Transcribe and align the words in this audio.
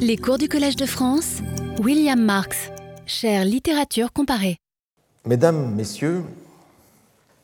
Les 0.00 0.16
cours 0.16 0.38
du 0.38 0.48
Collège 0.48 0.76
de 0.76 0.86
France, 0.86 1.38
William 1.80 2.20
Marx, 2.20 2.70
chère 3.06 3.44
littérature 3.44 4.12
comparée. 4.12 4.56
Mesdames, 5.24 5.74
Messieurs, 5.74 6.24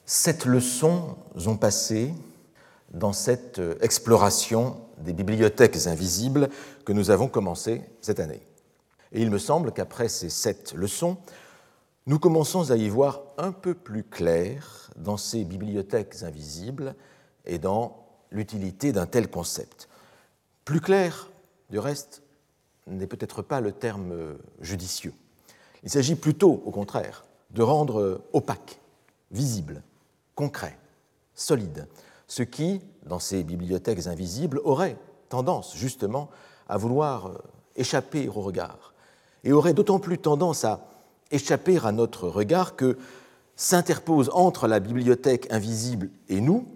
sept 0.06 0.44
leçons 0.44 1.16
ont 1.46 1.56
passé 1.56 2.14
dans 2.92 3.12
cette 3.12 3.60
exploration 3.80 4.76
des 4.98 5.12
bibliothèques 5.12 5.86
invisibles 5.86 6.48
que 6.84 6.92
nous 6.92 7.10
avons 7.10 7.28
commencé 7.28 7.82
cette 8.00 8.20
année. 8.20 8.40
Et 9.12 9.20
il 9.20 9.30
me 9.30 9.38
semble 9.38 9.72
qu'après 9.72 10.08
ces 10.08 10.30
sept 10.30 10.72
leçons, 10.74 11.16
nous 12.06 12.18
commençons 12.18 12.70
à 12.70 12.76
y 12.76 12.88
voir 12.88 13.22
un 13.38 13.52
peu 13.52 13.74
plus 13.74 14.04
clair 14.04 14.90
dans 14.96 15.16
ces 15.16 15.44
bibliothèques 15.44 16.22
invisibles 16.22 16.94
et 17.44 17.58
dans 17.58 18.06
l'utilité 18.30 18.92
d'un 18.92 19.06
tel 19.06 19.28
concept. 19.28 19.88
Plus 20.64 20.80
clair, 20.80 21.28
du 21.74 21.80
reste, 21.80 22.22
n'est 22.86 23.08
peut-être 23.08 23.42
pas 23.42 23.60
le 23.60 23.72
terme 23.72 24.36
judicieux. 24.60 25.12
Il 25.82 25.90
s'agit 25.90 26.14
plutôt, 26.14 26.62
au 26.64 26.70
contraire, 26.70 27.24
de 27.50 27.62
rendre 27.62 28.22
opaque, 28.32 28.78
visible, 29.32 29.82
concret, 30.36 30.78
solide, 31.34 31.88
ce 32.28 32.44
qui, 32.44 32.80
dans 33.06 33.18
ces 33.18 33.42
bibliothèques 33.42 34.06
invisibles, 34.06 34.60
aurait 34.62 34.96
tendance 35.28 35.76
justement 35.76 36.30
à 36.68 36.76
vouloir 36.76 37.32
échapper 37.74 38.28
au 38.28 38.40
regard, 38.40 38.94
et 39.42 39.52
aurait 39.52 39.74
d'autant 39.74 39.98
plus 39.98 40.18
tendance 40.18 40.64
à 40.64 40.86
échapper 41.32 41.80
à 41.84 41.90
notre 41.90 42.28
regard 42.28 42.76
que 42.76 42.96
s'interpose 43.56 44.30
entre 44.32 44.68
la 44.68 44.78
bibliothèque 44.78 45.48
invisible 45.50 46.08
et 46.28 46.40
nous 46.40 46.68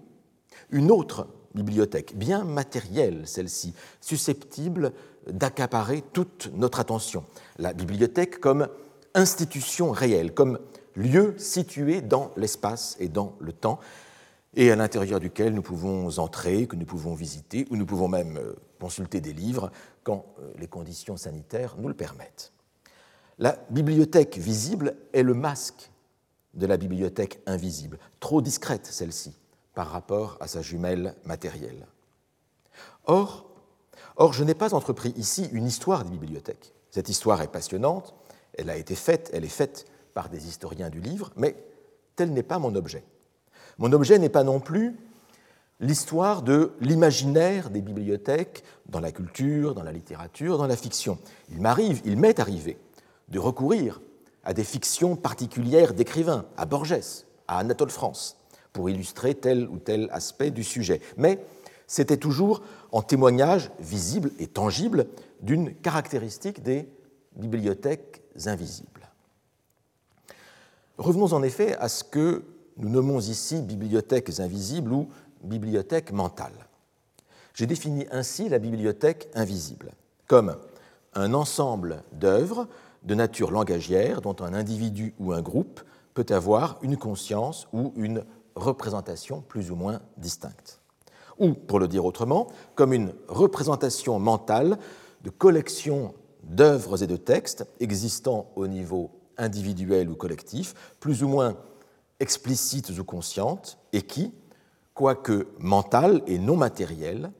une 0.70 0.90
autre 0.90 1.28
bibliothèque, 1.62 2.16
bien 2.16 2.44
matérielle 2.44 3.22
celle-ci, 3.26 3.74
susceptible 4.00 4.92
d'accaparer 5.30 6.02
toute 6.12 6.50
notre 6.54 6.80
attention. 6.80 7.24
La 7.58 7.72
bibliothèque 7.72 8.40
comme 8.40 8.68
institution 9.14 9.90
réelle, 9.90 10.32
comme 10.32 10.58
lieu 10.94 11.34
situé 11.38 12.00
dans 12.00 12.30
l'espace 12.36 12.96
et 12.98 13.08
dans 13.08 13.34
le 13.40 13.52
temps, 13.52 13.78
et 14.54 14.70
à 14.70 14.76
l'intérieur 14.76 15.20
duquel 15.20 15.54
nous 15.54 15.62
pouvons 15.62 16.18
entrer, 16.18 16.66
que 16.66 16.76
nous 16.76 16.86
pouvons 16.86 17.14
visiter, 17.14 17.66
ou 17.70 17.76
nous 17.76 17.86
pouvons 17.86 18.08
même 18.08 18.38
euh, 18.38 18.54
consulter 18.80 19.20
des 19.20 19.32
livres 19.32 19.70
quand 20.02 20.24
euh, 20.40 20.52
les 20.58 20.66
conditions 20.66 21.16
sanitaires 21.16 21.76
nous 21.78 21.88
le 21.88 21.94
permettent. 21.94 22.52
La 23.38 23.58
bibliothèque 23.70 24.38
visible 24.38 24.96
est 25.12 25.22
le 25.22 25.34
masque 25.34 25.90
de 26.54 26.66
la 26.66 26.76
bibliothèque 26.76 27.40
invisible, 27.46 27.98
trop 28.20 28.40
discrète 28.42 28.86
celle-ci 28.86 29.34
par 29.78 29.92
rapport 29.92 30.36
à 30.40 30.48
sa 30.48 30.60
jumelle 30.60 31.14
matérielle. 31.24 31.86
Or, 33.04 33.46
or 34.16 34.32
je 34.32 34.42
n'ai 34.42 34.56
pas 34.56 34.74
entrepris 34.74 35.10
ici 35.16 35.48
une 35.52 35.68
histoire 35.68 36.02
des 36.02 36.10
bibliothèques. 36.10 36.74
Cette 36.90 37.08
histoire 37.08 37.42
est 37.42 37.52
passionnante, 37.52 38.12
elle 38.54 38.70
a 38.70 38.76
été 38.76 38.96
faite, 38.96 39.30
elle 39.32 39.44
est 39.44 39.48
faite 39.48 39.86
par 40.14 40.30
des 40.30 40.48
historiens 40.48 40.90
du 40.90 41.00
livre, 41.00 41.30
mais 41.36 41.54
tel 42.16 42.32
n'est 42.32 42.42
pas 42.42 42.58
mon 42.58 42.74
objet. 42.74 43.04
Mon 43.78 43.92
objet 43.92 44.18
n'est 44.18 44.28
pas 44.28 44.42
non 44.42 44.58
plus 44.58 44.96
l'histoire 45.78 46.42
de 46.42 46.72
l'imaginaire 46.80 47.70
des 47.70 47.80
bibliothèques 47.80 48.64
dans 48.86 48.98
la 48.98 49.12
culture, 49.12 49.76
dans 49.76 49.84
la 49.84 49.92
littérature, 49.92 50.58
dans 50.58 50.66
la 50.66 50.76
fiction. 50.76 51.20
Il 51.52 51.60
m'arrive, 51.60 52.02
il 52.04 52.16
m'est 52.16 52.40
arrivé 52.40 52.78
de 53.28 53.38
recourir 53.38 54.00
à 54.42 54.54
des 54.54 54.64
fictions 54.64 55.14
particulières 55.14 55.94
d'écrivains, 55.94 56.46
à 56.56 56.66
Borges, 56.66 57.22
à 57.46 57.58
Anatole 57.58 57.90
France, 57.90 58.38
pour 58.72 58.90
illustrer 58.90 59.34
tel 59.34 59.68
ou 59.68 59.78
tel 59.78 60.08
aspect 60.12 60.50
du 60.50 60.64
sujet. 60.64 61.00
Mais 61.16 61.38
c'était 61.86 62.16
toujours 62.16 62.62
en 62.92 63.02
témoignage 63.02 63.70
visible 63.80 64.30
et 64.38 64.46
tangible 64.46 65.06
d'une 65.40 65.74
caractéristique 65.74 66.62
des 66.62 66.88
bibliothèques 67.36 68.22
invisibles. 68.46 69.08
Revenons 70.98 71.32
en 71.32 71.42
effet 71.42 71.76
à 71.76 71.88
ce 71.88 72.04
que 72.04 72.42
nous 72.76 72.88
nommons 72.88 73.20
ici 73.20 73.62
bibliothèques 73.62 74.40
invisibles 74.40 74.92
ou 74.92 75.08
bibliothèques 75.42 76.12
mentales. 76.12 76.66
J'ai 77.54 77.66
défini 77.66 78.06
ainsi 78.10 78.48
la 78.48 78.58
bibliothèque 78.58 79.28
invisible 79.34 79.92
comme 80.26 80.56
un 81.14 81.34
ensemble 81.34 82.02
d'œuvres 82.12 82.68
de 83.02 83.14
nature 83.14 83.50
langagière 83.50 84.20
dont 84.20 84.36
un 84.40 84.54
individu 84.54 85.14
ou 85.18 85.32
un 85.32 85.40
groupe 85.40 85.80
peut 86.14 86.26
avoir 86.28 86.78
une 86.82 86.96
conscience 86.96 87.68
ou 87.72 87.92
une 87.96 88.24
représentation 88.58 89.40
plus 89.40 89.70
ou 89.70 89.76
moins 89.76 90.00
distincte. 90.16 90.80
Ou, 91.38 91.54
pour 91.54 91.78
le 91.78 91.88
dire 91.88 92.04
autrement, 92.04 92.48
comme 92.74 92.92
une 92.92 93.14
représentation 93.28 94.18
mentale 94.18 94.78
de 95.22 95.30
collections 95.30 96.14
d'œuvres 96.42 97.02
et 97.02 97.06
de 97.06 97.16
textes 97.16 97.66
existant 97.80 98.50
au 98.56 98.66
niveau 98.66 99.10
individuel 99.36 100.08
ou 100.10 100.16
collectif, 100.16 100.74
plus 101.00 101.22
ou 101.22 101.28
moins 101.28 101.56
explicites 102.20 102.90
ou 102.98 103.04
conscientes, 103.04 103.78
et 103.92 104.02
qui, 104.02 104.32
quoique 104.94 105.46
mentales 105.58 106.22
et 106.26 106.38
non 106.38 106.56
matérielles, 106.56 107.30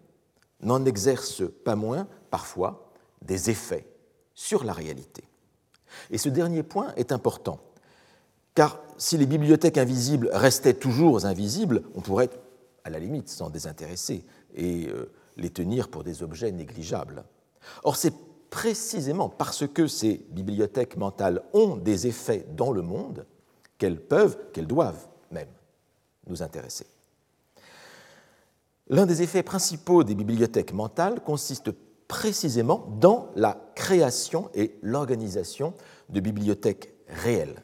n'en 0.61 0.85
exercent 0.85 1.43
pas 1.65 1.77
moins, 1.77 2.07
parfois, 2.31 2.91
des 3.23 3.51
effets 3.51 3.87
sur 4.35 4.63
la 4.63 4.73
réalité. 4.73 5.25
Et 6.11 6.19
ce 6.19 6.29
dernier 6.29 6.63
point 6.63 6.93
est 6.97 7.13
important, 7.13 7.59
car 8.55 8.81
si 8.99 9.17
les 9.17 9.27
bibliothèques 9.27 9.79
invisibles 9.79 10.29
restaient 10.33 10.75
toujours 10.75 11.25
invisibles, 11.25 11.83
on 11.95 12.01
pourrait, 12.01 12.31
à 12.85 12.91
la 12.91 12.99
limite, 12.99 13.29
s'en 13.29 13.49
désintéresser 13.49 14.25
et 14.55 14.89
euh, 14.89 15.11
les 15.37 15.51
tenir 15.51 15.89
pour 15.89 16.05
des 16.05 16.23
objets 16.23 16.53
négligeables. 16.53 17.25
Or, 17.85 17.97
c'est 17.97 18.15
précisément 18.51 19.29
parce 19.29 19.67
que 19.67 19.87
ces 19.87 20.27
bibliothèques 20.31 20.97
mentales 20.97 21.43
ont 21.53 21.77
des 21.77 22.07
effets 22.07 22.47
dans 22.57 22.73
le 22.73 22.83
monde 22.83 23.27
qu'elles 23.79 24.01
peuvent, 24.01 24.37
qu'elles 24.53 24.67
doivent 24.67 25.07
même 25.31 25.49
nous 26.27 26.43
intéresser. 26.43 26.87
L'un 28.89 29.07
des 29.07 29.23
effets 29.23 29.43
principaux 29.43 30.03
des 30.03 30.15
bibliothèques 30.15 30.73
mentales 30.73 31.21
consiste 31.21 31.71
précisément 32.09 32.89
dans 33.01 33.31
la 33.37 33.61
création 33.75 34.51
et 34.55 34.79
l'organisation 34.83 35.75
de 36.09 36.21
bibliothèques 36.21 36.95
réelles, 37.07 37.63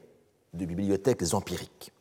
de 0.54 0.64
bibliothèques 0.64 1.34
empiriques. 1.34 1.92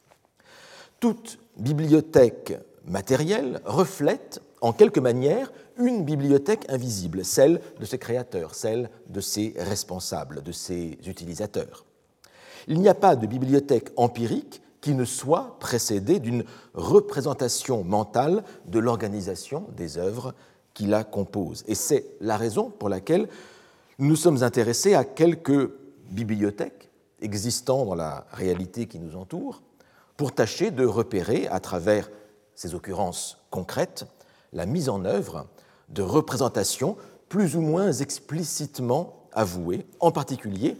Toute 1.00 1.40
bibliothèque 1.58 2.54
matérielle 2.86 3.62
reflète 3.66 4.42
en 4.62 4.74
quelque 4.74 5.00
manière 5.00 5.52
une 5.78 6.06
bibliothèque 6.06 6.66
invisible, 6.70 7.26
celle 7.26 7.60
de 7.80 7.86
ses 7.86 7.98
créateurs, 7.98 8.56
celle 8.56 8.90
de 9.08 9.20
ses 9.20 9.54
responsables, 9.58 10.42
de 10.42 10.52
ses 10.52 10.98
utilisateurs. 11.06 11.86
Il 12.68 12.80
n'y 12.80 12.88
a 12.88 12.96
pas 12.96 13.16
de 13.16 13.28
bibliothèque 13.28 13.90
empirique 13.98 14.62
qui 14.80 14.94
ne 14.94 15.06
soit 15.06 15.58
précédée 15.60 16.20
d'une 16.20 16.44
représentation 16.74 17.84
mentale 17.84 18.44
de 18.68 18.80
l'organisation 18.80 19.66
des 19.76 19.98
œuvres 19.98 20.34
qui 20.74 20.86
la 20.86 21.04
composent. 21.04 21.64
Et 21.68 21.76
c'est 21.76 22.06
la 22.22 22.38
raison 22.38 22.70
pour 22.70 22.90
laquelle 22.90 23.28
nous 24.00 24.16
sommes 24.16 24.44
intéressés 24.44 24.94
à 24.94 25.04
quelques 25.04 25.70
bibliothèques 26.10 26.90
existant 27.24 27.86
dans 27.86 27.96
la 27.96 28.26
réalité 28.32 28.88
qui 28.88 29.00
nous 29.00 29.16
entoure 29.16 29.62
pour 30.18 30.34
tâcher 30.34 30.72
de 30.72 30.86
repérer, 30.86 31.48
à 31.48 31.60
travers 31.60 32.10
ces 32.56 32.76
occurrences 32.76 33.40
concrètes, 33.50 34.06
la 34.52 34.66
mise 34.66 34.90
en 34.90 35.06
œuvre 35.06 35.48
de 35.90 36.02
représentations 36.02 36.98
plus 37.30 37.56
ou 37.56 37.62
moins 37.62 37.92
explicitement 37.92 39.28
avouées, 39.32 39.88
en 40.00 40.12
particulier 40.12 40.78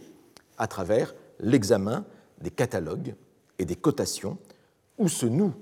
à 0.58 0.68
travers 0.68 1.14
l'examen 1.40 2.04
des 2.40 2.50
catalogues 2.50 3.14
et 3.58 3.64
des 3.64 3.74
cotations, 3.74 4.38
où 4.98 5.08
se 5.08 5.26
noue 5.26 5.52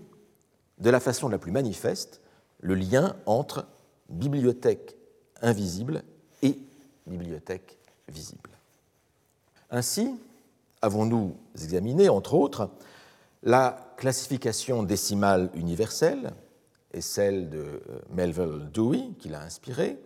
de 0.78 0.90
la 0.90 1.00
façon 1.00 1.28
la 1.28 1.38
plus 1.38 1.52
manifeste 1.52 2.20
le 2.60 2.74
lien 2.74 3.16
entre 3.24 3.66
bibliothèque 4.10 4.96
invisible 5.40 6.02
et 6.42 6.58
bibliothèque 7.06 7.78
visible. 8.08 8.50
Ainsi, 9.70 10.14
avons-nous 10.82 11.36
examiné, 11.54 12.08
entre 12.08 12.34
autres, 12.34 12.68
la 13.42 13.94
classification 13.96 14.82
décimale 14.82 15.50
universelle 15.54 16.32
et 16.92 17.00
celle 17.00 17.48
de 17.48 17.58
euh, 17.58 17.80
Melville 18.10 18.68
Dewey, 18.72 19.10
qui 19.18 19.28
l'a 19.28 19.42
inspiré. 19.42 19.98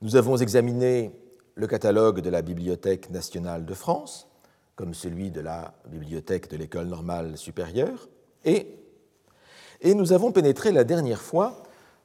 Nous 0.00 0.16
avons 0.16 0.36
examiné 0.36 1.12
le 1.56 1.66
catalogue 1.66 2.20
de 2.20 2.30
la 2.30 2.42
Bibliothèque 2.42 3.10
nationale 3.10 3.64
de 3.64 3.74
France, 3.74 4.28
comme 4.76 4.94
celui 4.94 5.30
de 5.30 5.40
la 5.40 5.74
Bibliothèque 5.88 6.50
de 6.50 6.56
l'École 6.56 6.86
normale 6.86 7.36
supérieure, 7.36 8.08
et, 8.44 8.66
et 9.80 9.94
nous 9.94 10.12
avons 10.12 10.32
pénétré 10.32 10.72
la 10.72 10.84
dernière 10.84 11.20
fois 11.20 11.62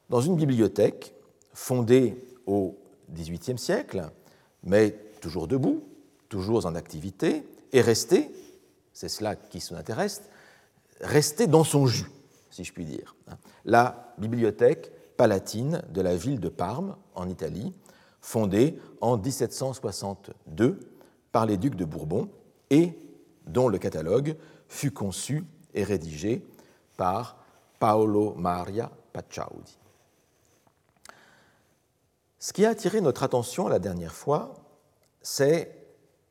dans 0.10 0.22
une 0.22 0.36
bibliothèque 0.36 1.14
fondée 1.54 2.16
au 2.46 2.78
XVIIIe 3.12 3.58
siècle, 3.58 4.10
mais 4.64 4.96
toujours 5.22 5.48
debout, 5.48 5.84
toujours 6.30 6.66
en 6.66 6.76
activité, 6.76 7.44
et 7.72 7.82
restée, 7.82 8.32
c'est 8.94 9.10
cela 9.10 9.36
qui 9.36 9.64
nous 9.72 9.78
intéresse, 9.78 10.24
restée 11.02 11.48
dans 11.48 11.64
son 11.64 11.88
jus, 11.88 12.10
si 12.50 12.64
je 12.64 12.74
puis 12.74 12.86
dire. 12.86 13.16
La 13.66 14.14
bibliothèque 14.18 14.92
palatine 15.18 15.82
de 15.90 16.02
la 16.02 16.16
ville 16.16 16.40
de 16.40 16.50
Parme, 16.50 16.96
en 17.16 17.30
Italie, 17.30 17.74
fondée 18.22 18.80
en 19.02 19.18
1762 19.18 20.80
par 21.32 21.46
les 21.46 21.58
ducs 21.58 21.76
de 21.76 21.86
Bourbon 21.86 22.30
et 22.70 22.98
dont 23.46 23.68
le 23.68 23.78
catalogue 23.78 24.36
fut 24.68 24.92
conçu 24.92 25.44
et 25.74 25.84
rédigé 25.84 26.46
par 26.98 27.38
Paolo 27.80 28.34
Maria 28.36 28.92
Pacciaudi. 29.14 29.78
Ce 32.38 32.54
qui 32.54 32.66
a 32.66 32.70
attiré 32.70 33.02
notre 33.02 33.24
attention 33.24 33.68
la 33.68 33.80
dernière 33.80 34.16
fois, 34.16 34.54
c'est 35.22 35.79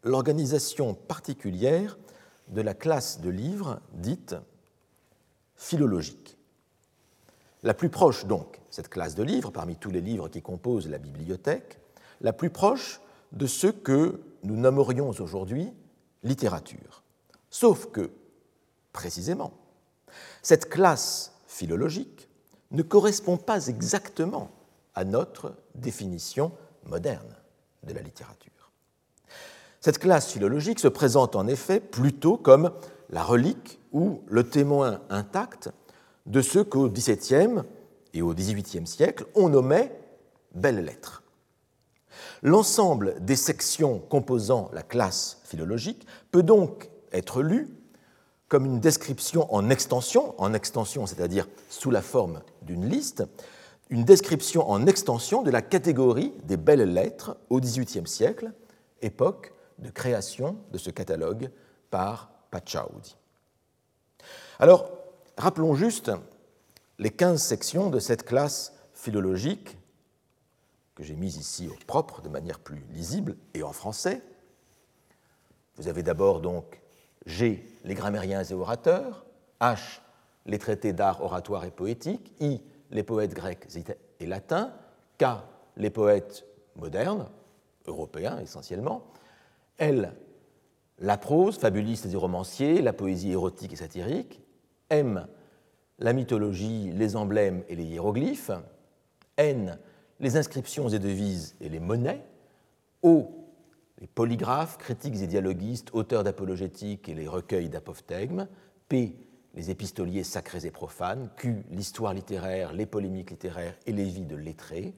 l'organisation 0.05 0.95
particulière 0.95 1.99
de 2.49 2.61
la 2.61 2.75
classe 2.75 3.21
de 3.21 3.31
livres 3.31 3.81
dite 3.93 4.37
philologique. 5.57 6.37
La 7.63 7.75
plus 7.75 7.91
proche, 7.91 8.25
donc, 8.27 8.61
cette 8.71 8.89
classe 8.89 9.15
de 9.15 9.23
livres, 9.23 9.51
parmi 9.51 9.77
tous 9.77 9.91
les 9.91 10.01
livres 10.01 10.29
qui 10.29 10.43
composent 10.43 10.89
la 10.89 10.99
bibliothèque, 10.99 11.81
la 12.21 12.33
plus 12.33 12.51
proche 12.51 13.01
de 13.33 13.47
ce 13.47 13.67
que 13.67 14.21
nous 14.45 14.57
nommerions 14.57 15.11
aujourd'hui 15.11 15.73
littérature. 16.23 17.03
Sauf 17.51 17.87
que, 17.91 18.11
précisément, 18.93 19.53
cette 20.43 20.69
classe 20.69 21.33
philologique 21.47 22.29
ne 22.71 22.83
correspond 22.83 23.37
pas 23.37 23.67
exactement 23.67 24.51
à 24.95 25.05
notre 25.05 25.55
définition 25.75 26.53
moderne 26.85 27.35
de 27.85 27.93
la 27.93 28.03
littérature. 28.03 28.58
Cette 29.81 29.99
classe 30.01 30.33
philologique 30.33 30.81
se 30.81 30.89
présente 30.89 31.37
en 31.37 31.47
effet 31.47 31.79
plutôt 31.79 32.37
comme 32.37 32.73
la 33.11 33.23
relique 33.23 33.79
ou 33.93 34.23
le 34.27 34.43
témoin 34.43 35.01
intact 35.09 35.71
de 36.27 36.43
ce 36.43 36.59
qu'au 36.59 36.89
XVIIe 36.89 37.63
et 38.13 38.23
au 38.23 38.35
XVIIIe 38.35 38.87
siècle 38.87 39.27
on 39.37 39.49
nommait 39.49 39.93
belles 40.55 40.85
lettres. 40.85 41.23
L'ensemble 42.43 43.25
des 43.25 43.37
sections 43.37 44.01
composant 44.01 44.69
la 44.73 44.83
classe 44.83 45.41
philologique 45.45 46.07
peut 46.33 46.43
donc 46.43 46.91
être 47.13 47.43
lu 47.43 47.69
comme 48.49 48.67
une 48.67 48.81
description 48.81 49.53
en 49.55 49.71
extension, 49.71 50.35
en 50.39 50.55
extension 50.55 51.07
c'est-à-dire 51.07 51.47
sous 51.69 51.93
la 51.93 52.03
forme 52.03 52.43
d'une 52.63 52.89
liste, 52.89 53.23
une 53.91 54.05
description 54.05 54.69
en 54.69 54.87
extension 54.87 55.43
de 55.43 55.51
la 55.53 55.63
catégorie 55.63 56.35
des 56.45 56.57
belles 56.57 56.93
lettres 56.93 57.37
au 57.49 57.61
XVIIIe 57.61 58.09
siècle, 58.09 58.53
époque 59.03 59.53
de 59.79 59.91
création 59.91 60.57
de 60.73 60.79
ce 60.79 60.91
catalogue 60.91 61.51
par 61.91 62.31
Pachaudi. 62.51 63.17
Alors, 64.59 64.91
rappelons 65.37 65.75
juste 65.75 66.11
les 66.99 67.11
15 67.11 67.41
sections 67.41 67.91
de 67.91 67.99
cette 67.99 68.25
classe 68.25 68.73
philologique 68.93 69.79
que 70.95 71.05
j'ai 71.05 71.15
mise 71.15 71.37
ici 71.37 71.69
au 71.69 71.77
propre 71.87 72.23
de 72.23 72.29
manière 72.29 72.59
plus 72.59 72.85
lisible 72.91 73.37
et 73.55 73.63
en 73.63 73.73
français. 73.73 74.21
Vous 75.77 75.87
avez 75.87 76.03
d'abord 76.03 76.41
donc 76.41 76.81
G, 77.25 77.65
les 77.85 77.95
grammairiens 77.95 78.43
et 78.43 78.53
orateurs, 78.53 79.25
H, 79.61 80.01
les 80.47 80.59
traités 80.59 80.93
d'art 80.93 81.23
oratoire 81.23 81.65
et 81.65 81.71
poétique, 81.71 82.33
I, 82.41 82.61
les 82.91 83.05
poètes 83.05 83.35
grecs 83.35 83.69
et 84.19 84.27
latins, 84.27 84.73
K, 85.19 85.27
les 85.77 85.91
poètes 85.91 86.45
modernes, 86.75 87.29
européens 87.87 88.39
essentiellement, 88.41 89.05
L, 89.79 90.13
la 90.99 91.17
prose, 91.17 91.59
fabuliste 91.59 92.07
et 92.07 92.17
romanciers, 92.17 92.83
la 92.83 92.93
poésie 92.93 93.33
érotique 93.33 93.73
et 93.73 93.77
satirique, 93.77 94.43
M, 94.91 95.27
la 95.99 96.13
mythologie, 96.13 96.91
les 96.93 97.17
emblèmes 97.17 97.63
et 97.69 97.77
les 97.77 97.85
hiéroglyphes, 97.85 98.51
N, 99.37 99.79
les 100.21 100.37
inscriptions 100.37 100.89
et 100.89 100.99
devises 100.99 101.57
et 101.61 101.69
les 101.69 101.81
monnaies, 101.81 102.25
O, 103.03 103.31
les 104.01 104.09
polygraphes, 104.09 104.79
critiques 104.79 105.23
et 105.23 105.27
dialoguistes, 105.27 105.91
auteurs 105.93 106.25
d'apologétique 106.25 107.09
et 107.09 107.15
les 107.15 107.29
recueils 107.29 107.69
d'apophthegmes, 107.69 108.49
P, 108.89 109.17
les 109.55 109.71
épistoliers 109.71 110.25
sacrés 110.25 110.67
et 110.67 110.71
profanes, 110.71 111.31
Q, 111.37 111.65
l'histoire 111.71 112.15
littéraire, 112.15 112.73
les 112.73 112.87
polémiques 112.87 113.31
littéraires 113.31 113.77
et 113.87 113.93
les 113.93 114.05
vies 114.05 114.27
de 114.27 114.37
lettrés, 114.37 114.95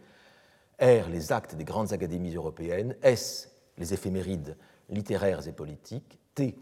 R, 0.80 1.10
les 1.10 1.32
actes 1.32 1.54
des 1.54 1.64
grandes 1.64 1.92
académies 1.92 2.34
européennes, 2.34 2.96
S, 3.02 3.50
les 3.76 3.92
éphémérides 3.92 4.56
littéraires 4.90 5.46
et 5.48 5.52
politiques, 5.52 6.18
T, 6.34 6.58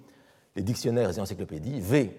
les 0.56 0.62
dictionnaires 0.62 1.16
et 1.16 1.20
encyclopédies, 1.20 1.80
V, 1.80 2.16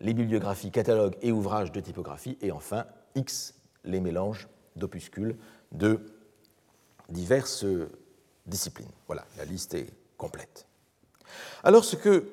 les 0.00 0.14
bibliographies, 0.14 0.70
catalogues 0.70 1.16
et 1.22 1.32
ouvrages 1.32 1.72
de 1.72 1.80
typographie, 1.80 2.38
et 2.40 2.52
enfin 2.52 2.86
X, 3.14 3.54
les 3.84 4.00
mélanges 4.00 4.48
d'opuscules 4.76 5.36
de 5.72 6.00
diverses 7.08 7.66
disciplines. 8.46 8.90
Voilà, 9.06 9.24
la 9.36 9.44
liste 9.44 9.74
est 9.74 9.92
complète. 10.16 10.66
Alors 11.62 11.84
ce 11.84 11.96
que 11.96 12.28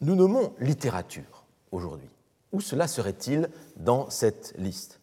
nous 0.00 0.14
nommons 0.14 0.54
littérature 0.60 1.44
aujourd'hui, 1.70 2.10
où 2.52 2.60
cela 2.60 2.88
serait-il 2.88 3.50
dans 3.76 4.10
cette 4.10 4.54
liste? 4.56 5.00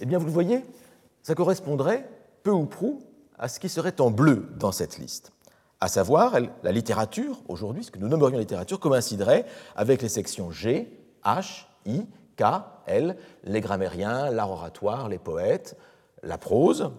Eh 0.00 0.06
bien, 0.06 0.18
vous 0.18 0.26
le 0.26 0.32
voyez, 0.32 0.64
ça 1.22 1.34
correspondrait 1.34 2.08
peu 2.42 2.50
ou 2.50 2.66
prou 2.66 3.02
à 3.38 3.48
ce 3.48 3.60
qui 3.60 3.68
serait 3.68 4.00
en 4.00 4.10
bleu 4.10 4.48
dans 4.58 4.72
cette 4.72 4.98
liste. 4.98 5.32
À 5.84 5.88
savoir, 5.88 6.38
la 6.62 6.72
littérature, 6.72 7.42
aujourd'hui, 7.46 7.84
ce 7.84 7.90
que 7.90 7.98
nous 7.98 8.08
nommerions 8.08 8.38
littérature, 8.38 8.80
coïnciderait 8.80 9.44
avec 9.76 10.00
les 10.00 10.08
sections 10.08 10.50
G, 10.50 10.90
H, 11.22 11.66
I, 11.84 12.06
K, 12.38 12.42
L, 12.86 13.18
les 13.44 13.60
grammairiens, 13.60 14.30
l'art 14.30 14.50
oratoire, 14.50 15.10
les 15.10 15.18
poètes, 15.18 15.76
la 16.22 16.38
prose, 16.38 16.90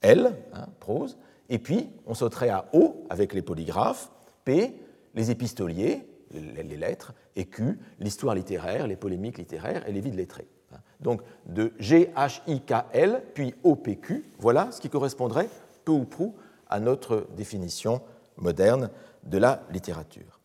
L, 0.00 0.34
hein, 0.52 0.66
prose, 0.80 1.16
et 1.48 1.60
puis 1.60 1.90
on 2.06 2.14
sauterait 2.14 2.48
à 2.48 2.64
O 2.72 3.04
avec 3.08 3.34
les 3.34 3.42
polygraphes, 3.42 4.10
P, 4.44 4.74
les 5.14 5.30
épistoliers, 5.30 6.04
les 6.32 6.76
lettres, 6.76 7.14
et 7.36 7.44
Q, 7.44 7.78
l'histoire 8.00 8.34
littéraire, 8.34 8.88
les 8.88 8.96
polémiques 8.96 9.38
littéraires 9.38 9.88
et 9.88 9.92
les 9.92 10.00
vides 10.00 10.16
lettrés. 10.16 10.48
Hein. 10.74 10.78
Donc 10.98 11.22
de 11.46 11.72
G, 11.78 12.10
H, 12.16 12.40
I, 12.48 12.62
K, 12.62 12.84
L, 12.94 13.22
puis 13.34 13.54
O, 13.62 13.76
P, 13.76 13.94
Q, 13.94 14.28
voilà 14.40 14.72
ce 14.72 14.80
qui 14.80 14.90
correspondrait 14.90 15.48
peu 15.84 15.92
ou 15.92 16.04
prou 16.04 16.34
à 16.68 16.80
notre 16.80 17.26
définition 17.36 18.00
moderne 18.36 18.90
de 19.24 19.38
la 19.38 19.62
littérature. 19.70 20.40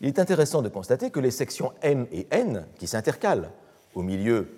Il 0.00 0.08
est 0.08 0.18
intéressant 0.18 0.62
de 0.62 0.68
constater 0.68 1.10
que 1.10 1.20
les 1.20 1.30
sections 1.30 1.72
M 1.82 2.06
et 2.12 2.26
N, 2.30 2.66
qui 2.78 2.86
s'intercalent 2.86 3.50
au 3.94 4.02
milieu 4.02 4.48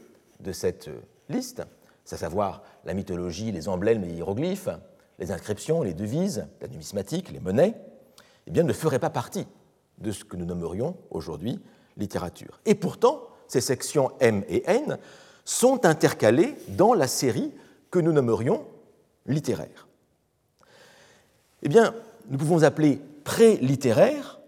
de 0.40 0.52
cette 0.52 0.90
liste, 1.28 1.62
à 2.10 2.16
savoir 2.16 2.62
la 2.84 2.94
mythologie, 2.94 3.52
les 3.52 3.68
emblèmes, 3.68 4.02
les 4.02 4.12
hiéroglyphes, 4.12 4.68
les 5.18 5.32
inscriptions, 5.32 5.82
les 5.82 5.94
devises, 5.94 6.46
la 6.60 6.68
numismatique, 6.68 7.30
les 7.30 7.40
monnaies, 7.40 7.74
eh 8.46 8.62
ne 8.62 8.72
feraient 8.72 8.98
pas 8.98 9.10
partie 9.10 9.46
de 9.98 10.10
ce 10.10 10.24
que 10.24 10.36
nous 10.36 10.44
nommerions 10.44 10.96
aujourd'hui 11.10 11.60
littérature. 11.96 12.60
Et 12.66 12.74
pourtant, 12.74 13.22
ces 13.48 13.60
sections 13.60 14.12
M 14.20 14.44
et 14.48 14.68
N 14.68 14.98
sont 15.44 15.86
intercalées 15.86 16.54
dans 16.68 16.94
la 16.94 17.06
série 17.06 17.52
que 17.90 17.98
nous 17.98 18.12
nommerions 18.12 18.66
littéraire 19.26 19.86
eh 21.62 21.68
bien, 21.68 21.94
nous 22.28 22.38
pouvons 22.38 22.62
appeler 22.62 23.00
pré-littéraire 23.24 24.40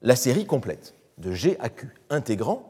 la 0.00 0.16
série 0.16 0.46
complète 0.46 0.94
de 1.18 1.32
G 1.32 1.56
à 1.60 1.68
Q, 1.68 1.94
intégrant, 2.10 2.68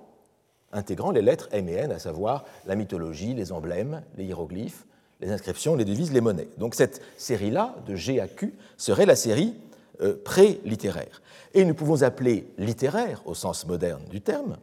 les 1.13 1.23
lettres 1.23 1.49
M 1.53 1.69
et 1.69 1.75
N, 1.75 1.93
à 1.93 1.99
savoir 1.99 2.45
la 2.67 2.75
mythologie, 2.75 3.35
les 3.35 3.53
emblèmes, 3.53 4.03
les 4.17 4.25
hiéroglyphes, 4.25 4.87
les 5.21 5.31
inscriptions, 5.31 5.77
les 5.77 5.85
devises, 5.85 6.13
les 6.13 6.21
monnaies. 6.21 6.49
Donc 6.59 6.75
cette 6.75 7.01
série-là, 7.17 7.77
de 7.87 7.95
G 7.95 8.21
à 8.21 8.29
Q, 8.29 8.55
serait 8.77 9.07
la 9.07 9.17
série 9.17 9.55
euh, 10.01 10.17
pré-littéraire. 10.25 11.23
Et 11.55 11.65
nous 11.65 11.75
pouvons 11.75 12.03
appeler 12.03 12.49
littéraire, 12.59 13.23
au 13.27 13.35
sens 13.35 13.67
moderne 13.67 14.03
du 14.11 14.21
terme, 14.21 14.57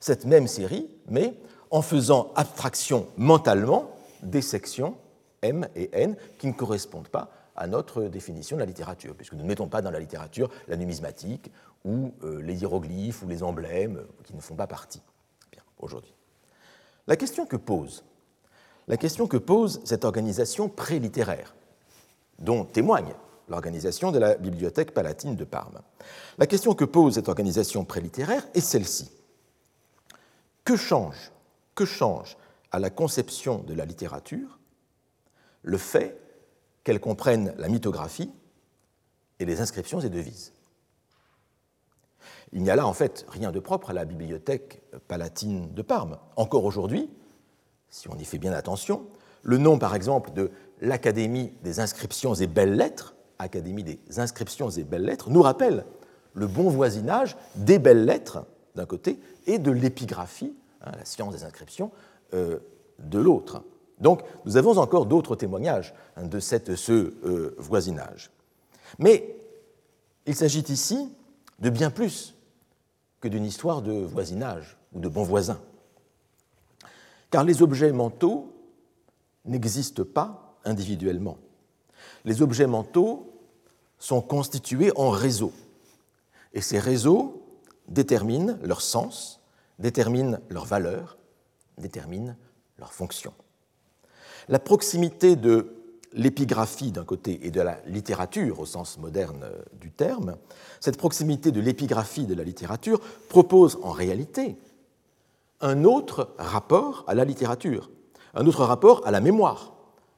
cette 0.00 0.24
même 0.24 0.48
série, 0.48 0.88
mais 1.08 1.34
en 1.70 1.82
faisant 1.82 2.32
abstraction 2.34 3.06
mentalement 3.16 3.90
des 4.22 4.42
sections 4.42 4.96
M 5.42 5.68
et 5.76 5.90
N 5.92 6.16
qui 6.38 6.48
ne 6.48 6.52
correspondent 6.52 7.08
pas 7.08 7.30
à 7.56 7.66
notre 7.66 8.04
définition 8.04 8.56
de 8.56 8.60
la 8.60 8.66
littérature, 8.66 9.14
puisque 9.14 9.34
nous 9.34 9.42
ne 9.42 9.48
mettons 9.48 9.68
pas 9.68 9.82
dans 9.82 9.90
la 9.90 10.00
littérature 10.00 10.50
la 10.68 10.76
numismatique 10.76 11.50
ou 11.84 12.14
euh, 12.22 12.40
les 12.42 12.62
hiéroglyphes 12.62 13.22
ou 13.22 13.28
les 13.28 13.42
emblèmes 13.42 14.04
qui 14.24 14.34
ne 14.34 14.40
font 14.40 14.56
pas 14.56 14.66
partie 14.66 15.02
aujourd'hui. 15.78 16.14
La 17.08 17.16
question 17.16 17.44
que 17.46 17.56
pose, 17.56 18.04
cette 19.84 20.04
organisation 20.04 20.68
prélittéraire, 20.68 21.54
dont 22.38 22.64
témoigne 22.64 23.12
l'organisation 23.48 24.12
de 24.12 24.18
la 24.18 24.36
Bibliothèque 24.36 24.94
palatine 24.94 25.36
de 25.36 25.44
Parme, 25.44 25.80
la 26.38 26.46
question 26.46 26.74
que 26.74 26.84
pose 26.84 27.14
cette 27.14 27.28
organisation 27.28 27.84
prélittéraire 27.84 28.46
est 28.54 28.60
celle-ci. 28.60 29.10
Que 30.64 30.76
change 30.76 32.36
à 32.70 32.78
la 32.78 32.90
conception 32.90 33.58
de 33.58 33.74
la 33.74 33.84
littérature 33.84 34.58
le 35.62 35.78
fait 35.78 36.21
qu'elles 36.84 37.00
comprennent 37.00 37.54
la 37.58 37.68
mythographie 37.68 38.30
et 39.38 39.44
les 39.44 39.60
inscriptions 39.60 40.00
et 40.00 40.10
devises. 40.10 40.52
Il 42.52 42.62
n'y 42.62 42.70
a 42.70 42.76
là 42.76 42.86
en 42.86 42.92
fait 42.92 43.24
rien 43.28 43.50
de 43.50 43.60
propre 43.60 43.90
à 43.90 43.92
la 43.92 44.04
bibliothèque 44.04 44.82
palatine 45.08 45.72
de 45.72 45.82
Parme. 45.82 46.18
Encore 46.36 46.64
aujourd'hui, 46.64 47.10
si 47.88 48.08
on 48.08 48.16
y 48.16 48.24
fait 48.24 48.38
bien 48.38 48.52
attention, 48.52 49.06
Le 49.42 49.58
nom, 49.58 49.78
par 49.78 49.94
exemple, 49.94 50.32
de 50.32 50.50
l'Académie 50.80 51.52
des 51.62 51.80
inscriptions 51.80 52.34
et 52.34 52.46
belles 52.46 52.74
lettres, 52.74 53.14
Académie 53.38 53.82
des 53.82 53.98
inscriptions 54.18 54.70
et 54.70 54.84
belles 54.84 55.04
lettres, 55.04 55.30
nous 55.30 55.42
rappelle 55.42 55.84
le 56.32 56.46
bon 56.46 56.70
voisinage 56.70 57.36
des 57.56 57.80
belles 57.80 58.04
lettres 58.04 58.46
d'un 58.76 58.86
côté 58.86 59.18
et 59.46 59.58
de 59.58 59.72
l'épigraphie, 59.72 60.54
hein, 60.80 60.92
la 60.96 61.04
science 61.04 61.34
des 61.34 61.44
inscriptions, 61.44 61.90
euh, 62.34 62.60
de 63.00 63.18
l'autre. 63.18 63.64
Donc 64.02 64.22
nous 64.44 64.56
avons 64.56 64.76
encore 64.76 65.06
d'autres 65.06 65.36
témoignages 65.36 65.94
hein, 66.16 66.26
de 66.26 66.40
ce 66.40 66.92
euh, 66.92 67.54
voisinage. 67.56 68.30
Mais 68.98 69.36
il 70.26 70.34
s'agit 70.34 70.64
ici 70.68 71.08
de 71.60 71.70
bien 71.70 71.90
plus 71.90 72.34
que 73.20 73.28
d'une 73.28 73.44
histoire 73.44 73.80
de 73.80 73.92
voisinage 73.92 74.76
ou 74.92 75.00
de 75.00 75.08
bon 75.08 75.22
voisin. 75.22 75.60
Car 77.30 77.44
les 77.44 77.62
objets 77.62 77.92
mentaux 77.92 78.52
n'existent 79.44 80.04
pas 80.04 80.56
individuellement. 80.64 81.38
Les 82.24 82.42
objets 82.42 82.66
mentaux 82.66 83.32
sont 83.98 84.20
constitués 84.20 84.92
en 84.96 85.10
réseaux. 85.10 85.52
Et 86.52 86.60
ces 86.60 86.80
réseaux 86.80 87.42
déterminent 87.86 88.58
leur 88.62 88.80
sens, 88.80 89.40
déterminent 89.78 90.38
leur 90.50 90.64
valeur, 90.64 91.16
déterminent 91.78 92.34
leur 92.78 92.92
fonction. 92.92 93.32
La 94.48 94.58
proximité 94.58 95.36
de 95.36 95.74
l'épigraphie 96.12 96.92
d'un 96.92 97.04
côté 97.04 97.46
et 97.46 97.50
de 97.50 97.60
la 97.60 97.78
littérature 97.86 98.60
au 98.60 98.66
sens 98.66 98.98
moderne 98.98 99.46
du 99.80 99.90
terme, 99.90 100.36
cette 100.80 100.98
proximité 100.98 101.50
de 101.50 101.60
l'épigraphie 101.60 102.26
de 102.26 102.34
la 102.34 102.44
littérature 102.44 103.00
propose 103.28 103.78
en 103.82 103.92
réalité 103.92 104.56
un 105.60 105.84
autre 105.84 106.34
rapport 106.38 107.04
à 107.06 107.14
la 107.14 107.24
littérature, 107.24 107.90
un 108.34 108.46
autre 108.46 108.64
rapport 108.64 109.06
à 109.06 109.10
la 109.10 109.20
mémoire, 109.20 109.72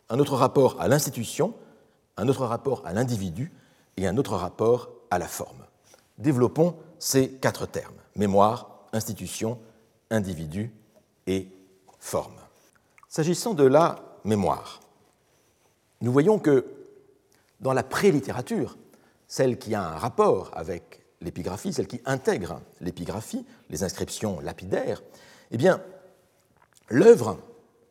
un 0.09 0.19
autre 0.19 0.37
rapport 0.37 0.81
à 0.81 0.89
l'institution, 0.89 1.55
un 2.17 2.29
autre 2.29 2.47
rapport 2.47 2.83
à 2.85 2.93
l'individu 2.93 3.53
et 3.97 4.07
un 4.07 4.17
autre 4.17 4.37
rapport 4.37 4.91
à 5.11 5.19
la 5.19 5.29
forme. 5.29 5.65
Développons 6.19 6.75
ces 6.99 7.29
quatre 7.29 7.67
termes 7.67 7.95
mémoire, 8.17 8.87
institution, 8.93 9.59
individu 10.11 10.73
et 11.27 11.49
forme. 11.99 12.37
S'agissant 13.09 13.55
de 13.55 13.65
la 13.65 14.14
mémoire, 14.25 14.81
nous 16.01 16.13
voyons 16.13 16.39
que 16.39 16.67
dans 17.61 17.73
la 17.73 17.83
pré-littérature, 17.83 18.77
celle 19.27 19.59
qui 19.59 19.75
a 19.75 19.83
un 19.83 19.97
rapport 19.97 20.51
avec 20.55 21.05
l'épigraphie, 21.21 21.73
celle 21.73 21.87
qui 21.87 22.01
intègre 22.05 22.61
l'épigraphie, 22.81 23.47
les 23.71 23.83
inscriptions 23.85 24.41
lapidaires, 24.41 25.03
eh 25.51 25.57
bien, 25.57 25.81
l'œuvre, 26.91 27.39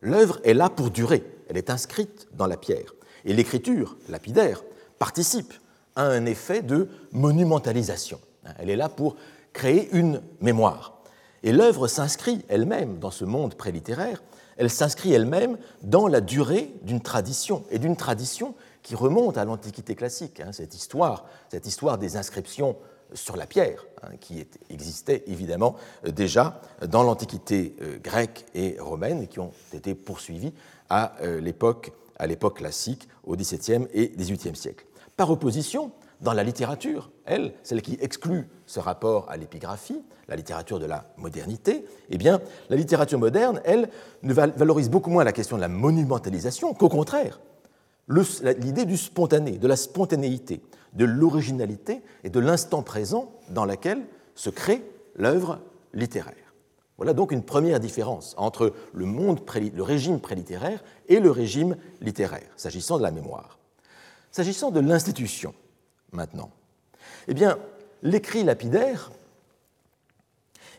l'œuvre 0.00 0.40
est 0.44 0.54
là 0.54 0.70
pour 0.70 0.90
durer, 0.90 1.24
elle 1.48 1.56
est 1.56 1.70
inscrite 1.70 2.28
dans 2.32 2.46
la 2.46 2.56
pierre. 2.56 2.94
Et 3.24 3.32
l'écriture 3.32 3.96
lapidaire 4.08 4.62
participe 4.98 5.52
à 5.96 6.04
un 6.04 6.26
effet 6.26 6.62
de 6.62 6.88
monumentalisation. 7.12 8.20
Elle 8.58 8.70
est 8.70 8.76
là 8.76 8.88
pour 8.88 9.16
créer 9.52 9.88
une 9.92 10.22
mémoire. 10.40 11.00
Et 11.42 11.52
l'œuvre 11.52 11.88
s'inscrit 11.88 12.44
elle-même 12.48 12.98
dans 12.98 13.10
ce 13.10 13.24
monde 13.24 13.54
prélittéraire 13.54 14.22
elle 14.56 14.70
s'inscrit 14.70 15.12
elle-même 15.12 15.58
dans 15.82 16.08
la 16.08 16.20
durée 16.20 16.74
d'une 16.82 17.00
tradition, 17.00 17.64
et 17.70 17.78
d'une 17.78 17.96
tradition 17.96 18.54
qui 18.82 18.94
remonte 18.94 19.38
à 19.38 19.44
l'Antiquité 19.44 19.94
classique, 19.94 20.40
hein, 20.40 20.52
cette, 20.52 20.74
histoire, 20.74 21.26
cette 21.48 21.66
histoire 21.66 21.98
des 21.98 22.16
inscriptions 22.16 22.76
sur 23.12 23.36
la 23.36 23.46
pierre, 23.46 23.86
hein, 24.02 24.10
qui 24.20 24.46
existait 24.70 25.24
évidemment 25.26 25.76
euh, 26.06 26.10
déjà 26.10 26.60
dans 26.86 27.02
l'Antiquité 27.02 27.76
euh, 27.82 27.98
grecque 27.98 28.44
et 28.54 28.76
romaine, 28.78 29.22
et 29.22 29.26
qui 29.26 29.40
ont 29.40 29.52
été 29.72 29.94
poursuivies 29.94 30.52
à 30.88 31.14
euh, 31.22 31.40
l'époque 31.40 31.92
à 32.16 32.26
l'époque 32.26 32.58
classique, 32.58 33.08
au 33.24 33.36
XVIIe 33.36 33.86
et 33.92 34.08
XVIIIe 34.08 34.56
siècle. 34.56 34.86
Par 35.16 35.30
opposition, 35.30 35.92
dans 36.20 36.32
la 36.32 36.44
littérature, 36.44 37.10
elle, 37.24 37.54
celle 37.62 37.82
qui 37.82 37.98
exclut 38.00 38.48
ce 38.66 38.80
rapport 38.80 39.30
à 39.30 39.36
l'épigraphie, 39.36 40.02
la 40.28 40.36
littérature 40.36 40.78
de 40.78 40.86
la 40.86 41.04
modernité, 41.16 41.84
eh 42.10 42.18
bien, 42.18 42.40
la 42.70 42.76
littérature 42.76 43.18
moderne, 43.18 43.60
elle, 43.64 43.88
ne 44.22 44.32
valorise 44.32 44.90
beaucoup 44.90 45.10
moins 45.10 45.24
la 45.24 45.32
question 45.32 45.56
de 45.56 45.60
la 45.60 45.68
monumentalisation 45.68 46.72
qu'au 46.74 46.88
contraire, 46.88 47.40
l'idée 48.08 48.84
du 48.84 48.96
spontané, 48.96 49.52
de 49.58 49.66
la 49.68 49.76
spontanéité, 49.76 50.62
de 50.94 51.04
l'originalité 51.04 52.02
et 52.22 52.30
de 52.30 52.40
l'instant 52.40 52.82
présent 52.82 53.32
dans 53.50 53.64
lequel 53.64 54.02
se 54.34 54.50
crée 54.50 54.82
l'œuvre 55.16 55.58
littéraire. 55.92 56.34
Voilà 56.96 57.12
donc 57.12 57.32
une 57.32 57.42
première 57.42 57.80
différence 57.80 58.34
entre 58.38 58.72
le, 58.92 59.04
monde 59.04 59.40
le 59.74 59.82
régime 59.82 60.20
prélittéraire 60.20 60.82
et 61.08 61.18
le 61.18 61.30
régime 61.30 61.76
littéraire, 62.00 62.48
s'agissant 62.56 62.98
de 62.98 63.02
la 63.02 63.10
mémoire. 63.10 63.58
S'agissant 64.30 64.70
de 64.70 64.80
l'institution, 64.80 65.54
maintenant 66.12 66.50
Eh 67.26 67.34
bien, 67.34 67.58
l'écrit 68.02 68.44
lapidaire 68.44 69.10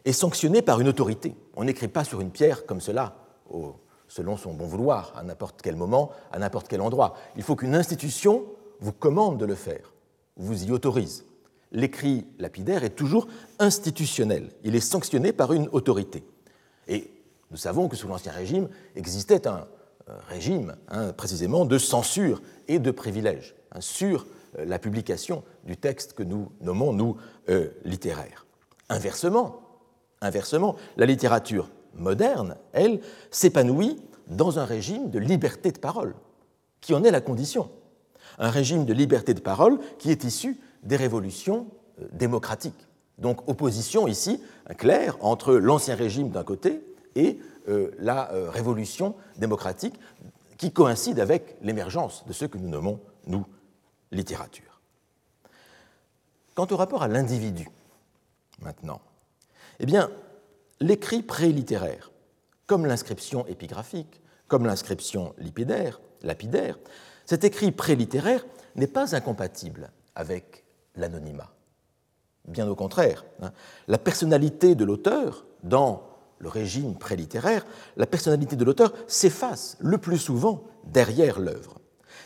est 0.03 0.13
sanctionné 0.13 0.61
par 0.61 0.79
une 0.79 0.87
autorité. 0.87 1.35
On 1.55 1.63
n'écrit 1.63 1.87
pas 1.87 2.03
sur 2.03 2.21
une 2.21 2.31
pierre 2.31 2.65
comme 2.65 2.81
cela, 2.81 3.15
selon 4.07 4.37
son 4.37 4.53
bon 4.53 4.67
vouloir, 4.67 5.13
à 5.15 5.23
n'importe 5.23 5.61
quel 5.61 5.75
moment, 5.75 6.11
à 6.31 6.39
n'importe 6.39 6.67
quel 6.67 6.81
endroit. 6.81 7.15
Il 7.35 7.43
faut 7.43 7.55
qu'une 7.55 7.75
institution 7.75 8.45
vous 8.79 8.93
commande 8.93 9.37
de 9.39 9.45
le 9.45 9.55
faire, 9.55 9.93
vous 10.37 10.65
y 10.65 10.71
autorise. 10.71 11.25
L'écrit 11.71 12.25
lapidaire 12.39 12.83
est 12.83 12.91
toujours 12.91 13.27
institutionnel, 13.59 14.49
il 14.63 14.75
est 14.75 14.79
sanctionné 14.79 15.33
par 15.33 15.53
une 15.53 15.67
autorité. 15.71 16.23
Et 16.87 17.11
nous 17.51 17.57
savons 17.57 17.87
que 17.87 17.95
sous 17.95 18.07
l'Ancien 18.07 18.31
Régime 18.31 18.69
existait 18.95 19.47
un 19.47 19.65
régime 20.27 20.75
hein, 20.89 21.13
précisément 21.13 21.65
de 21.65 21.77
censure 21.77 22.41
et 22.67 22.79
de 22.79 22.91
privilège 22.91 23.55
hein, 23.71 23.81
sur 23.81 24.27
euh, 24.59 24.65
la 24.65 24.79
publication 24.79 25.43
du 25.65 25.77
texte 25.77 26.13
que 26.13 26.23
nous 26.23 26.51
nommons, 26.61 26.93
nous, 26.93 27.17
euh, 27.49 27.69
littéraire. 27.83 28.45
Inversement, 28.89 29.61
la 30.21 31.05
littérature 31.05 31.69
moderne, 31.93 32.55
elle, 32.73 33.01
s'épanouit 33.31 34.01
dans 34.27 34.59
un 34.59 34.65
régime 34.65 35.09
de 35.09 35.19
liberté 35.19 35.71
de 35.71 35.79
parole, 35.79 36.15
qui 36.81 36.93
en 36.93 37.03
est 37.03 37.11
la 37.11 37.21
condition. 37.21 37.69
Un 38.37 38.49
régime 38.49 38.85
de 38.85 38.93
liberté 38.93 39.33
de 39.33 39.39
parole 39.39 39.79
qui 39.97 40.11
est 40.11 40.23
issu 40.23 40.59
des 40.83 40.95
révolutions 40.95 41.67
euh, 41.99 42.07
démocratiques. 42.11 42.87
Donc 43.17 43.47
opposition 43.49 44.07
ici 44.07 44.41
claire 44.77 45.17
entre 45.21 45.53
l'ancien 45.53 45.95
régime 45.95 46.29
d'un 46.29 46.43
côté 46.43 46.81
et 47.15 47.39
la 47.97 48.29
révolution 48.49 49.15
démocratique 49.37 49.95
qui 50.57 50.71
coïncide 50.71 51.19
avec 51.19 51.55
l'émergence 51.61 52.25
de 52.27 52.33
ce 52.33 52.45
que 52.45 52.57
nous 52.57 52.69
nommons, 52.69 52.99
nous, 53.27 53.45
littérature. 54.11 54.64
Quant 56.55 56.67
au 56.71 56.77
rapport 56.77 57.03
à 57.03 57.09
l'individu, 57.09 57.67
maintenant, 58.61 59.01
eh 59.79 59.85
bien, 59.85 60.09
l'écrit 60.79 61.21
pré-littéraire, 61.21 62.11
comme 62.65 62.85
l'inscription 62.85 63.45
épigraphique, 63.47 64.21
comme 64.47 64.65
l'inscription 64.65 65.33
lipidaire, 65.37 65.99
lapidaire, 66.21 66.79
cet 67.25 67.43
écrit 67.43 67.71
pré-littéraire 67.71 68.45
n'est 68.75 68.87
pas 68.87 69.15
incompatible 69.15 69.91
avec 70.15 70.63
l'anonymat. 70.95 71.51
Bien 72.47 72.67
au 72.69 72.75
contraire, 72.75 73.25
hein. 73.41 73.51
la 73.87 73.97
personnalité 73.97 74.75
de 74.75 74.85
l'auteur, 74.85 75.45
dans 75.63 76.07
le 76.39 76.47
régime 76.47 76.97
pré-littéraire, 76.97 77.65
la 77.97 78.05
personnalité 78.05 78.55
de 78.55 78.63
l'auteur 78.63 78.93
s'efface 79.07 79.75
le 79.79 79.97
plus 79.97 80.19
souvent 80.19 80.63
derrière 80.85 81.39
l'œuvre. 81.39 81.79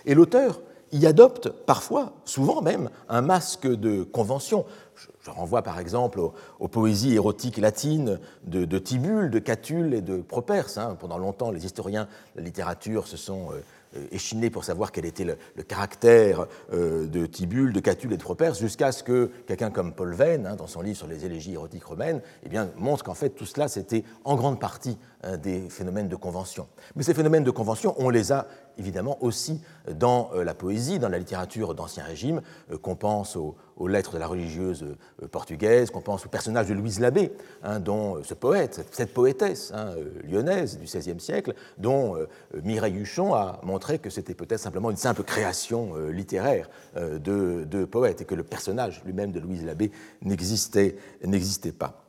Et 0.06 0.14
l'auteur 0.14 0.62
y 0.92 1.06
adopte 1.06 1.50
parfois, 1.50 2.14
souvent 2.26 2.62
même, 2.62 2.90
un 3.08 3.22
masque 3.22 3.68
de 3.68 4.04
convention. 4.04 4.66
Je, 4.96 5.32
renvoie 5.32 5.62
par 5.62 5.80
exemple 5.80 6.20
aux, 6.20 6.68
poésies 6.68 7.14
érotiques 7.14 7.58
latines 7.58 8.20
de, 8.46 8.80
Tibulle, 8.80 9.30
de 9.30 9.40
Catulle 9.40 9.94
et 9.94 10.02
de 10.02 10.18
Properce. 10.18 10.78
Hein. 10.78 10.98
Pendant 11.00 11.18
longtemps, 11.18 11.52
les 11.52 11.66
historiens 11.66 12.08
de 12.36 12.40
la 12.40 12.46
littérature 12.46 13.08
se 13.08 13.16
sont 13.16 13.52
euh, 13.52 13.62
euh, 13.98 14.08
échiné 14.12 14.50
pour 14.50 14.64
savoir 14.64 14.92
quel 14.92 15.06
était 15.06 15.26
le, 15.26 15.64
caractère 15.64 16.48
euh, 16.74 17.06
de 17.06 17.28
Tibulle, 17.28 17.74
de 17.74 17.80
Catulle 17.80 18.14
et 18.14 18.18
de 18.18 18.24
Properce, 18.24 18.60
jusqu'à 18.60 18.92
ce 18.92 19.04
que 19.04 19.30
quelqu'un 19.46 19.70
comme 19.70 19.94
Paul 19.94 20.14
Venn, 20.14 20.48
hein, 20.48 20.56
dans 20.56 20.68
son 20.68 20.82
livre 20.82 20.98
sur 20.98 21.08
les 21.08 21.26
élégies 21.26 21.54
érotiques 21.54 21.86
romaines, 21.86 22.22
eh 22.44 22.50
montre 22.78 23.04
qu'en 23.04 23.14
fait 23.14 23.30
tout 23.30 23.46
cela 23.46 23.68
c'était 23.68 24.04
en 24.24 24.36
grande 24.36 24.60
partie 24.60 24.98
des 25.44 25.70
phénomènes 25.70 26.08
de 26.08 26.16
convention. 26.16 26.68
Mais 26.96 27.04
ces 27.04 27.14
phénomènes 27.14 27.44
de 27.44 27.52
convention, 27.52 27.94
on 27.98 28.10
les 28.10 28.32
a 28.32 28.48
évidemment 28.80 29.18
aussi 29.22 29.62
dans 29.94 30.32
la 30.34 30.54
poésie, 30.54 31.00
dans 31.00 31.10
la 31.10 31.20
littérature 31.20 31.76
d'Ancien 31.76 32.04
Régime, 32.04 32.42
qu'on 32.82 32.96
pense 32.96 33.36
aux, 33.36 33.56
lettres 33.88 34.14
de 34.14 34.18
la 34.18 34.28
religieuse 34.28 34.86
portugaise, 35.32 35.90
qu'on 35.90 36.02
pense 36.02 36.26
au 36.26 36.30
personnage 36.30 36.68
de 36.68 36.74
Louise 36.74 37.00
Labbé, 37.00 37.32
hein, 37.64 37.80
dont 37.80 38.22
ce 38.24 38.34
poète, 38.34 38.86
cette 38.92 39.14
poétesse 39.14 39.72
hein, 39.74 39.94
lyonnaise 40.24 40.78
du 40.78 40.86
XVIe 40.86 41.20
siècle, 41.20 41.54
dont 41.78 42.16
Mireille 42.64 42.98
Huchon 42.98 43.34
a 43.34 43.60
montré 43.64 44.00
que 44.00 44.10
c'était 44.10 44.34
peut-être 44.34 44.60
simplement 44.60 44.92
une 44.92 44.98
simple 44.98 45.24
création 45.24 45.96
euh, 45.96 46.12
littéraire 46.12 46.70
euh, 46.98 47.20
de, 47.20 47.66
de, 47.66 47.86
poète 47.86 48.22
et 48.22 48.26
que 48.26 48.36
le 48.36 48.44
personnage 48.44 49.02
lui-même 49.06 49.32
de 49.32 49.40
Louise 49.40 49.66
Labbé 49.66 49.92
n'existait 50.22 51.72
pas. 51.72 52.04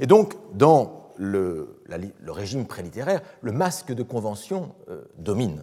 Et 0.00 0.06
donc, 0.06 0.34
dans 0.54 1.12
le, 1.16 1.80
régime 2.26 2.66
prélittéraire, 2.66 3.22
le 3.40 3.52
masque 3.52 3.92
de 3.92 4.02
convention 4.02 4.74
euh, 4.88 5.02
domine. 5.18 5.62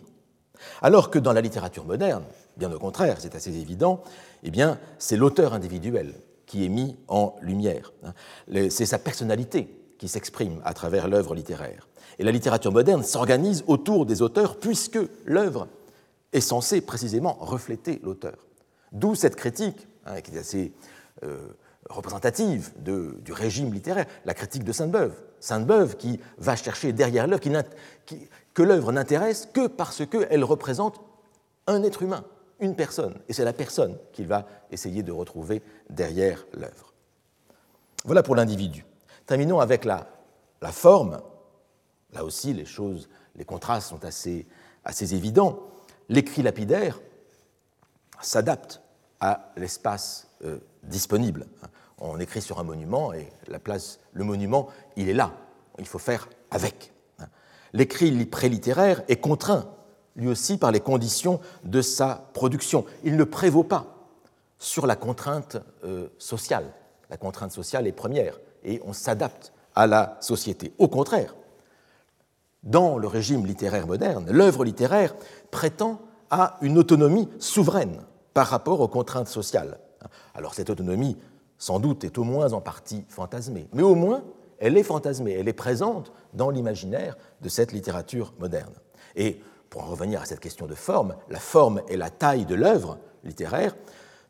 Alors 0.82 1.10
que 1.10 1.20
dans 1.20 1.34
la 1.34 1.42
littérature 1.42 1.86
moderne, 1.86 2.24
bien 2.58 2.72
au 2.72 2.80
contraire, 2.80 3.18
c'est 3.20 3.36
assez 3.36 3.56
évident, 3.58 4.04
eh 4.44 4.52
bien, 4.52 4.80
c'est 4.98 5.18
l'auteur 5.18 5.54
individuel 5.54 6.14
qui 6.46 6.66
est 6.66 6.70
mis 6.70 6.98
en 7.08 7.36
lumière. 7.42 7.94
Hein. 8.04 8.14
C'est 8.70 8.86
sa 8.86 9.00
personnalité 9.00 9.68
qui 9.98 10.08
s'exprime 10.08 10.62
à 10.66 10.74
travers 10.74 11.08
l'œuvre 11.08 11.36
littéraire. 11.36 11.88
Et 12.20 12.24
la 12.24 12.32
littérature 12.32 12.72
moderne 12.72 13.04
s'organise 13.04 13.64
autour 13.68 14.06
des 14.06 14.22
auteurs 14.22 14.60
puisque 14.60 15.00
l'œuvre 15.26 15.68
est 16.34 16.42
censée 16.42 16.82
précisément 16.82 17.38
refléter 17.40 18.00
l'auteur. 18.04 18.36
D'où 18.92 19.16
cette 19.16 19.36
critique, 19.36 19.88
hein, 20.06 20.22
qui 20.22 20.36
est 20.36 20.40
assez 20.40 20.74
euh, 21.24 21.48
représentative 21.90 22.72
du 22.78 23.34
régime 23.34 23.74
littéraire, 23.74 24.06
la 24.26 24.34
critique 24.34 24.64
de 24.64 24.72
Sainte-Beuve. 24.72 25.14
Sainte-Beuve 25.40 25.98
qui 25.98 26.20
va 26.38 26.56
chercher 26.56 26.94
derrière 26.94 27.28
l'œuvre, 27.28 27.42
que 28.54 28.64
l'œuvre 28.64 28.92
n'intéresse 28.92 29.48
que 29.52 29.68
parce 29.68 30.06
qu'elle 30.06 30.44
représente 30.44 31.02
un 31.68 31.84
être 31.84 32.02
humain, 32.04 32.24
une 32.60 32.76
personne. 32.76 33.20
Et 33.28 33.34
c'est 33.34 33.46
la 33.46 33.54
personne 33.54 33.98
qu'il 34.12 34.28
va 34.28 34.48
essayer 34.72 35.04
de 35.04 35.12
retrouver 35.12 35.62
derrière 35.90 36.46
l'œuvre. 36.54 36.94
Voilà 38.06 38.24
pour 38.24 38.36
l'individu. 38.36 38.86
Terminons 39.26 39.60
avec 39.60 39.86
la, 39.86 40.08
forme. 40.72 41.22
Là 42.14 42.24
aussi, 42.24 42.54
les 42.54 42.66
choses, 42.66 43.10
les 43.36 43.46
contrastes 43.46 43.90
sont 43.90 44.06
assez, 44.06 44.48
assez 44.86 45.14
évidents. 45.16 45.60
L'écrit 46.10 46.42
lapidaire 46.42 47.02
s'adapte 48.22 48.82
à 49.20 49.52
l'espace 49.58 50.28
euh, 50.44 50.60
disponible. 50.84 51.48
On 51.98 52.20
écrit 52.20 52.42
sur 52.42 52.60
un 52.60 52.64
monument 52.64 53.14
et 53.14 53.30
la 53.48 53.60
place, 53.60 54.00
le 54.14 54.24
monument, 54.24 54.70
il 54.96 55.10
est 55.10 55.14
là. 55.14 55.34
Il 55.80 55.86
faut 55.86 56.00
faire 56.00 56.30
avec. 56.52 56.93
L'écrit 57.74 58.26
prélittéraire 58.26 59.04
est 59.08 59.18
contraint, 59.18 59.66
lui 60.16 60.28
aussi, 60.28 60.58
par 60.58 60.72
les 60.72 60.80
conditions 60.80 61.40
de 61.64 61.82
sa 61.82 62.30
production. 62.34 62.86
Il 63.04 63.18
ne 63.18 63.24
prévaut 63.24 63.64
pas 63.64 63.94
sur 64.60 64.88
la 64.88 64.96
contrainte 64.96 65.58
euh, 65.84 66.08
sociale. 66.18 66.66
La 67.10 67.18
contrainte 67.18 67.52
sociale 67.52 67.88
est 67.88 67.92
première 67.92 68.40
et 68.64 68.82
on 68.86 68.94
s'adapte 68.94 69.54
à 69.76 69.88
la 69.88 70.18
société. 70.22 70.74
Au 70.78 70.88
contraire, 70.88 71.36
dans 72.64 72.98
le 72.98 73.08
régime 73.08 73.46
littéraire 73.46 73.88
moderne, 73.88 74.26
l'œuvre 74.30 74.64
littéraire 74.64 75.16
prétend 75.52 76.00
à 76.30 76.58
une 76.62 76.78
autonomie 76.78 77.28
souveraine 77.40 78.02
par 78.34 78.48
rapport 78.48 78.80
aux 78.80 78.88
contraintes 78.88 79.28
sociales. 79.28 79.80
Alors 80.34 80.54
cette 80.54 80.70
autonomie, 80.70 81.18
sans 81.58 81.80
doute, 81.80 82.04
est 82.04 82.18
au 82.18 82.24
moins 82.24 82.54
en 82.54 82.62
partie 82.62 83.04
fantasmée, 83.10 83.68
mais 83.74 83.84
au 83.84 83.96
moins 83.96 84.24
elle 84.60 84.78
est 84.78 84.84
fantasmée, 84.84 85.34
elle 85.34 85.50
est 85.50 85.54
présente 85.54 86.14
dans 86.34 86.50
l'imaginaire 86.50 87.18
de 87.42 87.50
cette 87.50 87.72
littérature 87.72 88.34
moderne. 88.40 88.74
Et 89.16 89.42
pour 89.70 89.84
en 89.84 89.88
revenir 89.88 90.22
à 90.22 90.26
cette 90.26 90.40
question 90.40 90.68
de 90.68 90.76
forme, 90.76 91.16
la 91.30 91.40
forme 91.40 91.82
et 91.88 91.98
la 91.98 92.10
taille 92.10 92.46
de 92.46 92.56
l'œuvre 92.56 92.98
littéraire 93.24 93.76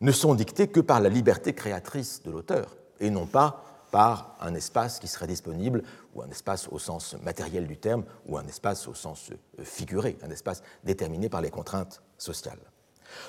ne 0.01 0.11
sont 0.11 0.35
dictées 0.35 0.67
que 0.67 0.79
par 0.79 0.99
la 0.99 1.09
liberté 1.09 1.53
créatrice 1.53 2.21
de 2.23 2.31
l'auteur, 2.31 2.75
et 2.99 3.09
non 3.09 3.25
pas 3.25 3.63
par 3.91 4.35
un 4.41 4.55
espace 4.55 4.99
qui 4.99 5.07
serait 5.07 5.27
disponible, 5.27 5.83
ou 6.15 6.21
un 6.21 6.29
espace 6.29 6.67
au 6.69 6.79
sens 6.79 7.15
matériel 7.21 7.67
du 7.67 7.77
terme, 7.77 8.03
ou 8.25 8.37
un 8.37 8.45
espace 8.47 8.87
au 8.87 8.93
sens 8.93 9.29
euh, 9.31 9.63
figuré, 9.63 10.17
un 10.23 10.31
espace 10.31 10.63
déterminé 10.83 11.29
par 11.29 11.41
les 11.41 11.51
contraintes 11.51 12.01
sociales. 12.17 12.59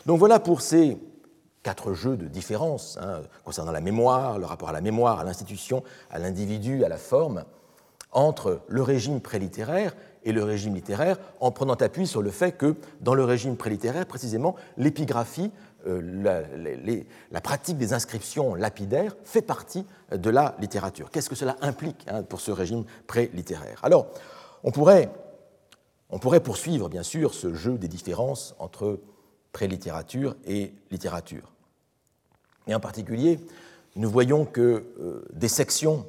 Donc 0.06 0.18
voilà 0.18 0.40
pour 0.40 0.62
ces 0.62 0.98
quatre 1.62 1.92
jeux 1.92 2.16
de 2.16 2.28
différence 2.28 2.98
hein, 3.00 3.22
concernant 3.44 3.72
la 3.72 3.80
mémoire, 3.80 4.38
le 4.38 4.46
rapport 4.46 4.68
à 4.68 4.72
la 4.72 4.80
mémoire, 4.80 5.20
à 5.20 5.24
l'institution, 5.24 5.82
à 6.10 6.18
l'individu, 6.18 6.84
à 6.84 6.88
la 6.88 6.98
forme, 6.98 7.44
entre 8.14 8.60
le 8.68 8.82
régime 8.82 9.20
prélittéraire 9.20 9.94
et 10.24 10.32
le 10.32 10.42
régime 10.42 10.74
littéraire, 10.74 11.18
en 11.40 11.50
prenant 11.50 11.74
appui 11.74 12.06
sur 12.06 12.22
le 12.22 12.30
fait 12.30 12.52
que 12.52 12.76
dans 13.00 13.14
le 13.14 13.24
régime 13.24 13.56
prélittéraire, 13.56 14.06
précisément, 14.06 14.56
l'épigraphie 14.78 15.50
euh, 15.86 16.44
la, 17.30 17.40
pratique 17.42 17.76
des 17.76 17.92
inscriptions 17.92 18.54
lapidaires 18.54 19.14
fait 19.24 19.42
partie 19.42 19.84
de 20.10 20.30
la 20.30 20.56
littérature. 20.58 21.10
Qu'est-ce 21.10 21.28
que 21.28 21.34
cela 21.34 21.56
implique 21.60 22.06
hein, 22.08 22.22
pour 22.22 22.40
ce 22.40 22.50
régime 22.50 22.84
pré-littéraire? 23.06 23.80
Alors, 23.82 24.06
on 24.62 24.70
pourrait, 24.70 25.10
on 26.08 26.18
pourrait 26.18 26.40
poursuivre, 26.40 26.88
bien 26.88 27.02
sûr, 27.02 27.34
ce 27.34 27.52
jeu 27.52 27.76
des 27.76 27.88
différences 27.88 28.54
entre 28.58 28.98
pré-littérature 29.52 30.36
et 30.46 30.72
littérature. 30.90 31.52
Et 32.66 32.74
en 32.74 32.80
particulier, 32.80 33.38
nous 33.94 34.08
voyons 34.08 34.46
que 34.46 34.86
euh, 35.00 35.24
des 35.34 35.48
sections 35.48 36.06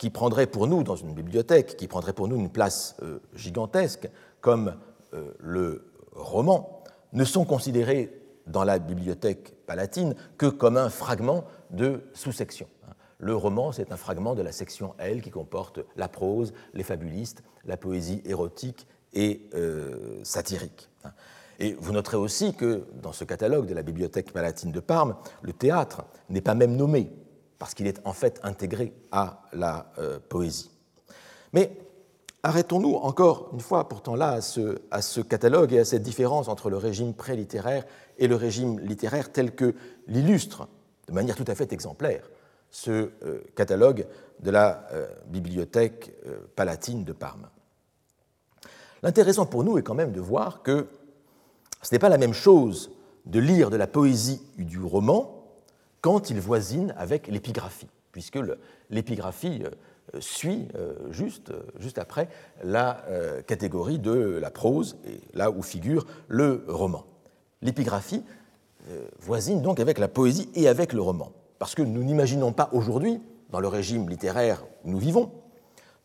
qui 0.00 0.08
prendraient 0.10 0.46
pour 0.46 0.66
nous, 0.66 0.82
dans 0.82 0.96
une 0.96 1.12
bibliothèque, 1.12 1.76
qui 1.76 1.86
prendraient 1.86 2.14
pour 2.14 2.26
nous 2.26 2.36
une 2.36 2.50
place 2.50 2.96
euh, 3.02 3.20
gigantesque, 3.34 4.08
comme 4.40 4.74
le 5.40 5.92
roman, 6.12 6.82
ne 7.12 7.24
sont 7.24 7.44
considérées 7.44 8.20
dans 8.46 8.64
la 8.64 8.78
bibliothèque 8.78 9.54
palatine 9.66 10.14
que 10.38 10.46
comme 10.46 10.76
un 10.76 10.88
fragment 10.88 11.44
de 11.70 12.02
sous-section. 12.14 12.68
Le 13.18 13.36
roman, 13.36 13.70
c'est 13.72 13.92
un 13.92 13.96
fragment 13.96 14.34
de 14.34 14.40
la 14.40 14.52
section 14.52 14.94
L 14.98 15.20
qui 15.20 15.30
comporte 15.30 15.80
la 15.96 16.08
prose, 16.08 16.54
les 16.72 16.82
fabulistes, 16.82 17.42
la 17.66 17.76
poésie 17.76 18.22
érotique 18.24 18.86
et 19.12 19.48
euh, 19.54 20.20
satirique. 20.22 20.88
Et 21.58 21.76
vous 21.78 21.92
noterez 21.92 22.16
aussi 22.16 22.54
que 22.54 22.86
dans 23.02 23.12
ce 23.12 23.24
catalogue 23.24 23.66
de 23.66 23.74
la 23.74 23.82
bibliothèque 23.82 24.32
palatine 24.32 24.72
de 24.72 24.80
Parme, 24.80 25.16
le 25.42 25.52
théâtre 25.52 26.04
n'est 26.30 26.40
pas 26.40 26.54
même 26.54 26.74
nommé, 26.74 27.12
parce 27.60 27.74
qu'il 27.74 27.86
est 27.86 28.00
en 28.04 28.12
fait 28.12 28.40
intégré 28.42 28.92
à 29.12 29.42
la 29.52 29.92
euh, 29.98 30.18
poésie. 30.18 30.72
Mais 31.52 31.70
Arrêtons-nous 32.42 32.94
encore 32.94 33.50
une 33.52 33.60
fois, 33.60 33.86
pourtant 33.86 34.16
là, 34.16 34.38
à 34.90 35.02
ce, 35.02 35.20
catalogue 35.20 35.74
et 35.74 35.80
à 35.80 35.84
cette 35.84 36.02
différence 36.02 36.48
entre 36.48 36.70
le 36.70 36.78
régime 36.78 37.12
pré-littéraire 37.12 37.84
et 38.16 38.28
le 38.28 38.34
régime 38.34 38.80
littéraire 38.80 39.30
tel 39.30 39.54
que 39.54 39.74
l'illustre, 40.06 40.66
de 41.06 41.12
manière 41.12 41.36
tout 41.36 41.44
à 41.46 41.54
fait 41.54 41.70
exemplaire, 41.74 42.30
ce 42.70 43.10
euh, 43.24 43.44
catalogue 43.56 44.06
de 44.38 44.50
la 44.50 44.86
euh, 44.92 45.06
bibliothèque 45.26 46.14
palatine 46.56 47.04
de 47.04 47.12
Parme. 47.12 47.50
L'intéressant 49.02 49.44
pour 49.44 49.62
nous 49.62 49.76
est 49.76 49.82
quand 49.82 49.94
même 49.94 50.12
de 50.12 50.20
voir 50.20 50.62
que 50.62 50.86
ce 51.82 51.94
n'est 51.94 51.98
pas 51.98 52.08
la 52.08 52.16
même 52.16 52.32
chose 52.32 52.90
de 53.26 53.38
lire 53.38 53.68
de 53.68 53.76
la 53.76 53.86
poésie 53.86 54.40
ou 54.58 54.64
du 54.64 54.80
roman 54.80 55.39
quand 56.00 56.30
il 56.30 56.40
voisine 56.40 56.94
avec 56.96 57.28
l'épigraphie, 57.28 57.88
puisque 58.12 58.38
l'épigraphie 58.90 59.62
suit 60.18 60.66
euh, 60.74 60.94
juste, 61.10 61.52
juste 61.78 61.98
après 61.98 62.28
la 62.64 63.04
euh, 63.08 63.42
catégorie 63.42 63.98
de 63.98 64.38
la 64.40 64.50
prose, 64.50 64.96
et 65.06 65.20
là 65.34 65.50
où 65.50 65.62
figure 65.62 66.06
le 66.28 66.64
roman. 66.66 67.04
L'épigraphie 67.62 68.24
euh, 68.90 69.06
voisine 69.20 69.62
donc 69.62 69.78
avec 69.78 69.98
la 69.98 70.08
poésie 70.08 70.48
et 70.54 70.68
avec 70.68 70.92
le 70.92 71.02
roman, 71.02 71.32
parce 71.58 71.74
que 71.74 71.82
nous 71.82 72.02
n'imaginons 72.02 72.52
pas 72.52 72.70
aujourd'hui, 72.72 73.20
dans 73.50 73.60
le 73.60 73.68
régime 73.68 74.08
littéraire 74.08 74.64
où 74.84 74.90
nous 74.90 74.98
vivons, 74.98 75.32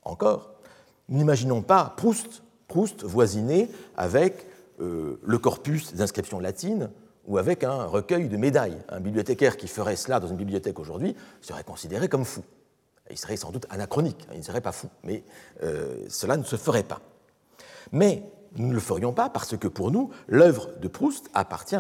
encore, 0.04 0.52
nous 1.10 1.18
n'imaginons 1.18 1.62
pas 1.62 1.94
Proust, 1.98 2.44
Proust 2.68 3.04
voisiner 3.04 3.70
avec 3.96 4.48
le 4.80 5.38
corpus 5.38 5.94
des 5.94 6.02
inscriptions 6.02 6.40
latines 6.40 6.90
ou 7.28 7.38
avec 7.38 7.64
un 7.64 7.86
recueil 7.86 8.30
de 8.30 8.38
médailles. 8.38 8.78
Un 8.90 9.00
bibliothécaire 9.00 9.58
qui 9.58 9.68
ferait 9.68 9.96
cela 9.96 10.20
dans 10.20 10.28
une 10.28 10.38
bibliothèque 10.38 10.80
aujourd'hui 10.80 11.16
serait 11.42 11.64
considéré 11.64 12.08
comme 12.08 12.26
fou. 12.26 12.44
Il 13.10 13.18
serait 13.18 13.38
sans 13.38 13.52
doute 13.52 13.68
anachronique, 13.70 14.28
il 14.32 14.40
ne 14.40 14.44
serait 14.44 14.62
pas 14.62 14.72
fou, 14.72 14.90
mais 15.04 15.24
euh, 15.64 16.06
cela 16.10 16.38
ne 16.38 16.44
se 16.44 16.56
ferait 16.56 16.84
pas. 16.84 17.02
Mais 17.92 18.24
nous 18.56 18.68
ne 18.68 18.74
le 18.74 18.80
ferions 18.80 19.14
pas 19.14 19.30
parce 19.30 19.56
que 19.58 19.68
pour 19.68 19.92
nous, 19.92 20.10
l'œuvre 20.28 20.70
de 20.80 20.88
Proust 20.88 21.30
appartient 21.34 21.76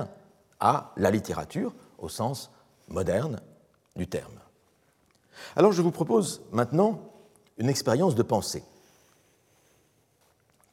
à 0.60 0.91
la 0.97 1.12
littérature 1.12 1.73
au 1.97 2.10
sens 2.10 2.51
moderne 2.88 3.41
du 3.95 4.08
terme. 4.08 4.39
Alors 5.55 5.71
je 5.71 5.81
vous 5.81 5.91
propose 5.91 6.43
maintenant 6.51 6.99
une 7.58 7.69
expérience 7.69 8.15
de 8.15 8.23
pensée. 8.23 8.63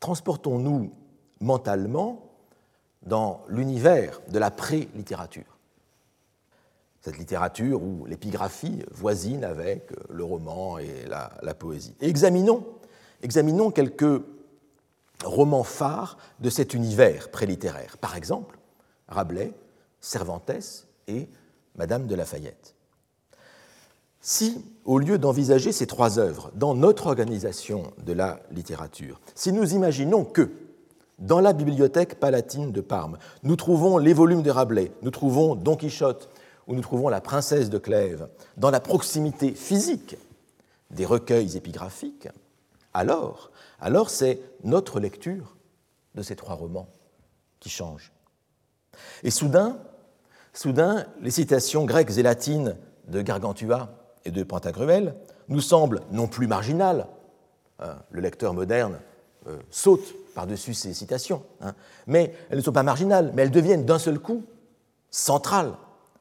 Transportons-nous 0.00 0.92
mentalement 1.40 2.31
dans 3.02 3.42
l'univers 3.48 4.20
de 4.28 4.38
la 4.38 4.50
pré-littérature 4.50 5.52
cette 7.02 7.18
littérature 7.18 7.82
où 7.82 8.06
l'épigraphie 8.06 8.84
voisine 8.92 9.44
avec 9.44 9.90
euh, 9.92 9.96
le 10.10 10.24
roman 10.24 10.78
et 10.78 11.04
la, 11.08 11.54
poésie. 11.54 11.94
Examinons, 12.00 12.64
examinons 13.22 13.70
quelques 13.70 14.22
romans 15.24 15.64
phares 15.64 16.16
de 16.40 16.48
cet 16.48 16.74
univers 16.74 17.30
prélittéraire. 17.30 17.98
Par 17.98 18.16
exemple, 18.16 18.58
Rabelais, 19.08 19.52
Cervantes 20.00 20.86
et 21.08 21.28
Madame 21.76 22.06
de 22.06 22.14
Lafayette. 22.14 22.74
Si, 24.20 24.64
au 24.84 24.98
lieu 24.98 25.18
d'envisager 25.18 25.72
ces 25.72 25.88
trois 25.88 26.20
œuvres 26.20 26.52
dans 26.54 26.74
notre 26.74 27.08
organisation 27.08 27.92
de 28.04 28.12
la 28.12 28.40
littérature, 28.52 29.20
si 29.34 29.52
nous 29.52 29.74
imaginons 29.74 30.24
que, 30.24 30.50
dans 31.18 31.40
la 31.40 31.52
bibliothèque 31.52 32.18
palatine 32.18 32.72
de 32.72 32.80
Parme, 32.80 33.18
nous 33.42 33.56
trouvons 33.56 33.98
les 33.98 34.12
volumes 34.12 34.42
de 34.42 34.50
Rabelais, 34.50 34.92
nous 35.02 35.10
trouvons 35.10 35.54
Don 35.54 35.76
Quichotte, 35.76 36.28
où 36.66 36.74
nous 36.74 36.80
trouvons 36.80 37.08
la 37.08 37.20
princesse 37.20 37.70
de 37.70 37.78
Clèves, 37.78 38.28
dans 38.56 38.70
la 38.70 38.80
proximité 38.80 39.52
physique 39.52 40.16
des 40.90 41.06
recueils 41.06 41.56
épigraphiques, 41.56 42.28
alors, 42.94 43.50
alors 43.80 44.10
c'est 44.10 44.40
notre 44.64 45.00
lecture 45.00 45.56
de 46.14 46.22
ces 46.22 46.36
trois 46.36 46.54
romans 46.54 46.88
qui 47.60 47.70
change. 47.70 48.12
Et 49.22 49.30
soudain, 49.30 49.78
soudain, 50.52 51.06
les 51.20 51.30
citations 51.30 51.84
grecques 51.84 52.18
et 52.18 52.22
latines 52.22 52.76
de 53.08 53.22
Gargantua 53.22 53.88
et 54.24 54.30
de 54.30 54.42
Pantagruel 54.42 55.14
nous 55.48 55.60
semblent 55.60 56.02
non 56.10 56.28
plus 56.28 56.46
marginales. 56.46 57.06
Hein, 57.78 57.96
le 58.10 58.20
lecteur 58.20 58.52
moderne 58.52 58.98
euh, 59.46 59.58
saute 59.70 60.14
par-dessus 60.34 60.74
ces 60.74 60.94
citations, 60.94 61.42
hein, 61.60 61.74
mais 62.06 62.34
elles 62.50 62.58
ne 62.58 62.62
sont 62.62 62.72
pas 62.72 62.82
marginales, 62.82 63.32
mais 63.34 63.42
elles 63.42 63.50
deviennent 63.50 63.84
d'un 63.84 63.98
seul 63.98 64.18
coup 64.18 64.44
centrales. 65.10 65.74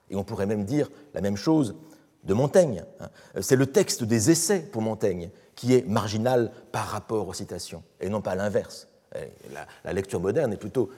Et 0.10 0.16
on 0.16 0.24
pourrait 0.24 0.46
même 0.46 0.66
dire 0.66 0.90
la 1.14 1.22
même 1.22 1.38
chose 1.38 1.76
de 2.24 2.34
Montaigne. 2.34 2.84
Hein. 3.00 3.10
C'est 3.42 3.56
le 3.56 3.66
texte 3.66 4.04
des 4.04 4.30
essais 4.30 4.60
pour 4.60 4.82
Montaigne 4.82 5.30
qui 5.56 5.74
est 5.74 5.88
marginal 5.88 6.52
par 6.72 6.88
rapport 6.88 7.28
aux 7.28 7.34
citations, 7.34 7.84
et 8.00 8.10
non 8.10 8.22
pas 8.22 8.36
l'inverse. 8.36 8.88
La, 9.84 9.94
lecture 9.94 10.22
moderne 10.22 10.54
a 10.54 10.58
plutôt 10.58 10.90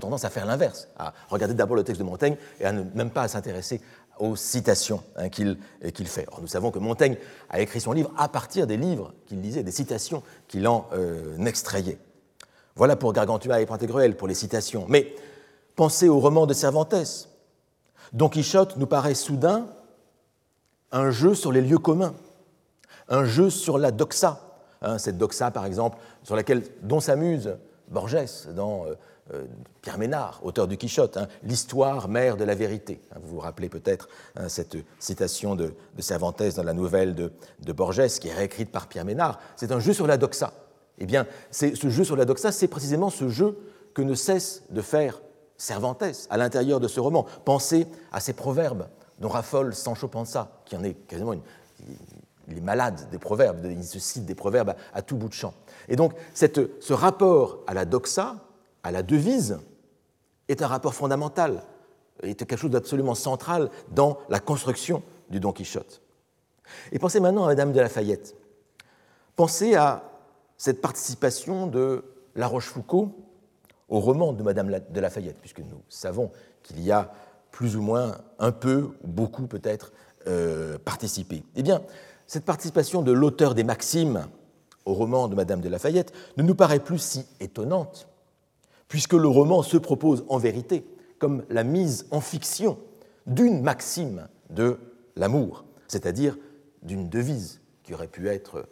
tendance 0.00 0.24
à 0.24 0.30
faire 0.30 0.44
l'inverse, 0.44 0.88
à 0.98 1.14
regarder 1.28 1.54
d'abord 1.54 1.76
le 1.76 1.84
texte 1.84 2.00
de 2.00 2.04
Montaigne 2.04 2.36
et 2.58 2.64
à 2.64 2.72
ne 2.72 2.82
même 2.94 3.10
pas 3.10 3.28
s'intéresser 3.28 3.80
aux 4.18 4.36
citations 4.36 5.02
hein, 5.16 5.28
qu'il 5.28 5.56
fait. 6.06 6.26
Or, 6.32 6.40
nous 6.40 6.48
savons 6.48 6.70
que 6.70 6.78
Montaigne 6.78 7.16
a 7.48 7.60
écrit 7.60 7.80
son 7.80 7.92
livre 7.92 8.12
à 8.16 8.28
partir 8.28 8.66
des 8.66 8.76
livres 8.76 9.14
qu'il 9.26 9.40
lisait, 9.40 9.62
des 9.62 9.70
citations 9.70 10.22
qu'il 10.48 10.66
en 10.68 10.88
euh, 10.92 11.38
extrayait. 11.46 11.98
Voilà 12.76 12.96
pour 12.96 13.12
Gargantua 13.12 13.60
et 13.60 13.66
Pantagruel, 13.66 14.16
pour 14.16 14.28
les 14.28 14.34
citations. 14.34 14.86
Mais 14.88 15.14
pensez 15.76 16.08
au 16.08 16.18
roman 16.18 16.46
de 16.46 16.54
Cervantes. 16.54 17.28
Don 18.12 18.28
Quichotte 18.28 18.76
nous 18.76 18.86
paraît 18.86 19.14
soudain 19.14 19.66
un 20.90 21.10
jeu 21.10 21.34
sur 21.34 21.52
les 21.52 21.62
lieux 21.62 21.78
communs, 21.78 22.14
un 23.08 23.24
jeu 23.24 23.50
sur 23.50 23.78
la 23.78 23.90
doxa. 23.90 24.40
Hein, 24.82 24.98
cette 24.98 25.16
doxa, 25.16 25.50
par 25.50 25.64
exemple, 25.64 25.98
sur 26.22 26.36
laquelle, 26.36 26.62
dont 26.82 27.00
s'amuse 27.00 27.56
Borges 27.88 28.48
dans 28.54 28.86
euh, 28.86 28.94
euh, 29.32 29.44
Pierre 29.80 29.98
Ménard, 29.98 30.40
auteur 30.42 30.66
du 30.66 30.76
Quichotte, 30.76 31.16
hein, 31.16 31.28
l'histoire 31.42 32.08
mère 32.08 32.36
de 32.36 32.44
la 32.44 32.54
vérité. 32.54 33.00
Hein, 33.12 33.18
vous 33.22 33.36
vous 33.36 33.40
rappelez 33.40 33.68
peut-être 33.68 34.08
cette 34.48 34.76
citation 34.98 35.54
de, 35.54 35.74
Cervantes 35.98 36.42
dans 36.56 36.62
la 36.62 36.72
nouvelle 36.72 37.14
de, 37.14 37.32
de, 37.60 37.72
Borges, 37.72 38.18
qui 38.18 38.28
est 38.28 38.34
réécrite 38.34 38.70
par 38.70 38.88
Pierre 38.88 39.04
Ménard. 39.04 39.38
C'est 39.56 39.72
un 39.72 39.80
jeu 39.80 39.92
sur 39.92 40.06
la 40.06 40.16
doxa. 40.16 40.52
Eh 41.02 41.06
bien, 41.06 41.26
ce 41.50 41.88
jeu 41.88 42.04
sur 42.04 42.14
la 42.14 42.24
doxa, 42.24 42.52
c'est 42.52 42.68
précisément 42.68 43.10
ce 43.10 43.28
jeu 43.28 43.58
que 43.92 44.02
ne 44.02 44.14
cesse 44.14 44.62
de 44.70 44.80
faire 44.80 45.20
Cervantes 45.56 46.28
à 46.30 46.36
l'intérieur 46.36 46.78
de 46.78 46.86
ce 46.86 47.00
roman. 47.00 47.26
Pensez 47.44 47.88
à 48.12 48.20
ces 48.20 48.32
proverbes 48.32 48.88
dont 49.18 49.28
raffole 49.28 49.74
Sancho 49.74 50.06
Panza, 50.06 50.60
qui 50.64 50.76
en 50.76 50.84
est 50.84 50.94
quasiment 50.94 51.32
une, 51.32 51.42
il 52.48 52.58
est 52.58 52.60
malade 52.60 53.08
des 53.10 53.18
proverbes, 53.18 53.64
il 53.64 53.84
se 53.84 53.98
cite 53.98 54.26
des 54.26 54.36
proverbes 54.36 54.74
à, 54.94 55.02
tout 55.02 55.16
bout 55.16 55.28
de 55.28 55.34
champ. 55.34 55.54
Et 55.88 55.96
donc, 55.96 56.14
ce 56.34 56.92
rapport 56.92 57.58
à 57.66 57.74
la 57.74 57.84
doxa, 57.84 58.36
à 58.84 58.92
la 58.92 59.02
devise, 59.02 59.58
est 60.48 60.62
un 60.62 60.68
rapport 60.68 60.94
fondamental, 60.94 61.64
est 62.22 62.34
quelque 62.34 62.56
chose 62.56 62.70
d'absolument 62.70 63.16
central 63.16 63.70
dans 63.90 64.18
la 64.28 64.38
construction 64.38 65.02
du 65.30 65.40
Don 65.40 65.52
Quichotte. 65.52 66.00
Et 66.92 67.00
pensez 67.00 67.18
maintenant 67.18 67.44
à 67.44 67.48
Madame 67.48 67.72
de 67.72 67.80
Lafayette. 67.80 68.36
Pensez 69.34 69.74
à 69.74 70.11
cette 70.62 70.80
participation 70.80 71.66
de 71.66 72.04
La 72.36 72.46
Rochefoucauld 72.46 73.10
au 73.88 73.98
roman 73.98 74.32
de 74.32 74.44
Madame 74.44 74.70
de 74.90 75.00
Lafayette, 75.00 75.38
puisque 75.40 75.58
nous 75.58 75.82
savons 75.88 76.30
qu'il 76.62 76.78
y 76.80 76.92
a 76.92 77.12
plus 77.50 77.74
ou 77.74 77.82
moins 77.82 78.18
un 78.38 78.52
peu, 78.52 78.90
ou 79.02 79.08
beaucoup 79.08 79.48
peut-être, 79.48 79.92
euh, 80.28 80.78
participé. 80.78 81.42
Eh 81.56 81.64
bien, 81.64 81.82
cette 82.28 82.44
participation 82.44 83.02
de 83.02 83.10
l'auteur 83.10 83.56
des 83.56 83.64
Maximes 83.64 84.28
au 84.84 84.94
roman 84.94 85.26
de 85.26 85.34
Madame 85.34 85.62
de 85.62 85.68
Lafayette 85.68 86.12
ne 86.36 86.44
nous 86.44 86.54
paraît 86.54 86.78
plus 86.78 86.98
si 86.98 87.26
étonnante, 87.40 88.06
puisque 88.86 89.14
le 89.14 89.26
roman 89.26 89.64
se 89.64 89.78
propose 89.78 90.24
en 90.28 90.38
vérité 90.38 90.86
comme 91.18 91.42
la 91.50 91.64
mise 91.64 92.06
en 92.12 92.20
fiction 92.20 92.78
d'une 93.26 93.62
maxime 93.62 94.28
de 94.50 94.78
l'amour, 95.16 95.64
c'est-à-dire 95.88 96.38
d'une 96.82 97.08
devise 97.08 97.60
qui 97.82 97.94
aurait 97.94 98.06
pu 98.06 98.28
être 98.28 98.68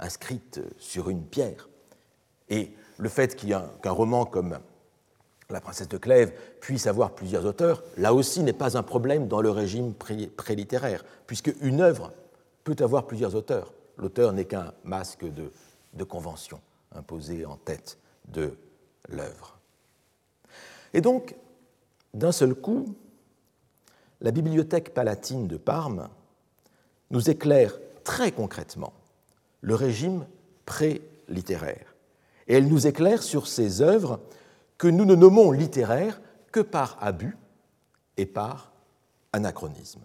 inscrite 0.00 0.60
sur 0.78 1.08
une 1.08 1.24
pierre. 1.24 1.68
Et 2.48 2.74
le 2.98 3.08
fait 3.08 3.36
qu'un 3.36 3.90
roman 3.90 4.24
comme 4.24 4.58
La 5.48 5.60
princesse 5.60 5.88
de 5.88 5.98
Clèves 5.98 6.32
puisse 6.60 6.86
avoir 6.86 7.12
plusieurs 7.12 7.44
auteurs, 7.44 7.82
là 7.96 8.14
aussi 8.14 8.42
n'est 8.42 8.52
pas 8.52 8.76
un 8.76 8.82
problème 8.82 9.28
dans 9.28 9.40
le 9.40 9.50
régime 9.50 9.94
prélittéraire, 9.94 11.04
puisque 11.26 11.52
une 11.60 11.80
œuvre 11.80 12.12
peut 12.64 12.76
avoir 12.80 13.06
plusieurs 13.06 13.34
auteurs. 13.34 13.72
L'auteur 13.98 14.32
n'est 14.32 14.44
qu'un 14.44 14.72
masque 14.84 15.24
de, 15.24 15.52
de 15.94 16.04
convention 16.04 16.60
imposé 16.94 17.44
en 17.44 17.56
tête 17.56 17.98
de 18.28 18.56
l'œuvre. 19.08 19.58
Et 20.94 21.00
donc, 21.00 21.34
d'un 22.14 22.32
seul 22.32 22.54
coup, 22.54 22.94
la 24.20 24.30
bibliothèque 24.30 24.94
palatine 24.94 25.46
de 25.46 25.56
Parme 25.56 26.08
nous 27.10 27.30
éclaire 27.30 27.78
très 28.04 28.32
concrètement 28.32 28.92
le 29.60 29.74
régime 29.74 30.26
pré-littéraire. 30.66 31.94
Et 32.46 32.54
elle 32.54 32.68
nous 32.68 32.86
éclaire 32.86 33.22
sur 33.22 33.46
ces 33.46 33.82
œuvres 33.82 34.20
que 34.78 34.88
nous 34.88 35.04
ne 35.04 35.14
nommons 35.14 35.52
littéraires 35.52 36.20
que 36.52 36.60
par 36.60 36.96
abus 37.00 37.36
et 38.16 38.26
par 38.26 38.72
anachronisme. 39.32 40.00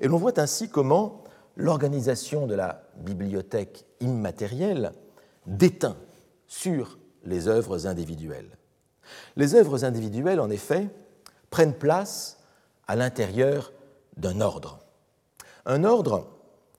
Et 0.00 0.08
l'on 0.08 0.18
voit 0.18 0.38
ainsi 0.38 0.68
comment 0.68 1.24
l'organisation 1.56 2.46
de 2.46 2.54
la 2.54 2.82
bibliothèque 2.96 3.86
immatérielle 4.00 4.92
déteint 5.46 5.96
sur 6.46 6.98
les 7.24 7.48
œuvres 7.48 7.86
individuelles. 7.86 8.50
Les 9.36 9.54
œuvres 9.54 9.84
individuelles, 9.84 10.40
en 10.40 10.50
effet, 10.50 10.88
prennent 11.50 11.74
place 11.74 12.38
à 12.86 12.96
l'intérieur 12.96 13.72
d'un 14.16 14.40
ordre. 14.40 14.80
Un 15.64 15.84
ordre 15.84 16.35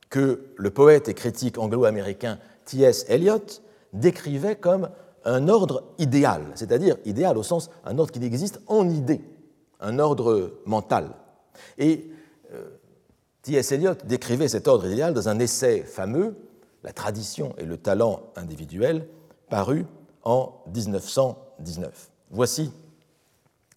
que 0.10 0.46
le 0.56 0.70
poète 0.70 1.10
et 1.10 1.14
critique 1.14 1.58
anglo-américain 1.58 2.40
T.S. 2.66 3.06
Eliot 3.10 3.62
décrivait 3.94 4.56
comme 4.56 4.90
un 5.26 5.50
ordre 5.50 5.84
idéal, 5.98 6.44
c'est-à-dire 6.56 6.98
idéal 7.06 7.38
au 7.38 7.44
sens 7.44 7.70
un 7.84 7.98
ordre 7.98 8.12
qui 8.12 8.24
existe 8.24 8.62
en 8.68 8.90
idée, 8.90 9.22
un 9.80 10.00
ordre 10.00 10.60
mental. 10.66 11.10
Et 11.78 12.10
euh, 12.54 12.70
T.S. 13.42 13.72
Eliot 13.72 13.96
décrivait 14.06 14.48
cet 14.48 14.68
ordre 14.68 14.88
idéal 14.88 15.14
dans 15.14 15.30
un 15.30 15.40
essai 15.40 15.82
fameux, 15.82 16.36
La 16.84 16.94
tradition 16.94 17.54
et 17.58 17.66
le 17.66 17.78
talent 17.78 18.22
individuel, 18.36 19.08
paru 19.50 19.86
en 20.24 20.54
1919. 20.74 22.12
Voici 22.30 22.72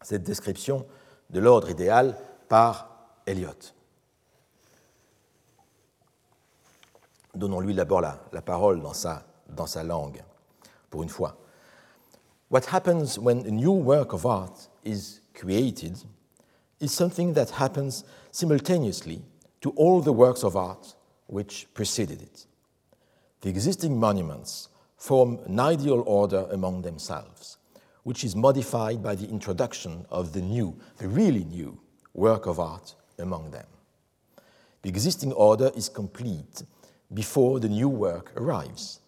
cette 0.02 0.22
description 0.22 0.86
de 1.30 1.40
l'ordre 1.40 1.70
idéal 1.70 2.16
par 2.48 3.16
Eliot. 3.26 3.74
Donnons-lui 7.34 7.74
d'abord 7.74 8.00
la, 8.00 8.42
parole 8.42 8.82
dans 8.82 9.66
sa 9.66 9.82
langue, 9.82 10.22
pour 10.90 11.02
une 11.02 11.08
fois. 11.08 11.36
What 12.50 12.66
happens 12.72 13.18
when 13.18 13.46
a 13.46 13.50
new 13.50 13.72
work 13.72 14.12
of 14.12 14.26
art 14.26 14.68
is 14.84 15.20
created 15.34 15.96
is 16.80 16.92
something 16.92 17.34
that 17.34 17.50
happens 17.50 18.04
simultaneously 18.32 19.22
to 19.60 19.70
all 19.76 20.00
the 20.00 20.12
works 20.12 20.42
of 20.42 20.56
art 20.56 20.96
which 21.26 21.68
preceded 21.74 22.20
it. 22.22 22.46
The 23.42 23.50
existing 23.50 23.98
monuments 23.98 24.68
form 24.96 25.38
an 25.46 25.60
ideal 25.60 26.02
order 26.06 26.46
among 26.50 26.82
themselves, 26.82 27.58
which 28.02 28.24
is 28.24 28.34
modified 28.34 29.02
by 29.02 29.14
the 29.14 29.28
introduction 29.28 30.04
of 30.10 30.32
the 30.32 30.42
new, 30.42 30.76
the 30.96 31.08
really 31.08 31.44
new, 31.44 31.78
work 32.14 32.46
of 32.46 32.58
art 32.58 32.94
among 33.18 33.52
them. 33.52 33.66
The 34.82 34.88
existing 34.88 35.32
order 35.32 35.70
is 35.76 35.88
complete 35.88 36.62
before 37.12 37.60
the 37.60 37.68
new 37.68 37.88
work 37.88 38.32
arrives. 38.36 39.00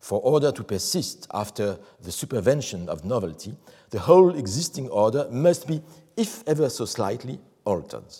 For 0.00 0.20
order 0.20 0.52
to 0.52 0.64
persist 0.64 1.26
after 1.34 1.78
the 2.00 2.10
supervention 2.10 2.88
of 2.88 3.04
novelty, 3.04 3.56
the 3.90 3.98
whole 3.98 4.34
existing 4.36 4.88
order 4.88 5.28
must 5.30 5.66
be, 5.66 5.82
if 6.16 6.42
ever 6.46 6.70
so 6.70 6.84
slightly, 6.84 7.40
altered. 7.64 8.14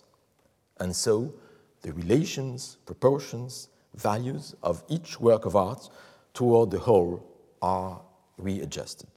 And 0.81 0.95
so, 0.95 1.35
the 1.83 1.93
relations, 1.93 2.79
proportions, 2.85 3.69
values 3.95 4.55
of 4.63 4.83
each 4.89 5.21
work 5.21 5.45
of 5.45 5.57
art 5.57 5.89
toward 6.35 6.71
the 6.71 6.79
whole 6.79 7.25
are 7.63 8.01
readjusted. 8.37 9.09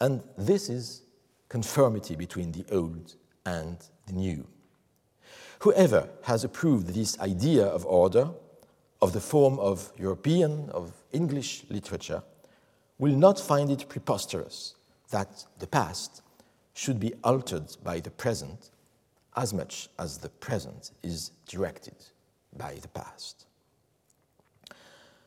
And 0.00 0.22
this 0.36 0.68
is 0.68 1.02
conformity 1.48 2.16
between 2.16 2.52
the 2.52 2.64
old 2.70 3.14
and 3.46 3.78
the 4.06 4.12
new. 4.12 4.46
Whoever 5.60 6.08
has 6.24 6.44
approved 6.44 6.88
this 6.88 7.18
idea 7.20 7.64
of 7.64 7.86
order, 7.86 8.30
of 9.04 9.12
the 9.12 9.20
form 9.20 9.58
of 9.58 9.92
European, 9.98 10.70
of 10.70 10.90
English 11.12 11.66
literature, 11.68 12.22
will 12.98 13.14
not 13.14 13.38
find 13.38 13.70
it 13.70 13.86
preposterous 13.86 14.76
that 15.10 15.44
the 15.58 15.66
past 15.66 16.22
should 16.72 16.98
be 16.98 17.12
altered 17.22 17.76
by 17.84 18.00
the 18.00 18.10
present 18.10 18.70
as 19.36 19.52
much 19.52 19.90
as 19.98 20.16
the 20.18 20.30
present 20.30 20.92
is 21.02 21.32
directed 21.46 21.96
by 22.56 22.76
the 22.80 22.88
past. 22.88 23.46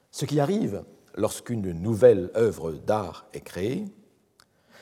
Ce 0.10 0.26
qui 0.26 0.40
arrive 0.40 0.84
lorsqu'une 1.16 1.72
nouvelle 1.72 2.32
œuvre 2.36 2.72
d'art 2.72 3.28
est 3.34 3.42
créée, 3.42 3.86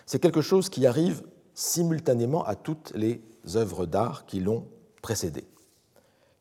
c'est 0.05 0.19
quelque 0.19 0.41
chose 0.41 0.69
qui 0.69 0.87
arrive 0.87 1.21
simultanément 1.53 2.45
à 2.45 2.55
toutes 2.55 2.93
les 2.95 3.21
œuvres 3.57 3.85
d'art 3.85 4.25
qui 4.25 4.39
l'ont 4.39 4.65
précédée. 5.01 5.47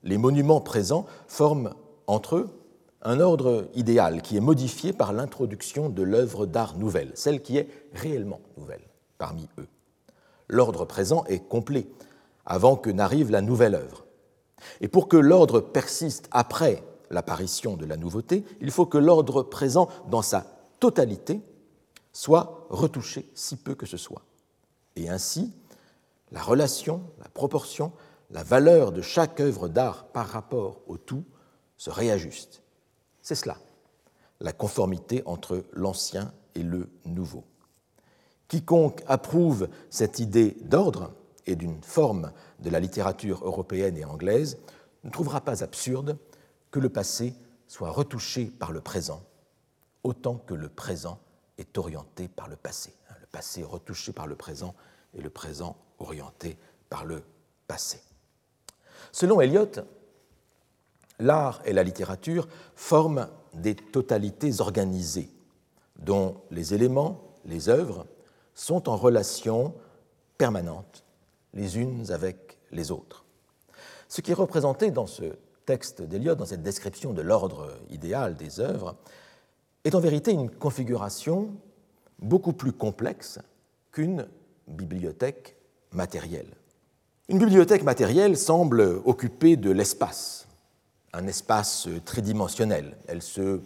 Les 0.05 0.19
monuments 0.19 0.61
présents 0.61 1.07
forment 1.27 1.75
entre 2.07 2.37
eux 2.37 2.49
un 3.03 3.21
ordre 3.21 3.69
idéal 3.75 4.23
qui 4.23 4.37
est 4.37 4.40
modifié 4.40 4.93
par 4.93 5.12
l'introduction 5.12 5.90
de 5.90 6.03
l'œuvre 6.03 6.47
d'art 6.47 6.79
nouvelle, 6.79 7.12
celle 7.14 7.43
qui 7.43 7.59
est 7.59 7.69
réellement 7.93 8.40
nouvelle 8.57 8.85
parmi 9.19 9.49
eux. 9.59 9.69
L'ordre 10.49 10.85
présent 10.85 11.25
est 11.27 11.47
complet 11.47 11.87
avant 12.47 12.77
que 12.77 12.90
n'arrive 12.90 13.31
la 13.31 13.43
nouvelle 13.43 13.75
œuvre. 13.75 14.05
Et 14.81 14.88
pour 14.88 15.09
que 15.09 15.17
l'ordre 15.17 15.61
persiste 15.61 16.29
après 16.31 16.83
l'apparition 17.11 17.77
de 17.77 17.85
la 17.85 17.97
nouveauté, 17.97 18.45
il 18.61 18.71
faut 18.71 18.87
que 18.87 18.99
l'ordre 18.99 19.43
présent 19.43 19.88
dans 20.11 20.23
sa 20.23 20.47
totalité 20.81 21.43
soit 22.12 22.67
retouché 22.71 23.31
si 23.35 23.57
peu 23.57 23.75
que 23.75 23.87
ce 23.87 23.97
soit. 23.97 24.23
Et 24.97 25.09
ainsi, 25.11 25.53
la 26.33 26.40
relation, 26.40 27.03
la 27.19 27.29
proportion, 27.29 27.93
la 28.31 28.43
valeur 28.43 28.93
de 28.93 29.03
chaque 29.03 29.40
œuvre 29.40 29.69
d'art 29.69 30.07
par 30.07 30.29
rapport 30.29 30.81
au 30.87 30.97
tout 30.97 31.25
se 31.85 31.90
réajuste. 31.90 32.62
C'est 33.20 33.35
cela, 33.35 33.59
la 34.40 34.55
conformité 34.55 35.23
entre 35.27 35.66
l'ancien 35.75 36.33
et 36.55 36.62
le 36.62 36.88
nouveau. 37.05 37.44
Quiconque 38.49 39.03
approuve 39.07 39.68
cette 39.90 40.18
idée 40.18 40.57
d'ordre 40.62 41.12
et 41.44 41.57
d'une 41.57 41.83
forme 41.83 42.33
de 42.61 42.70
la 42.70 42.81
littérature 42.81 43.44
européenne 43.44 43.99
et 43.99 44.07
anglaise 44.07 44.57
ne 45.03 45.11
trouvera 45.11 45.42
pas 45.42 45.62
absurde 45.62 46.16
que 46.70 46.79
le 46.79 46.88
passé 46.88 47.35
soit 47.68 47.90
retouché 47.90 48.47
par 48.47 48.73
le 48.73 48.81
présent, 48.81 49.23
autant 50.05 50.37
que 50.37 50.55
le 50.55 50.70
présent 50.70 51.20
est 51.59 51.77
orienté 51.77 52.29
par 52.29 52.49
le 52.49 52.57
passé. 52.57 52.94
Le 53.20 53.27
passé 53.27 53.62
retouché 53.62 54.14
par 54.14 54.27
le 54.27 54.37
présent 54.37 54.75
et 55.12 55.20
le 55.20 55.29
présent 55.29 55.77
orienté 55.99 56.57
par 56.88 57.05
le 57.05 57.23
passé. 57.68 58.01
Selon 59.12 59.42
Eliot, 59.42 59.68
l'art 61.18 61.62
et 61.64 61.72
la 61.72 61.83
littérature 61.83 62.48
forment 62.74 63.29
des 63.55 63.74
totalités 63.74 64.61
organisées 64.61 65.31
dont 65.98 66.37
les 66.50 66.74
éléments, 66.74 67.20
les 67.44 67.68
œuvres, 67.68 68.07
sont 68.55 68.88
en 68.88 68.96
relation 68.96 69.74
permanente 70.38 71.05
les 71.55 71.79
unes 71.79 72.11
avec 72.11 72.59
les 72.72 72.90
autres. 72.90 73.24
Ce 74.09 74.20
qui 74.20 74.31
est 74.31 74.35
représenté 74.35 74.90
dans 74.90 75.07
ce 75.07 75.24
texte 75.66 76.03
d'Eliot, 76.03 76.35
dans 76.35 76.46
cette 76.46 76.62
description 76.62 77.12
de 77.12 77.22
l'ordre 77.22 77.70
idéal 77.90 78.37
des 78.37 78.61
œuvres, 78.61 78.96
est 79.85 79.94
en 79.94 80.00
vérité 80.00 80.33
une 80.33 80.50
configuration 80.50 81.55
beaucoup 82.18 82.53
plus 82.53 82.72
complexe 82.72 83.38
qu'une 83.92 84.27
bibliothèque 84.66 85.57
matérielle. 85.92 86.57
Une 87.29 87.38
bibliothèque 87.38 87.85
matérielle 87.85 88.37
semble 88.37 89.00
occuper 89.05 89.57
de 89.57 89.70
l'espace, 89.70 90.43
un 91.14 91.27
espace 91.27 91.88
tridimensionnel. 92.05 92.96
Elle 93.07 93.22
se 93.22 93.61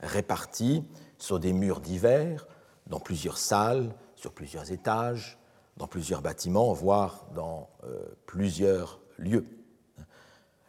répartit 0.00 0.84
sur 1.18 1.38
des 1.38 1.52
murs 1.52 1.80
divers, 1.80 2.46
dans 2.86 3.00
plusieurs 3.00 3.36
salles, 3.36 3.94
sur 4.16 4.32
plusieurs 4.32 4.72
étages, 4.72 5.38
dans 5.76 5.86
plusieurs 5.86 6.22
bâtiments, 6.22 6.72
voire 6.72 7.26
dans 7.34 7.68
euh, 7.84 8.00
plusieurs 8.26 9.00
lieux. 9.18 9.46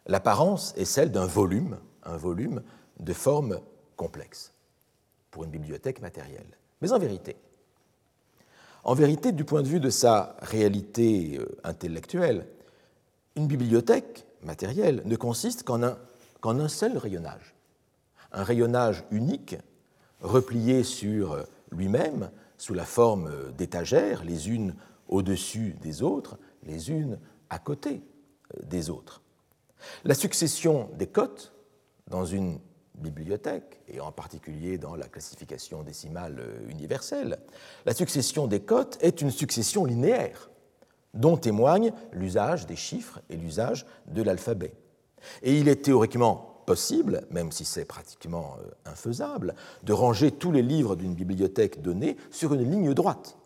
L'apparence 0.06 0.74
est 0.76 0.84
celle 0.84 1.10
d'un 1.10 1.26
volume, 1.26 1.78
un 2.04 2.16
volume 2.16 2.62
de 2.98 3.12
forme 3.12 3.60
complexe 3.96 4.52
pour 5.30 5.44
une 5.44 5.50
bibliothèque 5.50 6.02
matérielle. 6.02 6.58
Mais 6.82 6.92
en 6.92 6.98
vérité, 6.98 7.36
en 8.84 8.94
vérité, 8.94 9.32
du 9.32 9.44
point 9.44 9.62
de 9.62 9.68
vue 9.68 9.80
de 9.80 9.90
sa 9.90 10.36
réalité 10.42 11.38
euh, 11.38 11.46
intellectuelle, 11.64 12.46
une 13.36 13.46
bibliothèque 13.46 14.26
matérielle 14.42 15.02
ne 15.06 15.16
consiste 15.16 15.62
qu'en 15.62 15.82
un, 15.82 15.96
un, 16.42 16.68
seul 16.68 16.96
rayonnage. 16.96 17.54
Un 18.32 18.42
rayonnage 18.42 19.04
unique, 19.10 19.56
replié 20.20 20.84
sur 20.84 21.44
lui-même 21.70 22.30
sous 22.58 22.74
la 22.74 22.84
forme 22.84 23.52
d'étagères, 23.56 24.24
les 24.24 24.50
unes 24.50 24.74
au-dessus 25.08 25.76
des 25.80 26.02
autres, 26.02 26.38
les 26.62 26.90
unes 26.90 27.18
à 27.48 27.58
côté 27.58 28.02
des 28.62 28.90
autres. 28.90 29.22
La 30.04 30.14
succession 30.14 30.90
des 30.98 31.06
cotes 31.06 31.52
dans 32.08 32.24
une 32.24 32.58
bibliothèque, 32.94 33.80
et 33.88 34.00
en 34.00 34.12
particulier 34.12 34.78
dans 34.78 34.94
la 34.94 35.08
classification 35.08 35.82
décimale 35.82 36.42
universelle, 36.68 37.38
la 37.86 37.94
succession 37.94 38.46
des 38.46 38.60
cotes 38.60 38.98
est 39.00 39.20
une 39.20 39.30
succession 39.30 39.84
linéaire 39.84 40.50
dont 41.14 41.36
témoigne 41.36 41.92
l'usage 42.12 42.66
des 42.66 42.76
chiffres 42.76 43.20
et 43.30 43.36
l'usage 43.36 43.86
de 44.06 44.22
l'alphabet. 44.22 44.74
Et 45.42 45.58
il 45.58 45.68
est 45.68 45.82
théoriquement 45.82 46.62
possible, 46.66 47.26
même 47.30 47.50
si 47.50 47.64
c'est 47.64 47.84
pratiquement 47.84 48.56
euh, 48.60 48.90
infaisable, 48.90 49.54
de 49.82 49.92
ranger 49.92 50.30
tous 50.30 50.52
les 50.52 50.62
livres 50.62 50.96
d'une 50.96 51.14
bibliothèque 51.14 51.82
donnée 51.82 52.16
sur 52.30 52.54
une 52.54 52.70
ligne 52.70 52.94
droite, 52.94 53.36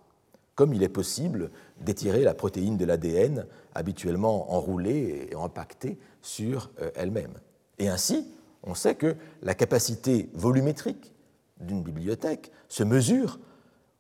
comme 0.54 0.74
il 0.74 0.82
est 0.82 0.88
possible 0.88 1.50
d'étirer 1.80 2.22
la 2.22 2.34
protéine 2.34 2.76
de 2.76 2.84
l'ADN 2.84 3.46
habituellement 3.74 4.52
enroulée 4.52 5.28
et 5.30 5.34
empaquetée 5.34 5.98
sur 6.22 6.70
euh, 6.80 6.90
elle-même. 6.94 7.34
Et 7.78 7.88
ainsi, 7.88 8.26
on 8.62 8.74
sait 8.74 8.94
que 8.94 9.16
la 9.42 9.54
capacité 9.54 10.28
volumétrique 10.34 11.12
d'une 11.60 11.82
bibliothèque 11.82 12.50
se 12.68 12.82
mesure 12.82 13.38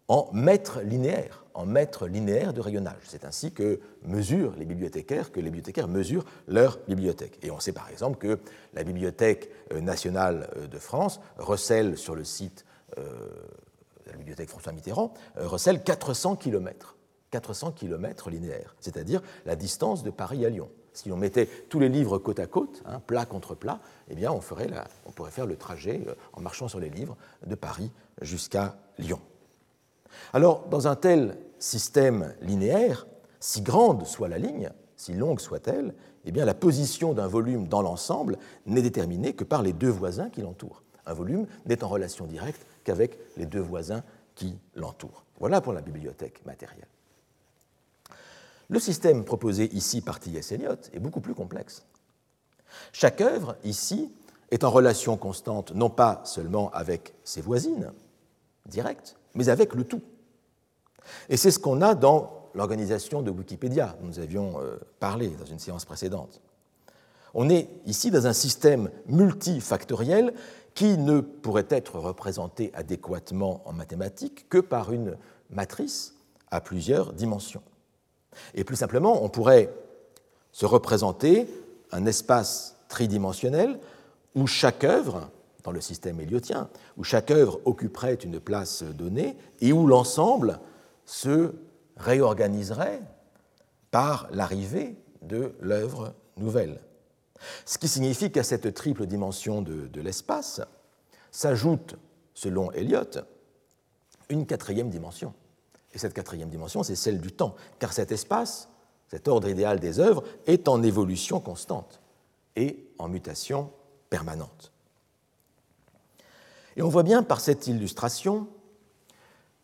en 0.08 0.28
mètres 0.32 0.80
linéaires, 0.80 1.43
en 1.54 1.66
mètres 1.66 2.06
linéaires 2.06 2.52
de 2.52 2.60
rayonnage. 2.60 3.02
C'est 3.04 3.24
ainsi 3.24 3.52
que 3.52 3.80
mesurent 4.04 4.54
les 4.58 4.64
bibliothécaires, 4.64 5.30
que 5.32 5.38
les 5.38 5.44
bibliothécaires 5.44 5.88
mesurent 5.88 6.24
leur 6.48 6.78
bibliothèque. 6.88 7.38
Et 7.42 7.50
on 7.50 7.60
sait 7.60 7.72
par 7.72 7.88
exemple 7.90 8.18
que 8.18 8.38
la 8.74 8.84
Bibliothèque 8.84 9.50
euh, 9.72 9.80
nationale 9.80 10.50
euh, 10.56 10.66
de 10.66 10.78
France 10.78 11.20
recèle 11.38 11.96
sur 11.96 12.14
le 12.14 12.24
site 12.24 12.64
euh, 12.98 13.02
de 14.06 14.10
la 14.10 14.16
bibliothèque 14.16 14.50
François 14.50 14.72
Mitterrand, 14.72 15.14
recèle 15.36 15.82
400 15.82 16.36
km, 16.36 16.96
400 17.30 17.72
km 17.72 18.30
linéaires, 18.30 18.76
c'est-à-dire 18.80 19.22
la 19.46 19.56
distance 19.56 20.02
de 20.02 20.10
Paris 20.10 20.44
à 20.44 20.50
Lyon 20.50 20.68
si 20.92 21.10
on 21.10 21.16
mettait 21.16 21.46
tous 21.68 21.80
les 21.80 21.88
livres 21.88 22.18
côte 22.18 22.38
à 22.38 22.46
côte, 22.46 22.82
hein, 22.86 23.00
plat 23.04 23.26
contre 23.26 23.56
plat, 23.56 23.80
eh 24.08 24.14
bien 24.14 24.30
on, 24.30 24.38
pourrait 24.38 25.30
faire 25.30 25.46
le 25.46 25.56
trajet 25.56 26.06
en 26.32 26.40
marchant 26.40 26.68
sur 26.68 26.78
les 26.78 26.88
livres 26.88 27.16
de 27.44 27.56
Paris 27.56 27.90
jusqu'à 28.22 28.76
Lyon. 28.98 29.20
Alors, 30.32 30.66
dans 30.68 30.88
un 30.88 30.96
tel 30.96 31.36
système 31.64 32.34
linéaire, 32.42 33.06
si 33.40 33.62
grande 33.62 34.06
soit 34.06 34.28
la 34.28 34.38
ligne, 34.38 34.70
si 34.96 35.14
longue 35.14 35.40
soit-elle, 35.40 35.94
eh 36.26 36.30
la 36.30 36.54
position 36.54 37.14
d'un 37.14 37.26
volume 37.26 37.68
dans 37.68 37.82
l'ensemble 37.82 38.38
n'est 38.66 38.82
déterminée 38.82 39.32
que 39.32 39.44
par 39.44 39.62
les 39.62 39.72
deux 39.72 39.90
voisins 39.90 40.30
qui 40.30 40.42
l'entourent. 40.42 40.82
Un 41.06 41.14
volume 41.14 41.46
n'est 41.66 41.82
en 41.82 41.88
relation 41.88 42.26
directe 42.26 42.66
qu'avec 42.84 43.18
les 43.36 43.46
deux 43.46 43.60
voisins 43.60 44.02
qui 44.34 44.58
l'entourent. 44.74 45.24
Voilà 45.38 45.60
pour 45.60 45.72
la 45.72 45.80
bibliothèque 45.80 46.44
matérielle. 46.46 46.86
Le 48.68 48.78
système 48.78 49.24
proposé 49.24 49.74
ici 49.74 50.00
par 50.00 50.20
T.S. 50.20 50.52
Eliot 50.52 50.76
est 50.92 51.00
beaucoup 51.00 51.20
plus 51.20 51.34
complexe. 51.34 51.84
Chaque 52.92 53.20
œuvre, 53.20 53.56
ici, 53.64 54.12
est 54.50 54.64
en 54.64 54.70
relation 54.70 55.16
constante 55.16 55.72
non 55.74 55.90
pas 55.90 56.22
seulement 56.24 56.70
avec 56.72 57.14
ses 57.24 57.40
voisines, 57.40 57.92
directes, 58.66 59.16
mais 59.34 59.48
avec 59.48 59.74
le 59.74 59.84
tout. 59.84 60.02
Et 61.28 61.36
c'est 61.36 61.50
ce 61.50 61.58
qu'on 61.58 61.82
a 61.82 61.94
dans 61.94 62.50
l'organisation 62.54 63.22
de 63.22 63.30
Wikipédia, 63.30 63.96
dont 64.00 64.06
nous 64.06 64.18
avions 64.18 64.60
euh, 64.60 64.76
parlé 65.00 65.28
dans 65.28 65.44
une 65.44 65.58
séance 65.58 65.84
précédente. 65.84 66.40
On 67.34 67.48
est 67.50 67.68
ici 67.84 68.10
dans 68.10 68.26
un 68.26 68.32
système 68.32 68.90
multifactoriel 69.06 70.32
qui 70.74 70.98
ne 70.98 71.20
pourrait 71.20 71.66
être 71.68 71.98
représenté 71.98 72.70
adéquatement 72.74 73.62
en 73.64 73.72
mathématiques 73.72 74.48
que 74.48 74.58
par 74.58 74.92
une 74.92 75.16
matrice 75.50 76.14
à 76.50 76.60
plusieurs 76.60 77.12
dimensions. 77.12 77.62
Et 78.54 78.64
plus 78.64 78.76
simplement, 78.76 79.24
on 79.24 79.28
pourrait 79.28 79.72
se 80.52 80.66
représenter 80.66 81.48
un 81.92 82.06
espace 82.06 82.76
tridimensionnel 82.88 83.78
où 84.34 84.46
chaque 84.46 84.84
œuvre, 84.84 85.30
dans 85.62 85.72
le 85.72 85.80
système 85.80 86.20
héliotien, 86.20 86.68
où 86.96 87.04
chaque 87.04 87.30
œuvre 87.30 87.60
occuperait 87.64 88.14
une 88.14 88.40
place 88.40 88.82
donnée 88.82 89.36
et 89.60 89.72
où 89.72 89.86
l'ensemble 89.86 90.60
se 91.04 91.54
réorganiserait 91.96 93.02
par 93.90 94.28
l'arrivée 94.30 94.96
de 95.22 95.54
l'œuvre 95.60 96.14
nouvelle. 96.36 96.80
Ce 97.64 97.78
qui 97.78 97.88
signifie 97.88 98.30
qu'à 98.30 98.42
cette 98.42 98.74
triple 98.74 99.06
dimension 99.06 99.62
de, 99.62 100.00
l'espace 100.00 100.60
s'ajoute, 101.30 101.96
selon 102.34 102.70
Eliot, 102.72 103.20
une 104.28 104.46
quatrième 104.46 104.90
dimension 104.90 105.34
et 105.92 105.98
cette 105.98 106.14
quatrième 106.14 106.50
dimension, 106.50 106.82
c'est 106.82 106.96
celle 106.96 107.20
du 107.20 107.30
temps, 107.30 107.54
car 107.78 107.92
cet 107.92 108.10
espace, 108.10 108.68
cet 109.08 109.28
ordre 109.28 109.48
idéal 109.48 109.78
des 109.78 110.00
œuvres, 110.00 110.24
est 110.46 110.66
en 110.66 110.82
évolution 110.82 111.38
constante 111.38 112.00
et 112.56 112.88
en 112.98 113.08
mutation 113.08 113.70
permanente. 114.10 114.72
Et 116.76 116.82
on 116.82 116.88
voit 116.88 117.04
bien 117.04 117.22
par 117.22 117.40
cette 117.40 117.68
illustration 117.68 118.48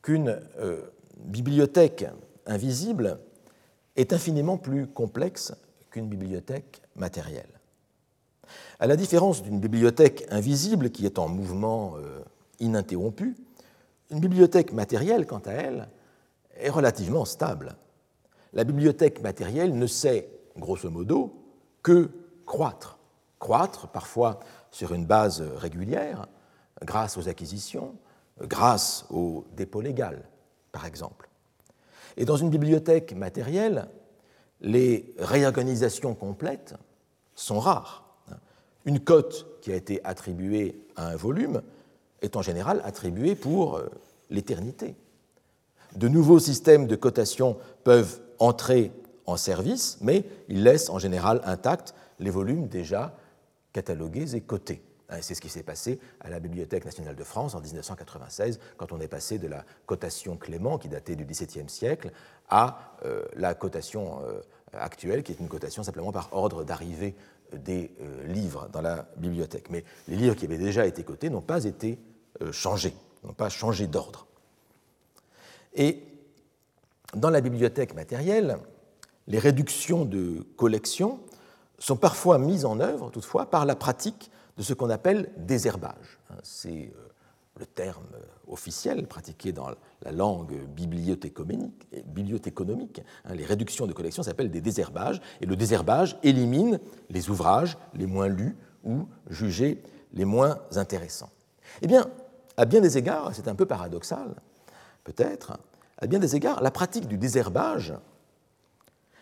qu'une 0.02 0.40
euh, 0.58 0.82
bibliothèque 1.24 2.06
invisible 2.46 3.18
est 3.96 4.12
infiniment 4.12 4.56
plus 4.56 4.86
complexe 4.86 5.52
qu'une 5.90 6.08
bibliothèque 6.08 6.82
matérielle. 6.96 7.60
À 8.78 8.86
la 8.86 8.96
différence 8.96 9.42
d'une 9.42 9.60
bibliothèque 9.60 10.26
invisible 10.30 10.90
qui 10.90 11.06
est 11.06 11.18
en 11.18 11.28
mouvement 11.28 11.94
euh, 11.96 12.20
ininterrompu, 12.60 13.36
une 14.10 14.20
bibliothèque 14.20 14.72
matérielle, 14.72 15.26
quant 15.26 15.42
à 15.46 15.52
elle, 15.52 15.88
est 16.58 16.70
relativement 16.70 17.24
stable. 17.24 17.76
La 18.52 18.64
bibliothèque 18.64 19.22
matérielle 19.22 19.76
ne 19.76 19.86
sait, 19.86 20.28
grosso 20.56 20.90
modo, 20.90 21.44
que 21.82 22.10
croître. 22.44 22.98
Croître, 23.38 23.88
parfois 23.88 24.40
sur 24.70 24.92
une 24.92 25.06
base 25.06 25.42
régulière, 25.56 26.26
grâce 26.82 27.16
aux 27.16 27.28
acquisitions, 27.28 27.94
grâce 28.40 29.06
au 29.10 29.44
dépôt 29.56 29.80
légal, 29.80 30.29
par 30.72 30.86
exemple. 30.86 31.28
Et 32.16 32.24
dans 32.24 32.36
une 32.36 32.50
bibliothèque 32.50 33.12
matérielle, 33.12 33.88
les 34.60 35.14
réorganisations 35.18 36.14
complètes 36.14 36.74
sont 37.34 37.60
rares. 37.60 38.04
Une 38.84 39.00
cote 39.00 39.46
qui 39.60 39.72
a 39.72 39.76
été 39.76 40.00
attribuée 40.04 40.80
à 40.96 41.08
un 41.08 41.16
volume 41.16 41.62
est 42.22 42.36
en 42.36 42.42
général 42.42 42.80
attribuée 42.84 43.34
pour 43.34 43.76
euh, 43.76 43.90
l'éternité. 44.30 44.96
De 45.96 46.08
nouveaux 46.08 46.38
systèmes 46.38 46.86
de 46.86 46.96
cotation 46.96 47.56
peuvent 47.84 48.20
entrer 48.38 48.92
en 49.26 49.36
service, 49.36 49.98
mais 50.00 50.24
ils 50.48 50.62
laissent 50.62 50.90
en 50.90 50.98
général 50.98 51.40
intacts 51.44 51.94
les 52.18 52.30
volumes 52.30 52.68
déjà 52.68 53.16
catalogués 53.72 54.34
et 54.34 54.40
cotés. 54.40 54.82
Hein, 55.10 55.18
c'est 55.22 55.34
ce 55.34 55.40
qui 55.40 55.48
s'est 55.48 55.64
passé 55.64 55.98
à 56.20 56.30
la 56.30 56.38
Bibliothèque 56.38 56.84
nationale 56.84 57.16
de 57.16 57.24
France 57.24 57.54
en 57.54 57.60
1996, 57.60 58.60
quand 58.76 58.92
on 58.92 59.00
est 59.00 59.08
passé 59.08 59.38
de 59.38 59.48
la 59.48 59.64
cotation 59.86 60.36
Clément, 60.36 60.78
qui 60.78 60.88
datait 60.88 61.16
du 61.16 61.24
XVIIe 61.24 61.68
siècle, 61.68 62.12
à 62.48 62.94
euh, 63.04 63.24
la 63.34 63.54
cotation 63.54 64.20
euh, 64.22 64.40
actuelle, 64.72 65.22
qui 65.22 65.32
est 65.32 65.40
une 65.40 65.48
cotation 65.48 65.82
simplement 65.82 66.12
par 66.12 66.28
ordre 66.32 66.62
d'arrivée 66.62 67.16
des 67.52 67.90
euh, 68.00 68.24
livres 68.28 68.68
dans 68.72 68.82
la 68.82 69.08
bibliothèque. 69.16 69.68
Mais 69.70 69.84
les 70.06 70.16
livres 70.16 70.36
qui 70.36 70.44
avaient 70.44 70.58
déjà 70.58 70.86
été 70.86 71.02
cotés 71.02 71.28
n'ont 71.28 71.40
pas 71.40 71.64
été 71.64 71.98
changés, 72.52 72.94
n'ont 73.24 73.34
pas 73.34 73.50
changé 73.50 73.86
d'ordre. 73.86 74.26
Et 75.74 76.04
dans 77.14 77.28
la 77.28 77.40
bibliothèque 77.40 77.94
matérielle, 77.94 78.58
les 79.26 79.38
réductions 79.38 80.04
de 80.04 80.46
collection 80.56 81.20
sont 81.78 81.96
parfois 81.96 82.38
mises 82.38 82.64
en 82.64 82.78
œuvre, 82.80 83.10
toutefois, 83.10 83.50
par 83.50 83.66
la 83.66 83.74
pratique 83.74 84.30
de 84.60 84.62
ce 84.62 84.74
qu'on 84.74 84.90
appelle 84.90 85.32
désherbage. 85.38 86.18
Hein, 86.28 86.34
c'est 86.42 86.92
euh, 86.94 87.08
le 87.58 87.64
terme 87.64 88.04
euh, 88.12 88.20
officiel 88.46 89.06
pratiqué 89.06 89.52
dans 89.52 89.70
la 90.02 90.12
langue 90.12 90.66
bibliothéconomique. 90.66 93.00
Hein, 93.24 93.34
les 93.34 93.46
réductions 93.46 93.86
de 93.86 93.94
collection 93.94 94.22
s'appellent 94.22 94.50
des 94.50 94.60
désherbages, 94.60 95.22
et 95.40 95.46
le 95.46 95.56
désherbage 95.56 96.18
élimine 96.22 96.78
les 97.08 97.30
ouvrages 97.30 97.78
les 97.94 98.04
moins 98.04 98.28
lus 98.28 98.54
ou 98.84 99.06
jugés 99.30 99.82
les 100.12 100.26
moins 100.26 100.58
intéressants. 100.76 101.30
Eh 101.80 101.86
bien, 101.86 102.10
à 102.58 102.66
bien 102.66 102.82
des 102.82 102.98
égards, 102.98 103.34
c'est 103.34 103.48
un 103.48 103.54
peu 103.54 103.64
paradoxal, 103.64 104.34
peut-être, 105.04 105.58
à 105.96 106.06
bien 106.06 106.18
des 106.18 106.36
égards, 106.36 106.62
la 106.62 106.70
pratique 106.70 107.08
du 107.08 107.16
désherbage 107.16 107.94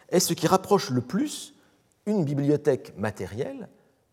est 0.09 0.19
ce 0.19 0.35
qui 0.35 0.49
rapproche 0.49 0.91
le 0.91 1.01
plus 1.01 1.55
une 2.07 2.25
bibliothèque 2.25 2.99
matérielle 2.99 3.69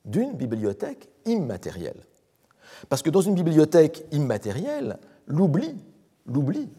d'une 0.05 0.33
bibliothèque 0.33 1.09
immatérielle. 1.25 2.01
Parce 2.89 3.01
que 3.01 3.09
dans 3.09 3.21
une 3.21 3.35
bibliothèque 3.35 4.05
immatérielle, 4.11 4.97
l'oubli, 5.27 5.75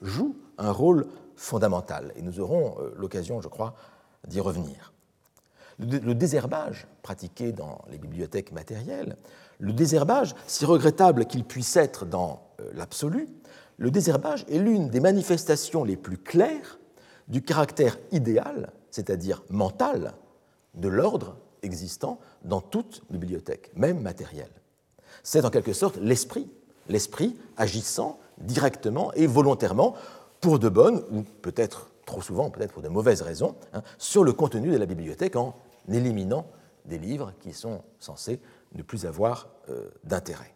joue 0.03 0.37
un 0.59 0.71
rôle 0.71 1.07
fondamental. 1.35 2.13
Et 2.17 2.23
nous 2.23 2.41
aurons 2.41 2.77
euh, 2.81 2.95
l'occasion, 2.97 3.41
je 3.41 3.49
crois, 3.49 3.75
d'y 4.27 4.41
revenir. 4.41 4.93
Le 5.79 6.15
désherbage 6.15 6.87
pratiqué 7.03 7.53
dans 7.53 7.83
les 7.91 7.99
bibliothèques 7.99 8.51
matérielles, 8.51 9.17
le 9.59 9.75
désherbage, 9.75 10.35
si 10.47 10.65
regrettable 10.65 11.27
qu'il 11.27 11.45
puisse 11.45 11.77
être 11.77 12.07
dans 12.07 12.49
euh, 12.61 12.71
l'absolu, 12.75 13.29
le 13.77 13.91
désherbage 13.91 14.47
est 14.49 14.59
l'une 14.59 14.89
des 14.89 15.01
manifestations 15.01 15.85
les 15.85 15.97
plus 15.97 16.17
claires 16.17 16.79
du 17.29 17.43
caractère 17.43 17.99
idéal, 18.11 18.73
c'est-à-dire 18.91 19.43
mental, 19.51 20.15
de 20.75 20.89
l'ordre 20.89 21.37
existant 21.67 22.19
dans 22.45 22.61
toute 22.61 23.03
bibliothèque, 23.11 23.71
même 23.77 24.01
matérielle. 24.01 24.51
C'est 25.23 25.45
en 25.45 25.51
quelque 25.51 25.73
sorte 25.73 25.97
l'esprit, 25.99 26.49
l'esprit 26.89 27.37
agissant 27.57 28.19
directement 28.39 29.13
et 29.15 29.27
volontairement 29.27 29.95
pour 30.41 30.59
de 30.59 30.69
bonnes, 30.69 31.03
ou 31.11 31.23
peut-être 31.43 31.91
trop 32.07 32.23
souvent, 32.23 32.51
peut-être 32.51 32.73
pour 32.73 32.83
de 32.83 32.89
mauvaises 32.89 33.23
raisons, 33.23 33.57
hein, 33.73 33.83
sur 33.99 34.25
le 34.25 34.33
contenu 34.33 34.71
de 34.71 34.77
la 34.77 34.87
bibliothèque 34.87 35.37
en 35.37 35.57
éliminant 35.93 36.47
des 36.85 36.99
livres 36.99 37.33
qui 37.41 37.53
sont 37.53 37.83
censés 37.99 38.41
ne 38.75 38.83
plus 38.83 39.07
avoir 39.07 39.49
euh, 39.69 39.91
d'intérêt. 40.05 40.55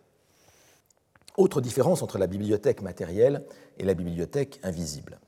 Autre 1.37 1.61
différence 1.61 2.03
entre 2.03 2.18
la 2.18 2.27
bibliothèque 2.27 2.83
matérielle 2.83 3.44
et 3.79 3.85
la 3.85 3.94
bibliothèque 3.94 4.61
invisible. 4.62 5.18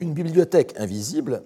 Une 0.00 0.14
bibliothèque 0.14 0.74
invisible 0.78 1.42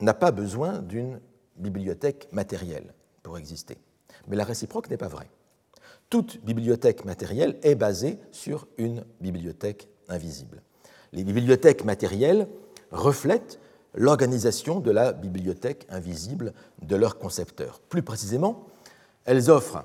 n'a 0.00 0.14
pas 0.14 0.30
besoin 0.30 0.80
d'une 0.80 1.20
bibliothèque 1.56 2.28
matérielle 2.32 2.94
pour 3.22 3.38
exister. 3.38 3.78
Mais 4.28 4.36
la 4.36 4.44
réciproque 4.44 4.90
n'est 4.90 4.96
pas 4.96 5.08
vraie. 5.08 5.30
Toute 6.10 6.44
bibliothèque 6.44 7.04
matérielle 7.04 7.58
est 7.62 7.74
basée 7.74 8.18
sur 8.30 8.66
une 8.78 9.04
bibliothèque 9.20 9.88
invisible. 10.08 10.62
Les 11.12 11.24
bibliothèques 11.24 11.84
matérielles 11.84 12.48
reflètent 12.90 13.58
l'organisation 13.94 14.80
de 14.80 14.90
la 14.90 15.12
bibliothèque 15.12 15.86
invisible 15.88 16.52
de 16.82 16.96
leur 16.96 17.18
concepteur. 17.18 17.80
Plus 17.88 18.02
précisément, 18.02 18.66
elles 19.24 19.50
offrent 19.50 19.84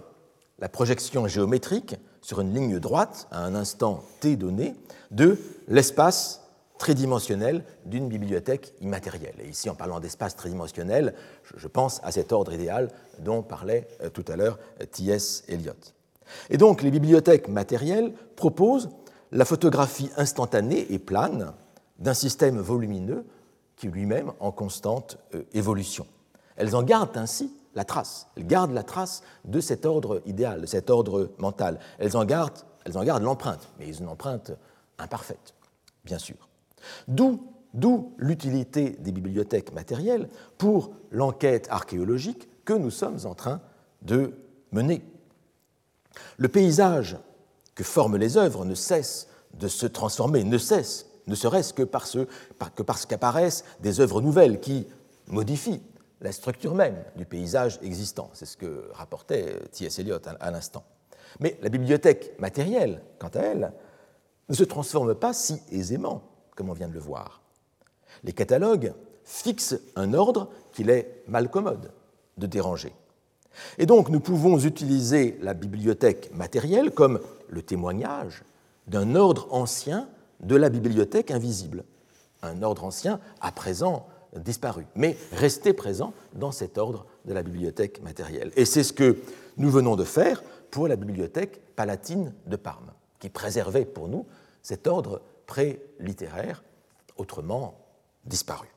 la 0.60 0.69
projection 0.69 1.27
géométrique 1.27 1.95
sur 2.21 2.41
une 2.41 2.53
ligne 2.53 2.79
droite 2.79 3.27
à 3.32 3.43
un 3.45 3.55
instant 3.55 4.03
t 4.19 4.36
donné 4.36 4.75
de 5.12 5.38
l'espace 5.67 6.48
tridimensionnel 6.79 7.63
d'une 7.85 8.07
bibliothèque 8.07 8.73
immatérielle. 8.81 9.35
Et 9.43 9.49
ici, 9.49 9.69
en 9.69 9.75
parlant 9.75 9.99
d'espace 9.99 10.35
tridimensionnel, 10.35 11.13
je 11.55 11.67
pense 11.67 11.99
à 12.03 12.11
cet 12.11 12.31
ordre 12.31 12.53
idéal 12.53 12.87
dont 13.19 13.43
parlait 13.43 13.87
euh, 14.01 14.09
tout 14.09 14.25
à 14.27 14.35
l'heure 14.35 14.57
euh, 14.81 14.85
T.S. 14.85 15.43
Eliot. 15.49 15.73
Et 16.49 16.57
donc, 16.57 16.81
les 16.81 16.89
bibliothèques 16.89 17.49
matérielles 17.49 18.13
proposent 18.35 18.89
la 19.31 19.45
photographie 19.45 20.09
instantanée 20.17 20.91
et 20.91 20.99
plane 20.99 21.53
d'un 21.99 22.13
système 22.13 22.59
volumineux 22.59 23.25
qui 23.75 23.87
lui-même 23.87 24.31
en 24.39 24.51
constante 24.51 25.17
euh, 25.35 25.43
évolution. 25.53 26.07
Elles 26.55 26.75
en 26.75 26.83
gardent 26.83 27.17
ainsi 27.17 27.53
la 27.75 27.83
trace. 27.83 28.27
Elles 28.37 28.47
gardent 28.47 28.73
la 28.73 28.83
trace 28.83 29.21
de 29.43 29.59
cet 29.59 29.85
ordre 29.85 30.21
idéal, 30.25 30.61
de 30.61 30.65
cet 30.65 30.89
ordre 30.89 31.29
mental. 31.39 31.79
Elles 31.99 32.15
en 32.15 32.23
gardent, 32.23 32.65
elles 32.85 32.97
en 32.97 33.03
gardent 33.03 33.23
l'empreinte, 33.23 33.67
mais 33.79 33.95
une 33.95 34.07
empreinte 34.07 34.51
imparfaite, 34.97 35.53
bien 36.05 36.17
sûr. 36.17 36.48
D'où 37.07 38.13
l'utilité 38.17 38.91
des 38.99 39.11
bibliothèques 39.11 39.73
matérielles 39.73 40.29
pour 40.57 40.91
l'enquête 41.11 41.67
archéologique 41.69 42.49
que 42.65 42.73
nous 42.73 42.91
sommes 42.91 43.19
en 43.25 43.35
train 43.35 43.61
de 44.01 44.33
mener. 44.71 45.03
Le 46.37 46.47
paysage 46.47 47.17
que 47.75 47.83
forment 47.83 48.17
les 48.17 48.37
œuvres 48.37 48.65
ne 48.65 48.75
cesse 48.75 49.27
de 49.53 49.67
se 49.67 49.85
transformer, 49.85 50.43
ne 50.43 50.57
cesse, 50.57 51.07
ne 51.27 51.35
serait-ce 51.35 51.73
que, 51.73 51.83
parce, 51.83 52.17
que 52.75 52.83
parce 52.83 53.05
qu'apparaissent 53.05 53.63
des 53.79 53.99
œuvres 53.99 54.21
nouvelles 54.21 54.59
qui 54.59 54.87
modifient 55.27 55.81
la 56.21 56.31
structure 56.31 56.75
même 56.75 56.97
du 57.15 57.25
paysage 57.25 57.79
existant. 57.81 58.29
C'est 58.33 58.45
ce 58.45 58.57
que 58.57 58.89
rapportait 58.93 59.55
T.S. 59.71 59.99
Eliot 59.99 60.19
à 60.39 60.51
l'instant. 60.51 60.83
Mais 61.39 61.57
la 61.61 61.69
bibliothèque 61.69 62.37
matérielle, 62.39 63.01
quant 63.19 63.29
à 63.29 63.39
elle, 63.39 63.73
ne 64.49 64.56
se 64.56 64.63
transforme 64.63 65.15
pas 65.15 65.33
si 65.33 65.62
aisément 65.71 66.23
comme 66.60 66.69
on 66.69 66.73
vient 66.73 66.89
de 66.89 66.93
le 66.93 66.99
voir. 66.99 67.39
Les 68.25 68.33
catalogues 68.33 68.91
fixent 69.23 69.79
un 69.95 70.13
ordre 70.13 70.49
qu'il 70.73 70.89
est 70.89 71.23
mal 71.25 71.49
commode 71.49 71.89
de 72.37 72.47
déranger. 72.47 72.93
Et 73.77 73.85
donc 73.85 74.10
nous 74.10 74.19
pouvons 74.19 74.60
utiliser 74.60 75.39
la 75.41 75.53
bibliothèque 75.53 76.31
matérielle 76.35 76.91
comme 76.91 77.21
le 77.47 77.62
témoignage 77.62 78.43
d'un 78.87 79.15
ordre 79.15 79.47
ancien 79.51 80.10
de 80.41 80.57
la 80.57 80.67
bibliothèque 80.67 81.31
invisible, 81.31 81.85
un 82.41 82.62
ordre 82.62 82.83
ancien 82.83 83.21
à 83.39 83.53
présent 83.53 84.05
disparu, 84.35 84.85
mais 84.95 85.15
resté 85.31 85.71
présent 85.71 86.12
dans 86.33 86.51
cet 86.51 86.77
ordre 86.77 87.05
de 87.23 87.31
la 87.31 87.41
bibliothèque 87.41 88.03
matérielle. 88.03 88.51
Et 88.57 88.65
c'est 88.65 88.83
ce 88.83 88.91
que 88.91 89.17
nous 89.55 89.69
venons 89.69 89.95
de 89.95 90.03
faire 90.03 90.43
pour 90.71 90.89
la 90.89 90.97
bibliothèque 90.97 91.62
palatine 91.77 92.33
de 92.47 92.57
Parme, 92.57 92.91
qui 93.19 93.29
préservait 93.29 93.85
pour 93.85 94.10
nous 94.10 94.25
cet 94.62 94.87
ordre 94.87 95.21
pré-littéraire, 95.50 96.63
autrement 97.17 97.83
disparu. 98.23 98.67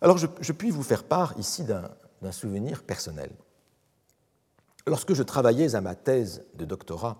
Alors 0.00 0.18
je, 0.18 0.52
puis 0.52 0.70
vous 0.70 0.82
faire 0.82 1.04
part 1.04 1.38
ici 1.38 1.62
d'un 1.62 2.32
souvenir 2.32 2.82
personnel. 2.82 3.30
Lorsque 4.88 5.14
je 5.14 5.22
travaillais 5.22 5.76
à 5.76 5.80
ma 5.80 5.94
thèse 5.94 6.44
de 6.54 6.64
doctorat 6.64 7.18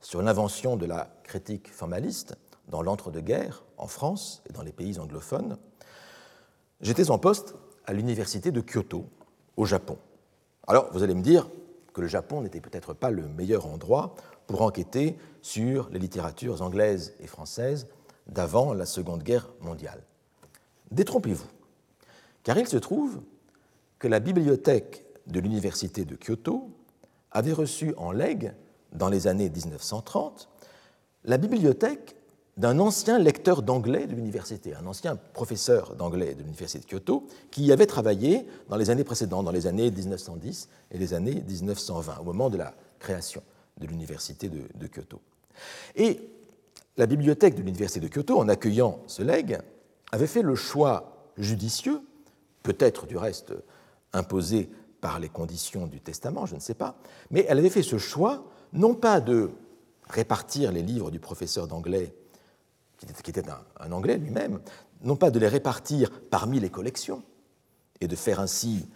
sur 0.00 0.22
l'invention 0.22 0.76
de 0.76 0.84
la 0.84 1.14
critique 1.22 1.72
formaliste 1.72 2.34
dans 2.66 2.82
l'entre-deux-guerres 2.82 3.62
en 3.76 3.86
France 3.86 4.42
et 4.50 4.52
dans 4.52 4.62
les 4.62 4.72
pays 4.72 4.98
anglophones, 4.98 5.58
j'étais 6.80 7.12
en 7.12 7.18
poste 7.18 7.54
à 7.86 7.92
l'université 7.92 8.50
de 8.50 8.60
Kyoto, 8.60 9.08
au 9.56 9.66
Japon. 9.66 9.98
Alors, 10.66 10.90
vous 10.92 11.04
allez 11.04 11.14
me 11.14 11.22
dire 11.22 11.48
que 11.92 12.00
le 12.00 12.08
Japon 12.08 12.40
n'était 12.40 12.60
peut-être 12.60 12.92
pas 12.92 13.10
le 13.10 13.28
meilleur 13.28 13.66
endroit 13.66 14.16
pour 14.52 14.60
enquêter 14.60 15.16
sur 15.40 15.88
les 15.92 15.98
littératures 15.98 16.60
anglaises 16.60 17.14
et 17.20 17.26
françaises 17.26 17.86
d'avant 18.26 18.74
la 18.74 18.84
Seconde 18.84 19.22
Guerre 19.22 19.48
mondiale. 19.62 20.02
Détrompez-vous, 20.90 21.48
car 22.42 22.58
il 22.58 22.68
se 22.68 22.76
trouve 22.76 23.22
que 23.98 24.08
la 24.08 24.20
bibliothèque 24.20 25.06
de 25.26 25.40
l'université 25.40 26.04
de 26.04 26.16
Kyoto 26.16 26.68
avait 27.30 27.54
reçu 27.54 27.94
en 27.96 28.12
legs, 28.12 28.52
dans 28.92 29.08
les 29.08 29.26
années 29.26 29.48
1930, 29.48 30.50
la 31.24 31.38
bibliothèque 31.38 32.14
d'un 32.58 32.78
ancien 32.78 33.18
lecteur 33.18 33.62
d'anglais 33.62 34.06
de 34.06 34.14
l'université, 34.14 34.74
un 34.74 34.86
ancien 34.86 35.16
professeur 35.16 35.96
d'anglais 35.96 36.34
de 36.34 36.42
l'université 36.42 36.84
de 36.84 36.90
Kyoto, 36.90 37.26
qui 37.50 37.62
y 37.62 37.72
avait 37.72 37.86
travaillé 37.86 38.46
dans 38.68 38.76
les 38.76 38.90
années 38.90 39.02
précédentes, 39.02 39.46
dans 39.46 39.50
les 39.50 39.66
années 39.66 39.90
1910 39.90 40.68
et 40.90 40.98
les 40.98 41.14
années 41.14 41.42
1920, 41.48 42.18
au 42.18 42.24
moment 42.24 42.50
de 42.50 42.58
la 42.58 42.74
création 42.98 43.42
de 43.78 43.86
l'université 43.86 44.48
de, 44.48 44.86
Kyoto. 44.86 45.20
Et 45.96 46.20
la 46.96 47.06
bibliothèque 47.06 47.54
de 47.54 47.62
l'université 47.62 48.00
de 48.00 48.08
Kyoto, 48.08 48.38
en 48.38 48.48
accueillant 48.48 49.00
ce 49.06 49.22
legs, 49.22 49.58
avait 50.12 50.26
fait 50.26 50.42
le 50.42 50.54
choix 50.54 51.30
judicieux, 51.38 52.00
peut-être 52.62 53.06
du 53.06 53.16
reste 53.16 53.54
imposé 54.12 54.70
par 55.00 55.18
les 55.18 55.28
conditions 55.28 55.86
du 55.86 56.00
testament, 56.00 56.46
je 56.46 56.54
ne 56.54 56.60
sais 56.60 56.74
pas, 56.74 56.96
mais 57.30 57.44
elle 57.48 57.58
avait 57.58 57.70
fait 57.70 57.82
ce 57.82 57.98
choix 57.98 58.44
non 58.72 58.94
pas 58.94 59.20
de 59.20 59.50
répartir 60.08 60.70
les 60.70 60.82
livres 60.82 61.10
du 61.10 61.18
professeur 61.18 61.66
d'anglais 61.66 62.14
qui 63.22 63.30
était 63.30 63.48
un, 63.48 63.92
Anglais 63.92 64.16
lui-même, 64.16 64.60
non 65.02 65.16
pas 65.16 65.30
de 65.30 65.38
les 65.38 65.48
répartir 65.48 66.10
parmi 66.30 66.60
les 66.60 66.70
collections 66.70 67.22
et 68.00 68.06
de 68.06 68.16
faire 68.16 68.40
ainsi 68.40 68.88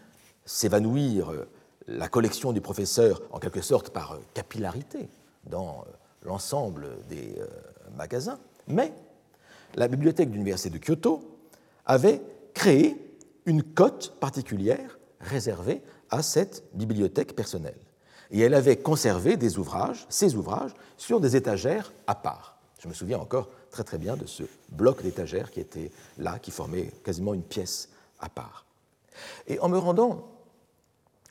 s'évanouir 0.44 1.32
euh, 1.32 1.48
la 1.86 2.08
collection 2.08 2.52
du 2.52 2.60
professeur 2.60 3.22
en 3.30 3.38
quelque 3.38 3.60
sorte 3.60 3.90
par 3.90 4.12
euh, 4.12 4.18
capillarité 4.34 5.08
dans 5.44 5.84
euh, 5.86 5.92
l'ensemble 6.24 6.88
des 7.08 7.36
magasins, 7.96 8.38
mais 8.66 8.92
la 9.76 9.86
bibliothèque 9.86 10.28
de 10.30 10.34
l'Université 10.34 10.70
de 10.70 10.84
Kyoto 10.84 11.38
avait 11.84 12.20
créé 12.52 12.96
une 13.44 13.62
cote 13.62 14.14
particulière 14.18 14.98
réservée 15.20 15.82
à 16.10 16.22
cette 16.22 16.64
bibliothèque 16.74 17.36
personnelle. 17.36 17.78
Et 18.30 18.40
elle 18.40 18.54
avait 18.54 18.76
conservé 18.76 19.36
des 19.36 19.58
ouvrages, 19.58 20.04
ces 20.08 20.34
ouvrages, 20.34 20.72
sur 20.96 21.20
des 21.20 21.36
étagères 21.36 21.92
à 22.06 22.14
part. 22.14 22.58
Je 22.80 22.88
me 22.88 22.92
souviens 22.92 23.18
encore 23.18 23.48
très 23.70 23.84
très 23.84 23.98
bien 23.98 24.16
de 24.16 24.26
ce 24.26 24.42
bloc 24.70 25.02
d'étagères 25.02 25.50
qui 25.50 25.60
était 25.60 25.90
là, 26.18 26.38
qui 26.38 26.50
formait 26.50 26.90
quasiment 27.04 27.34
une 27.34 27.42
pièce 27.42 27.88
à 28.18 28.28
part. 28.28 28.66
Et 29.46 29.58
en 29.60 29.68
me 29.68 29.78
rendant 29.78 30.28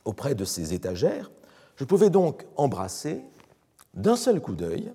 auprès 0.06 0.36
de 0.36 0.45
ces 0.45 0.74
étagères, 0.74 1.32
je 1.76 1.84
pouvais 1.84 2.10
donc 2.10 2.45
embrasser 2.56 3.22
d'un 3.93 4.16
seul 4.16 4.39
coup 4.39 4.56
d'œil 4.56 4.93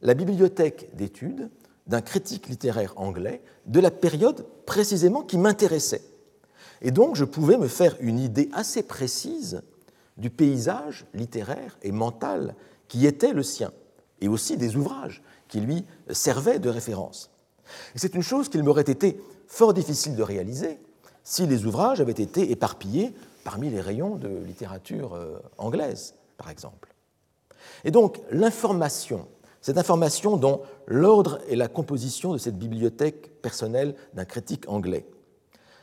la 0.00 0.14
bibliothèque 0.14 0.90
d'études 0.94 1.50
d'un 1.86 2.00
critique 2.00 2.48
littéraire 2.48 2.94
anglais 2.96 3.42
de 3.66 3.80
la 3.80 3.90
période 3.90 4.46
précisément 4.64 5.22
qui 5.22 5.36
m'intéressait. 5.36 6.02
Et 6.80 6.90
donc 6.90 7.16
je 7.16 7.24
pouvais 7.24 7.58
me 7.58 7.68
faire 7.68 7.96
une 8.00 8.18
idée 8.18 8.48
assez 8.52 8.82
précise 8.82 9.62
du 10.16 10.30
paysage 10.30 11.06
littéraire 11.12 11.76
et 11.82 11.92
mental 11.92 12.54
qui 12.88 13.06
était 13.06 13.32
le 13.32 13.42
sien, 13.42 13.72
et 14.20 14.28
aussi 14.28 14.56
des 14.56 14.76
ouvrages 14.76 15.22
qui 15.48 15.60
lui 15.60 15.84
servait 16.10 16.58
de 16.58 16.68
référence. 16.68 17.30
C'est 17.94 18.14
une 18.14 18.22
chose 18.22 18.48
qu'il 18.48 18.62
m'aurait 18.62 18.82
été 18.82 19.20
fort 19.46 19.74
difficile 19.74 20.16
de 20.16 20.22
réaliser 20.22 20.78
si 21.22 21.46
les 21.46 21.64
ouvrages 21.64 22.00
avaient 22.00 22.12
été 22.12 22.50
éparpillés 22.50 23.14
parmi 23.44 23.70
les 23.70 23.80
rayons 23.80 24.16
de 24.16 24.28
littérature 24.28 25.14
euh, 25.14 25.38
anglaise, 25.58 26.14
par 26.36 26.50
exemple. 26.50 26.94
Et 27.84 27.90
donc 27.90 28.20
l'information, 28.30 29.28
cette 29.60 29.78
information 29.78 30.36
dont 30.36 30.62
l'ordre 30.86 31.38
et 31.48 31.56
la 31.56 31.68
composition 31.68 32.32
de 32.32 32.38
cette 32.38 32.58
bibliothèque 32.58 33.40
personnelle 33.42 33.94
d'un 34.14 34.24
critique 34.24 34.68
anglais, 34.68 35.06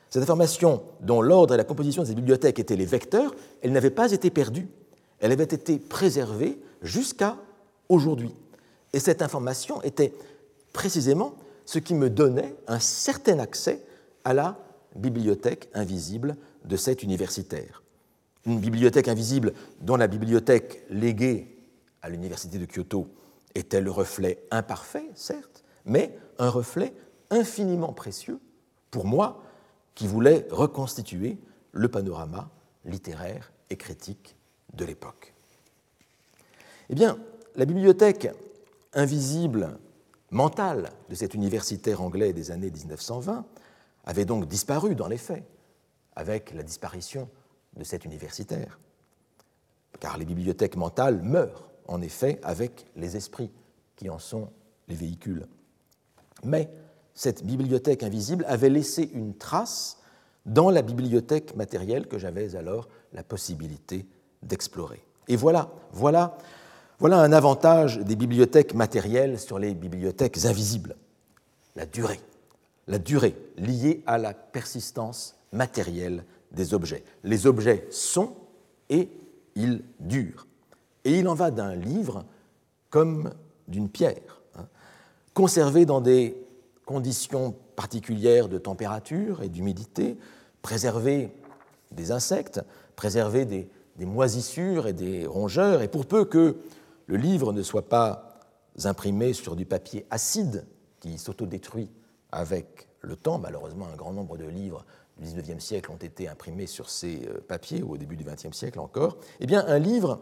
cette 0.10 0.24
information 0.24 0.84
dont 1.00 1.22
l'ordre 1.22 1.54
et 1.54 1.58
la 1.58 1.64
composition 1.64 2.02
de 2.02 2.08
cette 2.08 2.18
bibliothèque 2.18 2.60
étaient 2.60 2.76
les 2.76 2.86
vecteurs, 2.86 3.34
elle 3.62 3.72
n'avait 3.72 3.90
pas 3.90 4.12
été 4.12 4.30
perdue, 4.30 4.68
elle 5.20 5.32
avait 5.32 5.44
été 5.44 5.80
préservée 5.80 6.60
jusqu'à 6.82 7.38
aujourd'hui. 7.88 8.34
Et 8.92 9.00
cette 9.00 9.22
information 9.22 9.82
était 9.84 10.14
précisément 10.74 11.36
ce 11.66 11.80
qui 11.80 11.94
me 11.94 12.10
donnait 12.10 12.56
un 12.68 12.80
certain 12.80 13.40
accès 13.40 13.82
à 14.26 14.34
la 14.34 14.58
bibliothèque 14.96 15.70
invisible 15.74 16.36
de 16.66 16.76
cet 16.76 17.04
universitaire. 17.04 17.84
Une 18.46 18.60
bibliothèque 18.60 19.08
invisible 19.08 19.54
dont 19.82 19.96
la 19.96 20.08
bibliothèque 20.08 20.84
léguée 20.90 21.58
à 22.02 22.10
l'université 22.10 22.58
de 22.58 22.66
Kyoto 22.66 23.08
était 23.54 23.82
le 23.82 23.92
reflet 23.92 24.44
imparfait, 24.52 25.10
certes, 25.16 25.64
mais 25.86 26.18
un 26.40 26.50
reflet 26.50 26.94
infiniment 27.30 27.94
précieux 27.94 28.40
pour 28.90 29.06
moi 29.06 29.44
qui 29.96 30.08
voulais 30.08 30.48
reconstituer 30.52 31.38
le 31.72 31.88
panorama 31.88 32.50
littéraire 32.86 33.52
et 33.70 33.78
critique 33.78 34.36
de 34.74 34.86
l'époque. 34.86 35.34
Eh 36.90 36.96
bien, 36.96 37.18
la 37.56 37.66
bibliothèque 37.66 38.30
invisible, 38.94 39.78
mental 40.32 40.90
de 41.10 41.16
cet 41.16 41.34
universitaire 41.34 42.02
anglais 42.02 42.34
des 42.34 42.52
années 42.52 42.72
1920 42.72 43.46
avait 44.06 44.26
donc 44.26 44.48
disparu 44.48 44.96
dans 44.96 45.08
les 45.08 45.18
faits 45.18 45.44
avec 46.16 46.54
la 46.54 46.64
disparition 46.64 47.30
de 47.78 47.84
cet 47.84 48.06
universitaire. 48.06 48.80
Car 50.00 50.18
les 50.18 50.26
bibliothèques 50.26 50.76
mentales 50.76 51.22
meurent 51.22 51.70
en 51.88 52.02
effet 52.02 52.40
avec 52.44 52.86
les 52.96 53.18
esprits 53.18 53.52
qui 53.96 54.10
en 54.10 54.20
sont 54.20 54.50
les 54.88 54.96
véhicules. 54.96 55.48
Mais 56.44 56.70
cette 57.14 57.46
bibliothèque 57.46 58.04
invisible 58.04 58.46
avait 58.48 58.70
laissé 58.70 59.10
une 59.14 59.36
trace 59.36 59.98
dans 60.46 60.70
la 60.70 60.82
bibliothèque 60.82 61.56
matérielle 61.56 62.08
que 62.08 62.18
j'avais 62.18 62.56
alors 62.56 62.88
la 63.14 63.24
possibilité 63.24 64.06
d'explorer. 64.42 65.04
Et 65.28 65.36
voilà, 65.36 65.72
voilà 65.92 66.38
voilà 67.02 67.18
un 67.18 67.34
avantage 67.34 67.98
des 67.98 68.16
bibliothèques 68.16 68.76
matérielles 68.76 69.40
sur 69.40 69.58
les 69.58 69.74
bibliothèques 69.74 70.46
invisibles, 70.46 70.96
la 71.76 71.88
durée. 71.88 72.20
La 72.86 73.00
durée 73.00 73.36
liée 73.58 74.04
à 74.06 74.20
la 74.20 74.36
persistance 74.36 75.36
matérielle 75.52 76.26
des 76.52 76.74
objets. 76.74 77.04
Les 77.24 77.48
objets 77.48 77.88
sont 77.90 78.36
et 78.90 79.10
ils 79.56 79.84
durent. 80.00 80.48
Et 81.04 81.20
il 81.20 81.28
en 81.28 81.34
va 81.34 81.52
d'un 81.52 81.76
livre 81.76 82.26
comme 82.90 83.32
d'une 83.68 83.90
pierre, 83.90 84.42
hein, 84.56 84.68
conservé 85.34 85.86
dans 85.86 86.02
des 86.02 86.36
conditions 86.86 87.56
particulières 87.76 88.50
de 88.50 88.58
température 88.58 89.42
et 89.42 89.50
d'humidité, 89.50 90.18
préservé 90.62 91.32
des 91.92 92.12
insectes, 92.12 92.62
préservé 92.96 93.46
des, 93.46 93.70
des 93.96 94.06
moisissures 94.06 94.88
et 94.88 94.94
des 94.94 95.26
rongeurs, 95.26 95.82
et 95.82 95.88
pour 95.88 96.06
peu 96.06 96.26
que 96.26 96.58
le 97.08 97.18
livre 97.18 97.54
ne 97.54 97.64
soit 97.64 97.88
pas 97.88 98.40
imprimé 98.84 99.34
sur 99.34 99.56
du 99.56 99.66
papier 99.66 100.06
acide 100.12 100.66
qui 101.00 101.18
s'autodétruit 101.18 101.90
avec 102.32 102.88
le 103.02 103.16
temps. 103.16 103.40
Malheureusement, 103.40 103.88
un 103.92 103.96
grand 103.96 104.14
nombre 104.14 104.38
de 104.38 104.46
livres 104.46 104.86
du 105.18 105.26
XIXe 105.26 105.64
siècle 105.64 105.92
ont 105.92 105.98
été 105.98 106.28
imprimés 106.28 106.68
sur 106.68 106.90
ces 106.90 107.28
euh, 107.28 107.42
papiers, 107.48 107.84
ou 107.84 107.94
au 107.94 107.98
début 107.98 108.18
du 108.18 108.24
XXe 108.24 108.56
siècle 108.56 108.80
encore. 108.80 109.18
Eh 109.40 109.46
bien, 109.46 109.66
un 109.68 109.80
livre, 109.80 110.22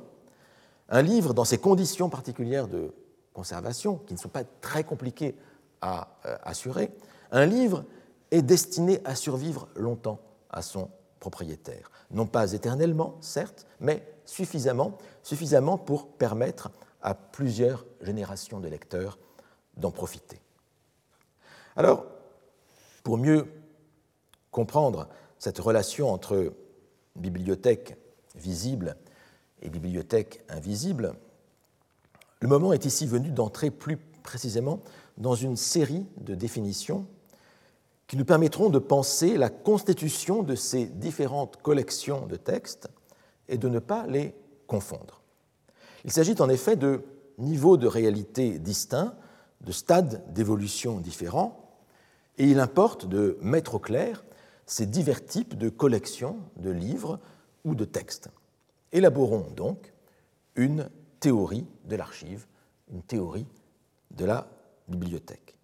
un 0.89 1.01
livre 1.01 1.33
dans 1.33 1.45
ces 1.45 1.57
conditions 1.57 2.09
particulières 2.09 2.67
de 2.67 2.93
conservation, 3.33 3.97
qui 4.07 4.13
ne 4.13 4.19
sont 4.19 4.29
pas 4.29 4.43
très 4.43 4.83
compliquées 4.83 5.35
à 5.81 6.17
euh, 6.25 6.37
assurer, 6.43 6.91
un 7.31 7.45
livre 7.45 7.85
est 8.31 8.41
destiné 8.41 9.01
à 9.05 9.15
survivre 9.15 9.69
longtemps 9.75 10.19
à 10.49 10.61
son 10.61 10.89
propriétaire. 11.19 11.91
Non 12.11 12.25
pas 12.25 12.53
éternellement, 12.53 13.17
certes, 13.21 13.67
mais 13.79 14.03
suffisamment, 14.25 14.97
suffisamment 15.23 15.77
pour 15.77 16.07
permettre 16.07 16.71
à 17.01 17.13
plusieurs 17.13 17.85
générations 18.01 18.59
de 18.59 18.67
lecteurs 18.67 19.17
d'en 19.77 19.91
profiter. 19.91 20.39
Alors, 21.75 22.05
pour 23.03 23.17
mieux 23.17 23.47
comprendre 24.59 25.07
cette 25.37 25.57
relation 25.57 26.11
entre 26.11 26.51
bibliothèque 27.15 27.95
visible 28.35 28.97
et 29.61 29.69
bibliothèque 29.69 30.43
invisible, 30.49 31.13
le 32.41 32.47
moment 32.49 32.73
est 32.73 32.83
ici 32.83 33.07
venu 33.07 33.31
d'entrer 33.31 33.71
plus 33.71 33.95
précisément 34.21 34.81
dans 35.17 35.35
une 35.35 35.55
série 35.55 36.05
de 36.17 36.35
définitions 36.35 37.05
qui 38.07 38.17
nous 38.17 38.25
permettront 38.25 38.69
de 38.69 38.79
penser 38.79 39.37
la 39.37 39.49
constitution 39.49 40.43
de 40.43 40.55
ces 40.55 40.87
différentes 40.87 41.61
collections 41.61 42.27
de 42.27 42.35
textes 42.35 42.89
et 43.47 43.57
de 43.57 43.69
ne 43.69 43.79
pas 43.79 44.07
les 44.07 44.35
confondre. 44.67 45.21
Il 46.03 46.11
s'agit 46.11 46.35
en 46.41 46.49
effet 46.49 46.75
de 46.75 47.05
niveaux 47.37 47.77
de 47.77 47.87
réalité 47.87 48.59
distincts, 48.59 49.15
de 49.61 49.71
stades 49.71 50.21
d'évolution 50.33 50.99
différents, 50.99 51.77
et 52.37 52.43
il 52.43 52.59
importe 52.59 53.05
de 53.05 53.37
mettre 53.41 53.75
au 53.75 53.79
clair 53.79 54.25
ces 54.69 54.85
divers 54.85 55.25
types 55.25 55.57
de 55.57 55.67
collections 55.67 56.37
de 56.57 56.69
livres 56.69 57.19
ou 57.65 57.73
de 57.73 57.85
textes. 57.85 58.29
Élaborons 58.91 59.47
donc 59.55 59.91
une 60.55 60.89
théorie 61.19 61.65
de 61.85 61.95
l'archive, 61.95 62.45
une 62.91 63.01
théorie 63.01 63.47
de 64.11 64.25
la 64.25 64.47
bibliothèque. 64.87 65.57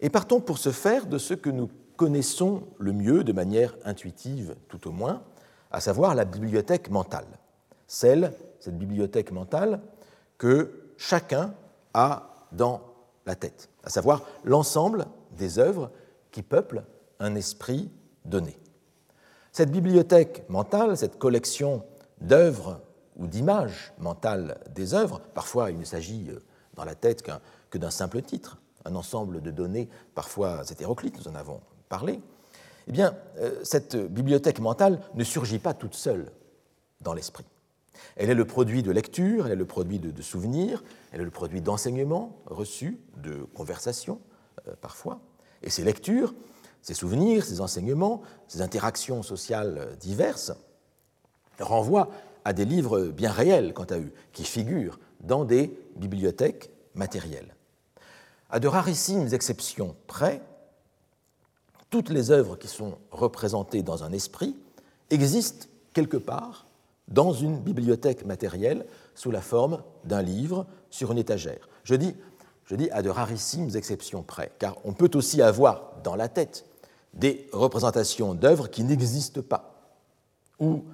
Et 0.00 0.10
partons 0.10 0.40
pour 0.40 0.58
ce 0.58 0.72
faire 0.72 1.06
de 1.06 1.18
ce 1.18 1.34
que 1.34 1.50
nous 1.50 1.70
connaissons 1.96 2.64
le 2.78 2.92
mieux 2.92 3.22
de 3.22 3.32
manière 3.32 3.76
intuitive 3.84 4.56
tout 4.66 4.88
au 4.88 4.90
moins, 4.90 5.22
à 5.70 5.80
savoir 5.80 6.16
la 6.16 6.24
bibliothèque 6.24 6.90
mentale. 6.90 7.38
Celle, 7.86 8.34
cette 8.58 8.76
bibliothèque 8.76 9.30
mentale, 9.30 9.80
que 10.36 10.94
chacun 10.96 11.54
a 11.92 12.48
dans 12.50 12.82
la 13.24 13.36
tête, 13.36 13.70
à 13.84 13.88
savoir 13.88 14.24
l'ensemble 14.42 15.06
des 15.38 15.60
œuvres 15.60 15.92
qui 16.32 16.42
peuplent 16.42 16.84
un 17.20 17.34
esprit 17.34 17.90
donné. 18.24 18.58
Cette 19.52 19.70
bibliothèque 19.70 20.44
mentale, 20.48 20.96
cette 20.96 21.18
collection 21.18 21.84
d'œuvres 22.20 22.80
ou 23.16 23.26
d'images 23.26 23.92
mentales 23.98 24.58
des 24.74 24.94
œuvres, 24.94 25.20
parfois 25.34 25.70
il 25.70 25.78
ne 25.78 25.84
s'agit 25.84 26.26
euh, 26.30 26.40
dans 26.74 26.84
la 26.84 26.94
tête 26.94 27.24
que 27.70 27.78
d'un 27.78 27.90
simple 27.90 28.22
titre, 28.22 28.58
un 28.84 28.94
ensemble 28.94 29.40
de 29.40 29.50
données 29.50 29.88
parfois 30.14 30.62
hétéroclites, 30.70 31.16
nous 31.18 31.28
en 31.28 31.34
avons 31.34 31.60
parlé, 31.88 32.20
eh 32.86 32.92
bien, 32.92 33.16
euh, 33.38 33.60
cette 33.62 33.96
bibliothèque 33.96 34.60
mentale 34.60 35.00
ne 35.14 35.24
surgit 35.24 35.58
pas 35.58 35.74
toute 35.74 35.94
seule 35.94 36.30
dans 37.00 37.14
l'esprit. 37.14 37.46
Elle 38.16 38.30
est 38.30 38.34
le 38.34 38.44
produit 38.44 38.82
de 38.82 38.90
lecture, 38.90 39.46
elle 39.46 39.52
est 39.52 39.56
le 39.56 39.64
produit 39.64 39.98
de, 39.98 40.22
souvenirs, 40.22 40.82
elle 41.12 41.20
est 41.20 41.24
le 41.24 41.30
produit 41.30 41.60
d'enseignements 41.60 42.36
reçus, 42.46 42.98
de 43.16 43.46
conversations 43.54 44.20
euh, 44.68 44.74
parfois. 44.80 45.20
Et 45.62 45.70
ces 45.70 45.84
lectures, 45.84 46.34
ces 46.84 46.92
souvenirs, 46.92 47.46
ces 47.46 47.62
enseignements, 47.62 48.20
ces 48.46 48.60
interactions 48.60 49.22
sociales 49.22 49.96
diverses 49.98 50.52
renvoient 51.58 52.10
à 52.44 52.52
des 52.52 52.66
livres 52.66 53.06
bien 53.06 53.32
réels, 53.32 53.72
quant 53.72 53.84
à 53.84 53.98
eux, 53.98 54.12
qui 54.34 54.44
figurent 54.44 55.00
dans 55.20 55.46
des 55.46 55.74
bibliothèques 55.96 56.68
matérielles. 56.94 57.54
À 58.50 58.60
de 58.60 58.68
rarissimes 58.68 59.32
exceptions 59.32 59.96
près, 60.06 60.42
toutes 61.88 62.10
les 62.10 62.30
œuvres 62.30 62.56
qui 62.56 62.68
sont 62.68 62.98
représentées 63.10 63.82
dans 63.82 64.04
un 64.04 64.12
esprit 64.12 64.54
existent 65.08 65.66
quelque 65.94 66.18
part 66.18 66.66
dans 67.08 67.32
une 67.32 67.60
bibliothèque 67.60 68.26
matérielle 68.26 68.84
sous 69.14 69.30
la 69.30 69.40
forme 69.40 69.82
d'un 70.04 70.20
livre 70.20 70.66
sur 70.90 71.12
une 71.12 71.18
étagère. 71.18 71.66
Je 71.82 71.94
dis, 71.94 72.14
je 72.66 72.76
dis 72.76 72.90
à 72.90 73.00
de 73.00 73.08
rarissimes 73.08 73.74
exceptions 73.74 74.22
près, 74.22 74.52
car 74.58 74.76
on 74.84 74.92
peut 74.92 75.10
aussi 75.14 75.40
avoir 75.40 75.94
dans 76.02 76.14
la 76.14 76.28
tête 76.28 76.66
des 77.14 77.48
représentations 77.52 78.34
d'œuvres 78.34 78.68
qui 78.68 78.84
n'existent 78.84 79.42
pas 79.42 79.96
ou 80.58 80.84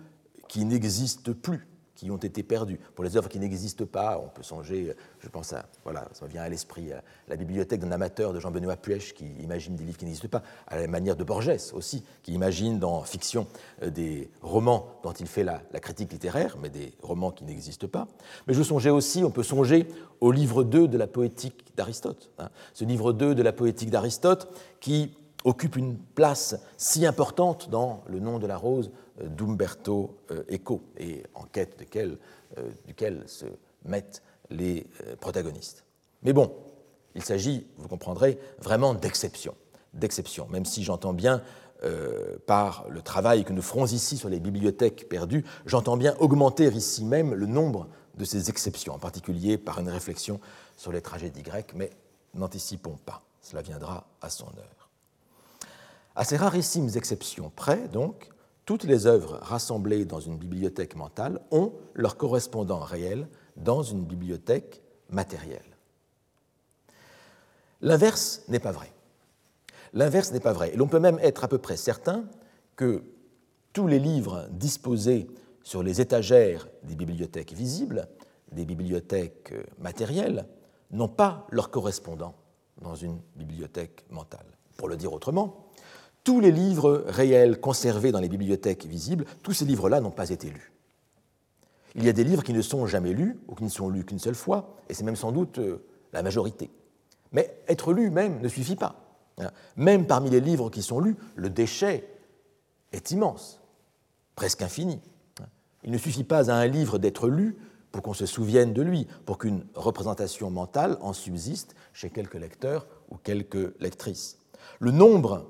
qui 0.49 0.64
n'existent 0.64 1.33
plus 1.33 1.66
qui 2.01 2.11
ont 2.11 2.16
été 2.16 2.43
perdus. 2.43 2.81
Pour 2.95 3.05
les 3.05 3.18
œuvres 3.18 3.29
qui 3.29 3.39
n'existent 3.39 3.85
pas, 3.85 4.18
on 4.25 4.29
peut 4.29 4.43
songer, 4.43 4.97
je 5.18 5.29
pense 5.29 5.53
à, 5.53 5.66
voilà, 5.85 6.09
ça 6.14 6.27
vient 6.27 6.41
à 6.41 6.49
l'esprit, 6.49 6.93
la 7.29 7.37
bibliothèque 7.37 7.81
d'un 7.81 7.93
amateur 7.93 8.33
de 8.33 8.41
Jean-Benoît 8.41 8.77
Puech 8.77 9.12
qui 9.12 9.27
imagine 9.43 9.77
des 9.77 9.85
livres 9.85 9.99
qui 9.99 10.07
n'existent 10.07 10.29
pas, 10.29 10.43
à 10.66 10.81
la 10.81 10.87
manière 10.87 11.14
de 11.14 11.25
Borges 11.25 11.53
aussi, 11.75 12.03
qui 12.23 12.33
imagine 12.33 12.79
dans 12.79 13.03
Fiction 13.03 13.47
euh, 13.83 13.91
des 13.91 14.31
romans 14.41 14.87
dont 15.03 15.12
il 15.12 15.27
fait 15.27 15.45
la, 15.45 15.61
critique 15.83 16.11
littéraire, 16.11 16.57
mais 16.62 16.71
des 16.71 16.95
romans 17.03 17.33
qui 17.33 17.45
n'existent 17.45 17.89
pas. 17.89 18.09
Mais 18.47 18.55
je 18.55 18.62
songeais 18.62 18.89
aussi, 18.89 19.23
on 19.23 19.31
peut 19.31 19.43
songer 19.43 19.87
au 20.23 20.33
livre 20.33 20.64
2 20.64 20.89
de 20.89 20.97
la 20.97 21.07
poétique 21.07 21.77
d'Aristote. 21.77 22.31
Hein. 22.39 22.49
Ce 22.73 22.87
livre 22.87 23.12
2 23.12 23.35
de 23.35 23.43
la 23.43 23.53
poétique 23.53 23.91
d'Aristote 23.91 24.49
qui 24.81 25.14
occupe 25.45 25.76
une 25.76 25.97
place 25.97 26.57
si 26.76 27.07
importante 27.07 27.70
dans 27.70 28.03
Le 28.09 28.18
nom 28.18 28.38
de 28.38 28.47
la 28.47 28.57
rose 28.57 28.91
d'Umberto 29.22 30.16
euh, 30.30 30.43
Eco 30.53 30.82
et 30.99 31.22
en 31.34 31.45
quête 31.45 31.76
euh, 31.97 32.70
duquel 32.86 33.24
se 33.26 33.47
mettent 33.84 34.22
les 34.51 34.86
euh, 35.07 35.16
protagonistes. 35.16 35.84
Mais 36.22 36.32
bon, 36.32 36.53
il 37.14 37.22
s'agit, 37.22 37.66
vous 37.78 37.88
comprendrez, 37.88 38.38
vraiment 38.61 38.95
d'exception, 38.95 39.55
d'exception, 39.95 40.47
même 40.49 40.64
si 40.64 40.82
j'entends 40.82 41.12
bien 41.12 41.43
par 42.47 42.84
le 42.91 43.01
travail 43.01 43.43
que 43.43 43.55
nous 43.55 43.62
ferons 43.62 43.86
ici 43.86 44.18
sur 44.18 44.28
les 44.28 44.38
bibliothèques 44.38 45.09
perdues, 45.09 45.47
j'entends 45.64 45.97
bien 45.97 46.14
augmenter 46.18 46.66
ici 46.66 47.07
même 47.07 47.32
le 47.32 47.47
nombre 47.47 47.88
de 48.16 48.26
ces 48.26 48.51
exceptions, 48.51 48.93
en 48.93 48.99
particulier 48.99 49.57
par 49.57 49.80
une 49.80 49.88
réflexion 49.88 50.41
sur 50.76 50.93
les 50.93 51.01
tragédies 51.01 51.41
grecques, 51.41 51.72
mais 51.74 51.88
n'anticipons 52.34 52.99
pas, 53.07 53.22
cela 53.41 53.62
viendra 53.62 54.07
à 54.20 54.28
son 54.28 54.45
heure. 54.59 54.80
À 56.15 56.25
ces 56.25 56.37
rarissimes 56.37 56.91
exceptions 56.95 57.51
près, 57.55 57.89
donc, 57.89 58.31
toutes 58.67 58.85
les 58.85 59.07
œuvres 59.07 59.39
rassemblées 59.43 60.05
dans 60.05 60.21
une 60.21 60.37
bibliothèque 60.37 60.97
mentale 60.97 61.41
ont 61.51 61.73
leur 61.95 62.17
correspondant 62.17 62.81
réel 62.81 63.29
dans 63.57 63.83
une 63.83 64.05
bibliothèque 64.05 64.83
matérielle. 65.09 65.77
L'inverse 67.81 68.43
n'est 68.49 68.61
pas 68.61 68.73
vrai. 68.73 68.93
L'inverse 69.93 70.33
n'est 70.33 70.41
pas 70.41 70.53
vrai. 70.53 70.73
Et 70.73 70.77
l'on 70.77 70.87
peut 70.87 71.01
même 71.01 71.19
être 71.21 71.45
à 71.45 71.49
peu 71.49 71.59
près 71.59 71.77
certain 71.77 72.25
que 72.77 73.03
tous 73.73 73.87
les 73.87 73.99
livres 73.99 74.47
disposés 74.51 75.29
sur 75.63 75.83
les 75.83 76.01
étagères 76.01 76.69
des 76.83 76.95
bibliothèques 76.95 77.53
visibles, 77.53 78.09
des 78.53 78.65
bibliothèques 78.65 79.55
matérielles, 79.79 80.47
n'ont 80.91 81.09
pas 81.09 81.47
leur 81.51 81.71
correspondant 81.71 82.35
dans 82.81 82.95
une 82.95 83.21
bibliothèque 83.37 84.05
mentale. 84.11 84.47
Pour 84.77 84.89
le 84.89 84.97
dire 84.97 85.13
autrement, 85.13 85.70
tous 86.25 86.41
les 86.41 86.53
livres 86.53 87.05
réels 87.07 87.61
conservés 87.61 88.12
dans 88.12 88.21
les 88.21 88.29
bibliothèques 88.29 88.87
visibles, 88.87 89.25
tous 89.43 89.53
ces 89.53 89.64
livres-là 89.64 90.01
n'ont 90.01 90.11
pas 90.11 90.31
été 90.31 90.51
lus. 90.51 90.73
Il 91.95 92.05
y 92.05 92.09
a 92.09 92.12
des 92.12 92.25
livres 92.25 92.45
qui 92.45 92.53
ne 92.53 92.62
sont 92.62 92.87
jamais 92.87 93.12
lus, 93.12 93.39
ou 93.49 93.55
qui 93.55 93.64
ne 93.64 93.68
sont 93.68 93.89
lus 93.89 94.05
qu'une 94.05 94.18
seule 94.18 94.35
fois, 94.35 94.77
et 94.89 94.95
c'est 94.95 95.05
même 95.05 95.16
sans 95.16 95.33
doute 95.33 95.59
euh, 95.59 95.85
la 96.12 96.23
majorité. 96.23 96.71
Mais 97.33 97.57
être 97.68 97.93
lu 97.93 98.11
même 98.11 98.41
ne 98.41 98.49
suffit 98.49 98.77
pas. 98.77 98.97
Hein. 99.39 99.51
Même 99.77 100.07
parmi 100.07 100.31
les 100.31 100.41
livres 100.41 100.71
qui 100.71 100.83
sont 100.83 101.01
lus, 101.01 101.16
le 101.37 101.51
déchet 101.51 102.09
est 102.93 103.11
immense, 103.11 103.61
presque 104.37 104.62
infini. 104.62 105.01
Hein. 105.41 105.47
Il 105.85 105.91
ne 105.91 105.99
suffit 105.99 106.25
pas 106.25 106.51
à 106.51 106.55
un 106.55 106.66
livre 106.66 106.99
d'être 106.99 107.29
lu 107.29 107.57
pour 107.91 108.03
qu'on 108.03 108.14
se 108.14 108.27
souvienne 108.27 108.73
de 108.73 108.83
lui, 108.83 109.09
pour 109.27 109.39
qu'une 109.39 109.64
représentation 109.75 110.51
mentale 110.51 110.97
en 111.01 111.12
subsiste 111.12 111.75
chez 111.93 112.11
quelques 112.11 112.35
lecteurs 112.35 112.87
ou 113.11 113.16
quelques 113.16 113.75
lectrices. 113.81 114.39
Le 114.79 114.93
nombre 114.93 115.47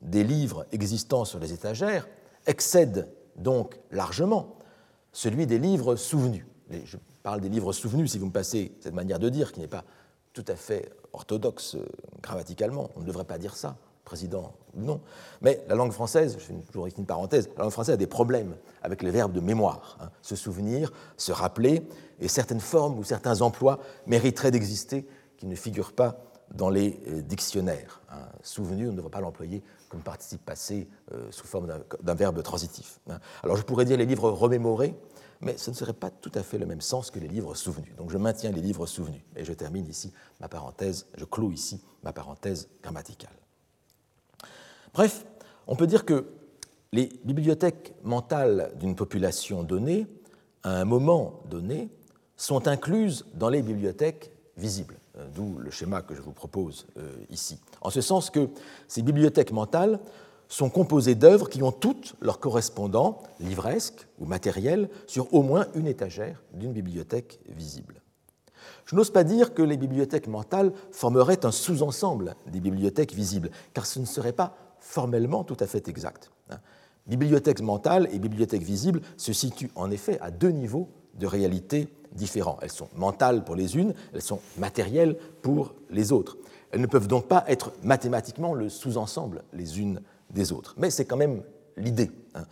des 0.00 0.24
livres 0.24 0.66
existants 0.72 1.24
sur 1.24 1.38
les 1.38 1.52
étagères 1.52 2.08
excède 2.46 3.08
donc 3.36 3.78
largement 3.90 4.56
celui 5.12 5.46
des 5.46 5.58
livres 5.58 5.96
souvenus. 5.96 6.44
je 6.70 6.96
parle 7.22 7.40
des 7.40 7.48
livres 7.48 7.72
souvenus, 7.72 8.12
si 8.12 8.18
vous 8.18 8.26
me 8.26 8.32
passez 8.32 8.72
cette 8.80 8.94
manière 8.94 9.18
de 9.18 9.28
dire, 9.28 9.52
qui 9.52 9.60
n'est 9.60 9.66
pas 9.66 9.84
tout 10.32 10.44
à 10.48 10.54
fait 10.54 10.90
orthodoxe 11.12 11.74
euh, 11.74 11.84
grammaticalement. 12.22 12.90
On 12.96 13.00
ne 13.00 13.04
devrait 13.04 13.24
pas 13.24 13.38
dire 13.38 13.56
ça, 13.56 13.76
président 14.04 14.52
non. 14.74 15.00
Mais 15.40 15.64
la 15.68 15.74
langue 15.74 15.90
française, 15.90 16.36
je 16.38 16.44
fais 16.44 16.54
toujours 16.70 16.86
une 16.86 17.06
parenthèse, 17.06 17.48
la 17.56 17.64
langue 17.64 17.72
française 17.72 17.94
a 17.94 17.96
des 17.96 18.06
problèmes 18.06 18.54
avec 18.82 19.02
les 19.02 19.10
verbes 19.10 19.32
de 19.32 19.40
mémoire. 19.40 19.98
Hein. 20.00 20.10
Se 20.22 20.36
souvenir, 20.36 20.92
se 21.16 21.32
rappeler, 21.32 21.82
et 22.20 22.28
certaines 22.28 22.60
formes 22.60 22.98
ou 22.98 23.04
certains 23.04 23.40
emplois 23.40 23.80
mériteraient 24.06 24.50
d'exister 24.50 25.06
qui 25.36 25.46
ne 25.46 25.56
figurent 25.56 25.92
pas 25.92 26.22
dans 26.54 26.70
les 26.70 27.00
euh, 27.08 27.22
dictionnaires. 27.22 28.00
Hein. 28.10 28.26
Souvenu, 28.42 28.88
on 28.88 28.92
ne 28.92 28.96
devrait 28.96 29.10
pas 29.10 29.20
l'employer 29.20 29.62
comme 29.88 30.02
participe 30.02 30.44
passé 30.44 30.88
euh, 31.12 31.30
sous 31.30 31.46
forme 31.46 31.68
d'un 32.02 32.14
verbe 32.14 32.42
transitif. 32.42 33.00
Hein. 33.08 33.18
Alors 33.42 33.56
je 33.56 33.62
pourrais 33.62 33.84
dire 33.84 33.96
les 33.96 34.06
livres 34.06 34.30
remémorés, 34.30 34.94
mais 35.40 35.56
ce 35.56 35.70
ne 35.70 35.74
serait 35.74 35.92
pas 35.94 36.10
tout 36.10 36.30
à 36.34 36.42
fait 36.42 36.58
le 36.58 36.66
même 36.66 36.80
sens 36.80 37.10
que 37.10 37.18
les 37.18 37.28
livres 37.28 37.54
souvenus. 37.54 37.94
Donc 37.96 38.10
je 38.10 38.18
maintiens 38.18 38.52
les 38.52 38.60
livres 38.60 38.86
souvenus. 38.86 39.22
Et 39.36 39.44
je 39.44 39.52
termine 39.52 39.86
ici 39.86 40.12
ma 40.40 40.48
parenthèse, 40.48 41.06
je 41.16 41.24
clôt 41.24 41.50
ici 41.50 41.82
ma 42.04 42.12
parenthèse 42.12 42.68
grammaticale. 42.82 43.30
Bref, 44.92 45.24
on 45.66 45.76
peut 45.76 45.86
dire 45.86 46.04
que 46.04 46.26
les 46.92 47.08
bibliothèques 47.24 47.94
mentales 48.02 48.72
d'une 48.78 48.96
population 48.96 49.62
donnée, 49.62 50.06
à 50.62 50.80
un 50.80 50.84
moment 50.84 51.42
donné, 51.46 51.88
sont 52.36 52.68
incluses 52.68 53.26
dans 53.34 53.48
les 53.48 53.62
bibliothèques 53.62 54.32
visibles. 54.56 54.99
Euh, 55.18 55.26
d'où 55.34 55.58
le 55.58 55.70
schéma 55.70 56.02
que 56.02 56.14
je 56.14 56.22
vous 56.22 56.32
propose 56.32 56.86
euh, 56.96 57.12
ici. 57.30 57.58
En 57.80 57.90
ce 57.90 58.00
sens 58.00 58.30
que 58.30 58.48
ces 58.86 59.02
bibliothèques 59.02 59.50
mentales 59.50 59.98
sont 60.46 60.70
composées 60.70 61.16
d'œuvres 61.16 61.48
qui 61.48 61.64
ont 61.64 61.72
toutes 61.72 62.14
leur 62.20 62.38
correspondant, 62.38 63.22
livresque 63.40 64.06
ou 64.20 64.26
matériel, 64.26 64.88
sur 65.08 65.32
au 65.34 65.42
moins 65.42 65.66
une 65.74 65.88
étagère 65.88 66.42
d'une 66.52 66.72
bibliothèque 66.72 67.40
visible. 67.48 68.02
Je 68.84 68.94
n'ose 68.94 69.10
pas 69.10 69.24
dire 69.24 69.52
que 69.52 69.62
les 69.62 69.76
bibliothèques 69.76 70.28
mentales 70.28 70.72
formeraient 70.92 71.44
un 71.44 71.52
sous-ensemble 71.52 72.36
des 72.46 72.60
bibliothèques 72.60 73.14
visibles, 73.14 73.50
car 73.74 73.86
ce 73.86 73.98
ne 73.98 74.04
serait 74.04 74.32
pas 74.32 74.56
formellement 74.78 75.42
tout 75.42 75.56
à 75.58 75.66
fait 75.66 75.88
exact. 75.88 76.30
Hein. 76.50 76.58
Bibliothèques 77.06 77.62
mentales 77.62 78.08
et 78.12 78.20
bibliothèques 78.20 78.62
visibles 78.62 79.00
se 79.16 79.32
situent 79.32 79.70
en 79.74 79.90
effet 79.90 80.20
à 80.20 80.30
deux 80.30 80.50
niveaux 80.50 80.88
de 81.20 81.26
réalités 81.26 81.88
différents. 82.12 82.58
Elles 82.62 82.72
sont 82.72 82.88
mentales 82.96 83.44
pour 83.44 83.54
les 83.54 83.76
unes, 83.76 83.94
elles 84.12 84.22
sont 84.22 84.40
matérielles 84.58 85.16
pour 85.42 85.74
les 85.90 86.10
autres. 86.10 86.36
Elles 86.72 86.80
ne 86.80 86.86
peuvent 86.86 87.06
donc 87.06 87.26
pas 87.26 87.44
être 87.46 87.72
mathématiquement 87.82 88.54
le 88.54 88.68
sous-ensemble 88.68 89.44
les 89.52 89.80
unes 89.80 90.00
des 90.30 90.52
autres. 90.52 90.74
Mais 90.78 90.90
c'est 90.90 91.04
quand 91.04 91.16
même 91.16 91.42
l'idée. 91.76 92.10
Hein. 92.34 92.44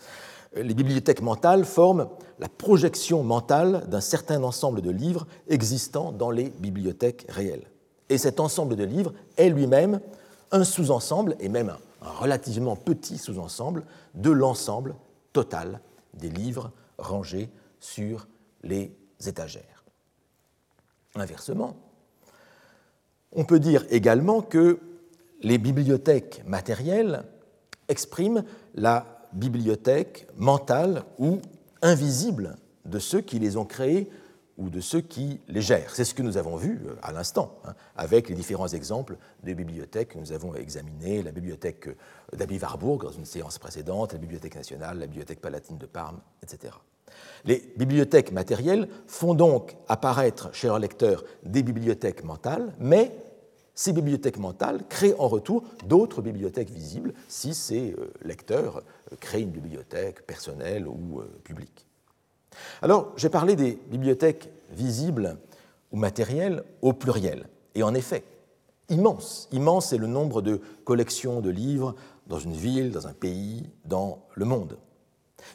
Les 0.54 0.74
bibliothèques 0.74 1.20
mentales 1.20 1.64
forment 1.64 2.08
la 2.38 2.48
projection 2.48 3.22
mentale 3.22 3.84
d'un 3.88 4.00
certain 4.00 4.42
ensemble 4.42 4.80
de 4.80 4.90
livres 4.90 5.26
existant 5.48 6.10
dans 6.10 6.30
les 6.30 6.50
bibliothèques 6.50 7.26
réelles. 7.28 7.66
Et 8.08 8.18
cet 8.18 8.40
ensemble 8.40 8.74
de 8.74 8.84
livres 8.84 9.12
est 9.36 9.50
lui-même 9.50 10.00
un 10.50 10.64
sous-ensemble, 10.64 11.36
et 11.40 11.50
même 11.50 11.68
un, 12.00 12.10
relativement 12.10 12.76
petit 12.76 13.18
sous-ensemble, 13.18 13.84
de 14.14 14.30
l'ensemble 14.30 14.94
total 15.34 15.80
des 16.14 16.30
livres 16.30 16.72
rangés 16.96 17.50
sur 17.80 18.26
les 18.62 18.96
étagères. 19.26 19.84
Inversement, 21.14 21.76
on 23.32 23.44
peut 23.44 23.60
dire 23.60 23.84
également 23.90 24.40
que 24.40 24.78
les 25.42 25.58
bibliothèques 25.58 26.42
matérielles 26.46 27.24
expriment 27.88 28.44
la 28.74 29.28
bibliothèque 29.32 30.26
mentale 30.36 31.04
ou 31.18 31.40
invisible 31.82 32.56
de 32.84 32.98
ceux 32.98 33.20
qui 33.20 33.38
les 33.38 33.56
ont 33.56 33.64
créées 33.64 34.10
ou 34.56 34.70
de 34.70 34.80
ceux 34.80 35.00
qui 35.00 35.40
les 35.46 35.62
gèrent. 35.62 35.94
C'est 35.94 36.04
ce 36.04 36.14
que 36.14 36.22
nous 36.22 36.36
avons 36.36 36.56
vu 36.56 36.80
euh, 36.84 36.96
à 37.00 37.12
l'instant, 37.12 37.60
hein, 37.64 37.74
avec 37.94 38.28
les 38.28 38.34
différents 38.34 38.66
exemples 38.66 39.16
de 39.44 39.54
bibliothèques 39.54 40.10
que 40.10 40.18
nous 40.18 40.32
avons 40.32 40.54
examinés, 40.56 41.22
la 41.22 41.30
bibliothèque 41.30 41.86
euh, 41.86 42.36
d'Abbey 42.36 42.58
Warburg 42.60 43.04
dans 43.04 43.12
une 43.12 43.24
séance 43.24 43.58
précédente, 43.58 44.14
la 44.14 44.18
Bibliothèque 44.18 44.56
nationale, 44.56 44.98
la 44.98 45.06
Bibliothèque 45.06 45.40
palatine 45.40 45.78
de 45.78 45.86
Parme, 45.86 46.20
etc. 46.42 46.74
Les 47.44 47.72
bibliothèques 47.76 48.32
matérielles 48.32 48.88
font 49.06 49.34
donc 49.34 49.76
apparaître 49.88 50.50
chez 50.52 50.66
leurs 50.66 50.78
lecteurs 50.78 51.24
des 51.44 51.62
bibliothèques 51.62 52.24
mentales, 52.24 52.74
mais 52.78 53.12
ces 53.74 53.92
bibliothèques 53.92 54.38
mentales 54.38 54.82
créent 54.88 55.14
en 55.18 55.28
retour 55.28 55.62
d'autres 55.86 56.20
bibliothèques 56.20 56.70
visibles 56.70 57.14
si 57.28 57.54
ces 57.54 57.92
euh, 57.92 58.12
lecteurs 58.22 58.82
créent 59.20 59.42
une 59.42 59.50
bibliothèque 59.50 60.26
personnelle 60.26 60.88
ou 60.88 61.22
publique. 61.44 61.86
Alors, 62.82 63.12
j'ai 63.16 63.28
parlé 63.28 63.56
des 63.56 63.78
bibliothèques 63.88 64.50
visibles 64.70 65.36
ou 65.92 65.96
matérielles 65.96 66.62
au 66.82 66.92
pluriel. 66.92 67.48
Et 67.74 67.82
en 67.82 67.94
effet, 67.94 68.24
immense, 68.88 69.48
immense 69.52 69.92
est 69.92 69.98
le 69.98 70.06
nombre 70.06 70.42
de 70.42 70.60
collections 70.84 71.40
de 71.40 71.50
livres 71.50 71.94
dans 72.26 72.38
une 72.38 72.52
ville, 72.52 72.90
dans 72.90 73.06
un 73.06 73.12
pays, 73.12 73.70
dans 73.84 74.26
le 74.34 74.44
monde. 74.44 74.78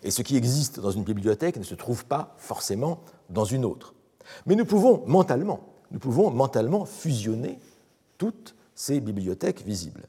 Et 0.02 0.12
ce 0.12 0.22
qui 0.22 0.36
existe 0.36 0.80
dans 0.80 0.92
une 0.92 1.04
bibliothèque 1.04 1.58
ne 1.58 1.64
se 1.64 1.76
trouve 1.76 2.06
pas 2.06 2.36
forcément 2.38 3.02
dans 3.30 3.46
une 3.46 3.66
autre. 3.66 3.94
Mais 4.46 4.56
nous 4.56 4.66
pouvons 4.66 5.04
mentalement, 5.06 5.60
nous 5.92 6.00
pouvons 6.00 6.32
mentalement 6.32 6.86
fusionner 6.86 7.60
toutes 8.18 8.56
ces 8.76 9.00
bibliothèques 9.00 9.64
visibles. 9.66 10.08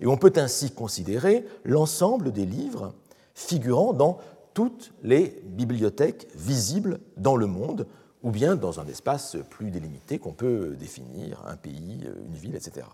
Et 0.00 0.06
on 0.06 0.16
peut 0.16 0.32
ainsi 0.36 0.70
considérer 0.70 1.46
l'ensemble 1.64 2.32
des 2.32 2.46
livres 2.46 2.94
figurant 3.34 3.92
dans 3.92 4.18
toutes 4.54 4.92
les 5.02 5.42
bibliothèques 5.44 6.28
visibles 6.34 7.00
dans 7.16 7.36
le 7.36 7.46
monde, 7.46 7.86
ou 8.22 8.30
bien 8.30 8.56
dans 8.56 8.80
un 8.80 8.86
espace 8.86 9.36
plus 9.50 9.70
délimité 9.70 10.18
qu'on 10.18 10.32
peut 10.32 10.74
définir, 10.78 11.42
un 11.46 11.56
pays, 11.56 12.08
une 12.26 12.34
ville, 12.34 12.56
etc. 12.56 12.86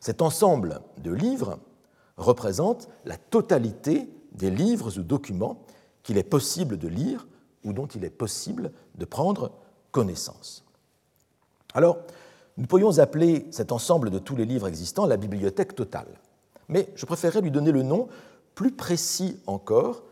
Cet 0.00 0.22
ensemble 0.22 0.80
de 0.98 1.10
livres 1.10 1.58
représente 2.16 2.88
la 3.04 3.16
totalité 3.16 4.10
des 4.32 4.50
livres 4.50 4.98
ou 4.98 5.02
documents 5.02 5.62
qu'il 6.02 6.18
est 6.18 6.22
possible 6.22 6.78
de 6.78 6.88
lire 6.88 7.26
ou 7.64 7.72
dont 7.72 7.86
il 7.86 8.04
est 8.04 8.10
possible 8.10 8.72
de 8.96 9.04
prendre 9.04 9.52
connaissance. 9.92 10.64
Alors, 11.74 11.98
nous 12.56 12.66
pourrions 12.66 12.98
appeler 12.98 13.46
cet 13.50 13.72
ensemble 13.72 14.10
de 14.10 14.18
tous 14.18 14.36
les 14.36 14.44
livres 14.44 14.68
existants 14.68 15.06
la 15.06 15.16
bibliothèque 15.16 15.74
totale, 15.74 16.20
mais 16.68 16.88
je 16.94 17.06
préférerais 17.06 17.40
lui 17.40 17.50
donner 17.50 17.72
le 17.72 17.82
nom 17.82 18.08
plus 18.54 18.72
précis 18.72 19.38
encore 19.46 20.02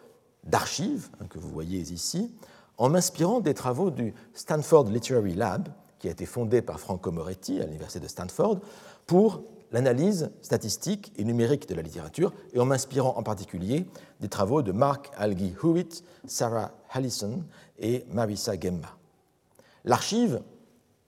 d'archives 0.44 1.08
hein, 1.20 1.26
que 1.28 1.38
vous 1.38 1.48
voyez 1.48 1.80
ici, 1.80 2.32
en 2.78 2.88
m'inspirant 2.88 3.40
des 3.40 3.54
travaux 3.54 3.90
du 3.90 4.14
Stanford 4.34 4.84
Literary 4.90 5.34
Lab, 5.34 5.68
qui 5.98 6.08
a 6.08 6.12
été 6.12 6.26
fondé 6.26 6.62
par 6.62 6.78
Franco 6.78 7.10
Moretti 7.10 7.60
à 7.60 7.64
l'université 7.64 8.00
de 8.00 8.08
Stanford, 8.08 8.60
pour 9.06 9.42
l'analyse 9.72 10.30
statistique 10.42 11.12
et 11.16 11.24
numérique 11.24 11.68
de 11.68 11.74
la 11.74 11.82
littérature, 11.82 12.32
et 12.52 12.60
en 12.60 12.64
m'inspirant 12.64 13.16
en 13.16 13.22
particulier 13.22 13.86
des 14.20 14.28
travaux 14.28 14.62
de 14.62 14.72
Mark 14.72 15.10
Algie 15.16 15.54
Hewitt, 15.62 16.04
Sarah 16.26 16.72
Hallison 16.90 17.44
et 17.78 18.04
Marissa 18.10 18.58
Gemma. 18.58 18.96
L'archive, 19.84 20.42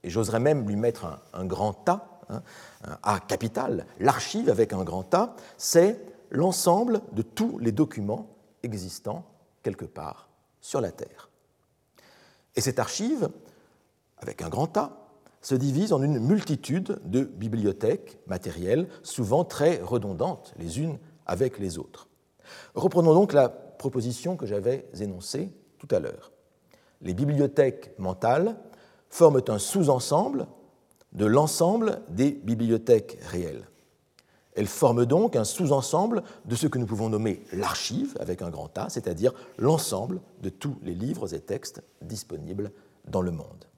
et 0.02 0.10
j'oserais 0.10 0.40
même 0.40 0.66
lui 0.66 0.76
mettre 0.76 1.20
un, 1.32 1.44
grand 1.44 1.88
A, 1.88 2.20
hein, 2.28 2.42
un 2.84 2.98
A 3.02 3.20
capital, 3.20 3.86
l'archive 3.98 4.50
avec 4.50 4.72
un 4.72 4.84
grand 4.84 5.12
A, 5.14 5.34
c'est 5.56 6.00
l'ensemble 6.30 7.00
de 7.12 7.22
tous 7.22 7.58
les 7.58 7.72
documents 7.72 8.28
existant 8.62 9.24
quelque 9.62 9.84
part 9.84 10.28
sur 10.60 10.80
la 10.80 10.92
Terre. 10.92 11.28
Et 12.56 12.60
cette 12.60 12.78
archive, 12.78 13.30
avec 14.18 14.42
un 14.42 14.48
grand 14.48 14.76
A, 14.76 15.09
se 15.40 15.54
divise 15.54 15.92
en 15.92 16.02
une 16.02 16.18
multitude 16.18 17.00
de 17.04 17.24
bibliothèques 17.24 18.18
matérielles, 18.26 18.88
souvent 19.02 19.44
très 19.44 19.80
redondantes 19.80 20.54
les 20.58 20.80
unes 20.80 20.98
avec 21.26 21.58
les 21.58 21.78
autres. 21.78 22.08
Reprenons 22.74 23.14
donc 23.14 23.32
la 23.32 23.48
proposition 23.48 24.36
que 24.36 24.46
j'avais 24.46 24.88
énoncée 25.00 25.52
tout 25.78 25.88
à 25.90 26.00
l'heure. 26.00 26.32
Les 27.00 27.14
bibliothèques 27.14 27.98
mentales 27.98 28.56
forment 29.08 29.42
un 29.48 29.58
sous-ensemble 29.58 30.46
de 31.12 31.24
l'ensemble 31.24 32.02
des 32.10 32.30
bibliothèques 32.30 33.18
réelles. 33.22 33.66
Elle 34.54 34.66
forme 34.66 35.06
donc 35.06 35.36
un 35.36 35.44
sous-ensemble 35.44 36.22
de 36.44 36.54
ce 36.56 36.66
que 36.66 36.78
nous 36.78 36.86
pouvons 36.86 37.08
nommer 37.08 37.42
l'archive, 37.52 38.16
avec 38.20 38.42
un 38.42 38.50
grand 38.50 38.76
A, 38.76 38.88
c'est-à-dire 38.88 39.32
l'ensemble 39.58 40.20
de 40.42 40.50
tous 40.50 40.76
les 40.82 40.94
livres 40.94 41.32
et 41.34 41.40
textes 41.40 41.82
disponibles 42.02 42.72
dans 43.08 43.22
le 43.22 43.30
monde. 43.30 43.69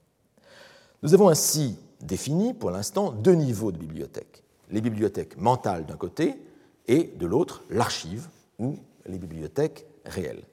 Nous 1.02 1.14
avons 1.14 1.28
ainsi 1.28 1.78
défini 2.00 2.54
pour 2.54 2.70
l'instant 2.70 3.12
deux 3.12 3.34
niveaux 3.34 3.72
de 3.72 3.78
bibliothèques. 3.78 4.42
Les 4.70 4.80
bibliothèques 4.80 5.36
mentales 5.36 5.86
d'un 5.86 5.96
côté 5.96 6.36
et 6.86 7.04
de 7.04 7.26
l'autre 7.26 7.62
l'archive 7.70 8.28
ou 8.58 8.76
les 9.06 9.18
bibliothèques 9.18 9.86
réelles. 10.04 10.44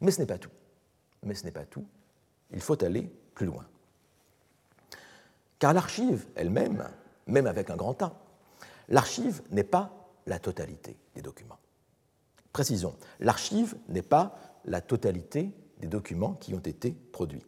Mais 0.00 0.10
ce 0.10 0.20
n'est 0.20 0.26
pas 0.26 0.38
tout. 0.38 0.50
Mais 1.22 1.34
ce 1.34 1.44
n'est 1.44 1.52
pas 1.52 1.64
tout. 1.64 1.84
Il 2.52 2.60
faut 2.60 2.82
aller 2.84 3.10
plus 3.34 3.46
loin. 3.46 3.64
Car 5.58 5.72
l'archive 5.72 6.26
elle-même, 6.34 6.88
même 7.26 7.46
avec 7.46 7.70
un 7.70 7.76
grand 7.76 8.00
A, 8.02 8.22
L'archive 8.88 9.42
n'est 9.50 9.64
pas 9.64 10.10
la 10.26 10.38
totalité 10.38 10.96
des 11.14 11.22
documents. 11.22 11.58
Précisons, 12.52 12.94
l'archive 13.20 13.74
n'est 13.88 14.02
pas 14.02 14.36
la 14.66 14.82
totalité 14.82 15.50
des 15.78 15.88
documents 15.88 16.34
qui 16.34 16.54
ont 16.54 16.60
été 16.60 16.90
produits. 16.90 17.46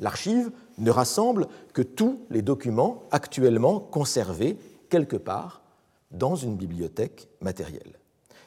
L'archive 0.00 0.50
ne 0.78 0.90
rassemble 0.90 1.46
que 1.74 1.82
tous 1.82 2.20
les 2.30 2.42
documents 2.42 3.02
actuellement 3.10 3.78
conservés 3.78 4.58
quelque 4.88 5.16
part 5.16 5.62
dans 6.10 6.34
une 6.34 6.56
bibliothèque 6.56 7.28
matérielle. 7.40 7.98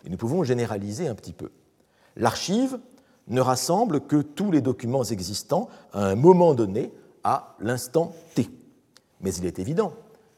Et 0.06 0.10
nous 0.10 0.18
pouvons 0.18 0.44
généraliser 0.44 1.08
un 1.08 1.16
petit 1.16 1.32
peu. 1.32 1.52
L'archive 2.16 2.80
ne 3.28 3.40
rassemble 3.40 4.02
que 4.02 4.18
tous 4.22 4.52
les 4.52 4.62
documents 4.62 5.04
existants 5.04 5.70
à 5.94 6.06
un 6.08 6.16
moment 6.16 6.54
donné, 6.54 6.92
à 7.24 7.56
l'instant 7.60 8.14
T. 8.36 8.50
Mais 9.22 9.34
il 9.36 9.46
est 9.46 9.60
évident 9.60 9.94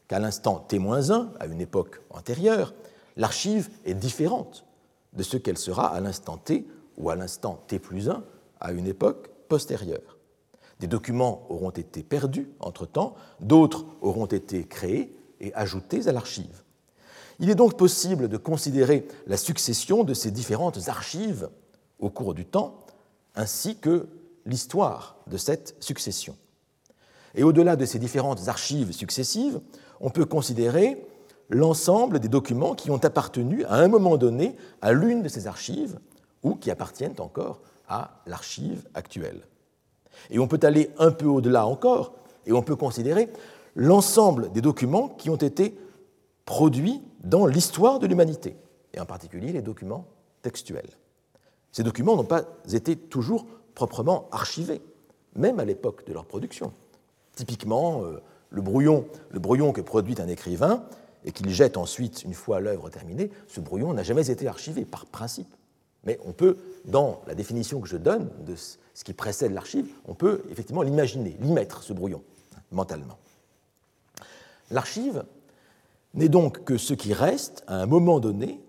qu'à 0.07 0.20
l'instant 0.20 0.63
T-1, 0.68 1.30
à 1.39 1.47
une 1.47 1.61
époque 1.61 2.01
antérieure, 2.11 2.76
l'archive 3.18 3.70
est 3.86 3.95
différente 3.95 4.66
de 5.13 5.24
ce 5.24 5.38
qu'elle 5.38 5.57
sera 5.57 5.88
à 5.88 5.99
l'instant 5.99 6.38
T 6.38 6.68
ou 6.97 7.09
à 7.09 7.16
l'instant 7.16 7.63
T 7.68 7.80
plus 7.80 8.09
1 8.09 8.24
à 8.59 8.72
une 8.72 8.86
époque 8.86 9.30
postérieure. 9.47 10.14
Des 10.80 10.88
documents 10.88 11.45
auront 11.49 11.69
été 11.69 12.03
perdus 12.03 12.49
entre-temps, 12.59 13.15
d'autres 13.39 13.86
auront 14.01 14.26
été 14.26 14.65
créés 14.65 15.15
et 15.39 15.53
ajoutés 15.53 16.07
à 16.07 16.11
l'archive. 16.11 16.63
Il 17.39 17.49
est 17.49 17.55
donc 17.55 17.78
possible 17.78 18.28
de 18.28 18.38
considérer 18.38 19.07
la 19.28 19.38
succession 19.38 20.03
de 20.03 20.13
ces 20.13 20.32
différentes 20.32 20.88
archives 20.88 21.49
au 21.99 22.09
cours 22.09 22.34
du 22.34 22.45
temps, 22.45 22.80
ainsi 23.36 23.78
que 23.78 24.07
l'histoire 24.45 25.17
de 25.28 25.38
cette 25.38 25.76
succession. 25.80 26.36
Et 27.36 27.43
au-delà 27.43 27.76
de 27.76 27.86
ces 27.86 27.99
différentes 27.99 28.47
archives 28.47 28.91
successives, 28.91 29.59
on 29.99 30.09
peut 30.09 30.26
considérer 30.26 31.05
l'ensemble 31.49 32.19
des 32.19 32.30
documents 32.30 32.76
qui 32.76 32.91
ont 32.91 33.03
appartenu 33.03 33.65
à 33.65 33.76
un 33.76 33.88
moment 33.88 34.17
donné 34.17 34.55
à 34.82 34.93
l'une 34.93 35.21
de 35.21 35.30
ces 35.30 35.47
archives 35.47 35.99
ou 36.43 36.55
qui 36.55 36.71
appartiennent 36.71 37.19
encore 37.19 37.61
à 37.88 38.21
l'archive 38.26 38.88
actuelle. 38.93 39.41
Et 40.30 40.39
on 40.39 40.47
peut 40.47 40.59
aller 40.63 40.89
un 40.97 41.11
peu 41.11 41.26
au-delà 41.26 41.66
encore 41.66 42.13
et 42.45 42.51
on 42.51 42.61
peut 42.61 42.76
considérer 42.76 43.30
l'ensemble 43.76 44.51
des 44.51 44.61
documents 44.61 45.09
qui 45.09 45.30
ont 45.30 45.36
été 45.36 45.78
produits 46.45 47.01
dans 47.24 47.45
l'histoire 47.45 47.99
de 47.99 48.07
l'humanité, 48.07 48.55
et 48.93 48.99
en 48.99 49.05
particulier 49.05 49.51
les 49.51 49.61
documents 49.61 50.05
textuels. 50.41 50.89
Ces 51.72 51.84
documents 51.84 52.16
n'ont 52.16 52.24
pas 52.24 52.43
été 52.72 52.95
toujours 52.95 53.45
proprement 53.74 54.30
archivés, 54.32 54.82
même 55.36 55.59
à 55.59 55.66
l'époque 55.66 56.05
de 56.05 56.13
leur 56.13 56.26
production. 56.26 56.72
Typiquement, 57.36 58.03
euh, 58.03 58.22
le 58.49 58.61
brouillon, 58.61 59.05
le 59.32 59.39
brouillon 59.39 59.74
que 59.74 59.82
produit 59.82 60.16
un 60.20 60.28
écrivain 60.28 60.86
et 61.26 61.32
qu'il 61.32 61.49
jette 61.49 61.76
ensuite 61.76 62.24
une 62.24 62.34
fois 62.34 62.61
l'œuvre 62.61 62.89
terminée, 62.89 63.32
ce 63.47 63.59
brouillon 63.59 63.93
n'a 63.93 64.03
jamais 64.03 64.30
été 64.30 64.47
archivé 64.47 64.86
par 64.86 65.05
principe. 65.07 65.53
Mais 66.05 66.20
on 66.26 66.32
peut, 66.32 66.57
dans 66.86 67.22
la 67.28 67.34
définition 67.34 67.82
que 67.82 67.89
je 67.89 67.97
donne 67.97 68.30
de 68.45 68.53
ce 68.96 69.04
qui 69.04 69.14
précède 69.14 69.52
l'archive, 69.52 69.88
on 70.06 70.16
peut 70.16 70.41
effectivement 70.50 70.82
l'imaginer, 70.82 71.38
l'y 71.41 71.52
mettre, 71.52 71.84
ce 71.84 71.93
brouillon, 71.93 72.24
mentalement. 72.72 73.20
L'archive 74.72 75.26
n'est 76.16 76.30
donc 76.30 76.64
que 76.64 76.78
ce 76.78 76.93
qui 76.93 77.14
reste, 77.14 77.64
à 77.68 77.76
un 77.76 77.86
moment 77.86 78.20
donné, 78.20 78.60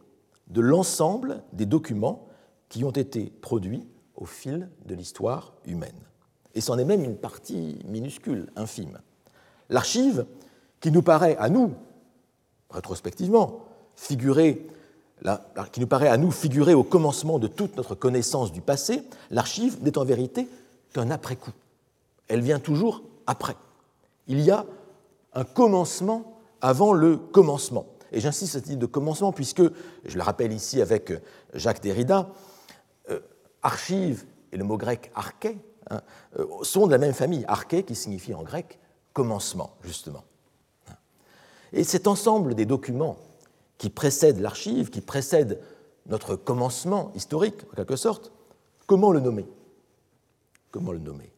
de 0.48 0.60
l'ensemble 0.60 1.42
des 1.52 1.64
documents 1.64 2.26
qui 2.68 2.84
ont 2.84 2.90
été 2.90 3.32
produits 3.40 3.86
au 4.16 4.24
fil 4.24 4.68
de 4.84 4.94
l'histoire 4.94 5.54
humaine. 5.64 5.94
Et 6.54 6.60
c'en 6.60 6.76
est 6.76 6.84
même 6.84 7.04
une 7.04 7.16
partie 7.16 7.78
minuscule, 7.86 8.50
infime. 8.56 8.98
L'archive, 9.68 10.26
qui 10.80 10.90
nous 10.90 11.02
paraît 11.02 11.36
à 11.36 11.48
nous, 11.48 11.74
rétrospectivement, 12.70 13.64
figurer, 13.94 14.66
qui 15.72 15.80
nous 15.80 15.86
paraît 15.86 16.08
à 16.08 16.16
nous 16.16 16.30
figurer 16.30 16.74
au 16.74 16.82
commencement 16.82 17.38
de 17.38 17.46
toute 17.46 17.76
notre 17.76 17.94
connaissance 17.94 18.52
du 18.52 18.60
passé, 18.60 19.02
l'archive 19.30 19.82
n'est 19.82 19.98
en 19.98 20.04
vérité 20.04 20.48
qu'un 20.92 21.10
après-coup. 21.10 21.52
Elle 22.28 22.40
vient 22.40 22.58
toujours 22.58 23.02
après. 23.26 23.56
Il 24.26 24.40
y 24.40 24.50
a 24.50 24.66
un 25.34 25.44
commencement 25.44 26.38
avant 26.60 26.92
le 26.92 27.16
commencement. 27.16 27.86
Et 28.12 28.20
j'insiste 28.20 28.52
sur 28.52 28.60
cette 28.60 28.68
idée 28.68 28.76
de 28.76 28.86
commencement 28.86 29.32
puisque, 29.32 29.62
je 30.04 30.16
le 30.16 30.22
rappelle 30.22 30.52
ici 30.52 30.80
avec 30.80 31.12
Jacques 31.54 31.82
Derrida, 31.82 32.28
euh, 33.10 33.20
archive 33.62 34.24
et 34.52 34.56
le 34.56 34.64
mot 34.64 34.76
grec 34.76 35.10
arché 35.14 35.58
hein, 35.90 36.00
euh, 36.38 36.46
sont 36.62 36.86
de 36.86 36.92
la 36.92 36.98
même 36.98 37.14
famille. 37.14 37.44
Arché 37.48 37.82
qui 37.82 37.94
signifie 37.94 38.34
en 38.34 38.42
grec 38.42 38.78
commencement, 39.12 39.70
justement. 39.82 40.24
Et 41.72 41.84
cet 41.84 42.06
ensemble 42.06 42.54
des 42.54 42.66
documents 42.66 43.16
qui 43.78 43.90
précèdent 43.90 44.40
l'archive, 44.40 44.90
qui 44.90 45.00
précèdent 45.00 45.60
notre 46.06 46.36
commencement 46.36 47.12
historique, 47.14 47.62
en 47.72 47.76
quelque 47.76 47.96
sorte, 47.96 48.32
comment 48.86 49.12
le 49.12 49.20
nommer? 49.20 49.46
Comment 50.70 50.92
le 50.92 50.98
nommer? 50.98 51.32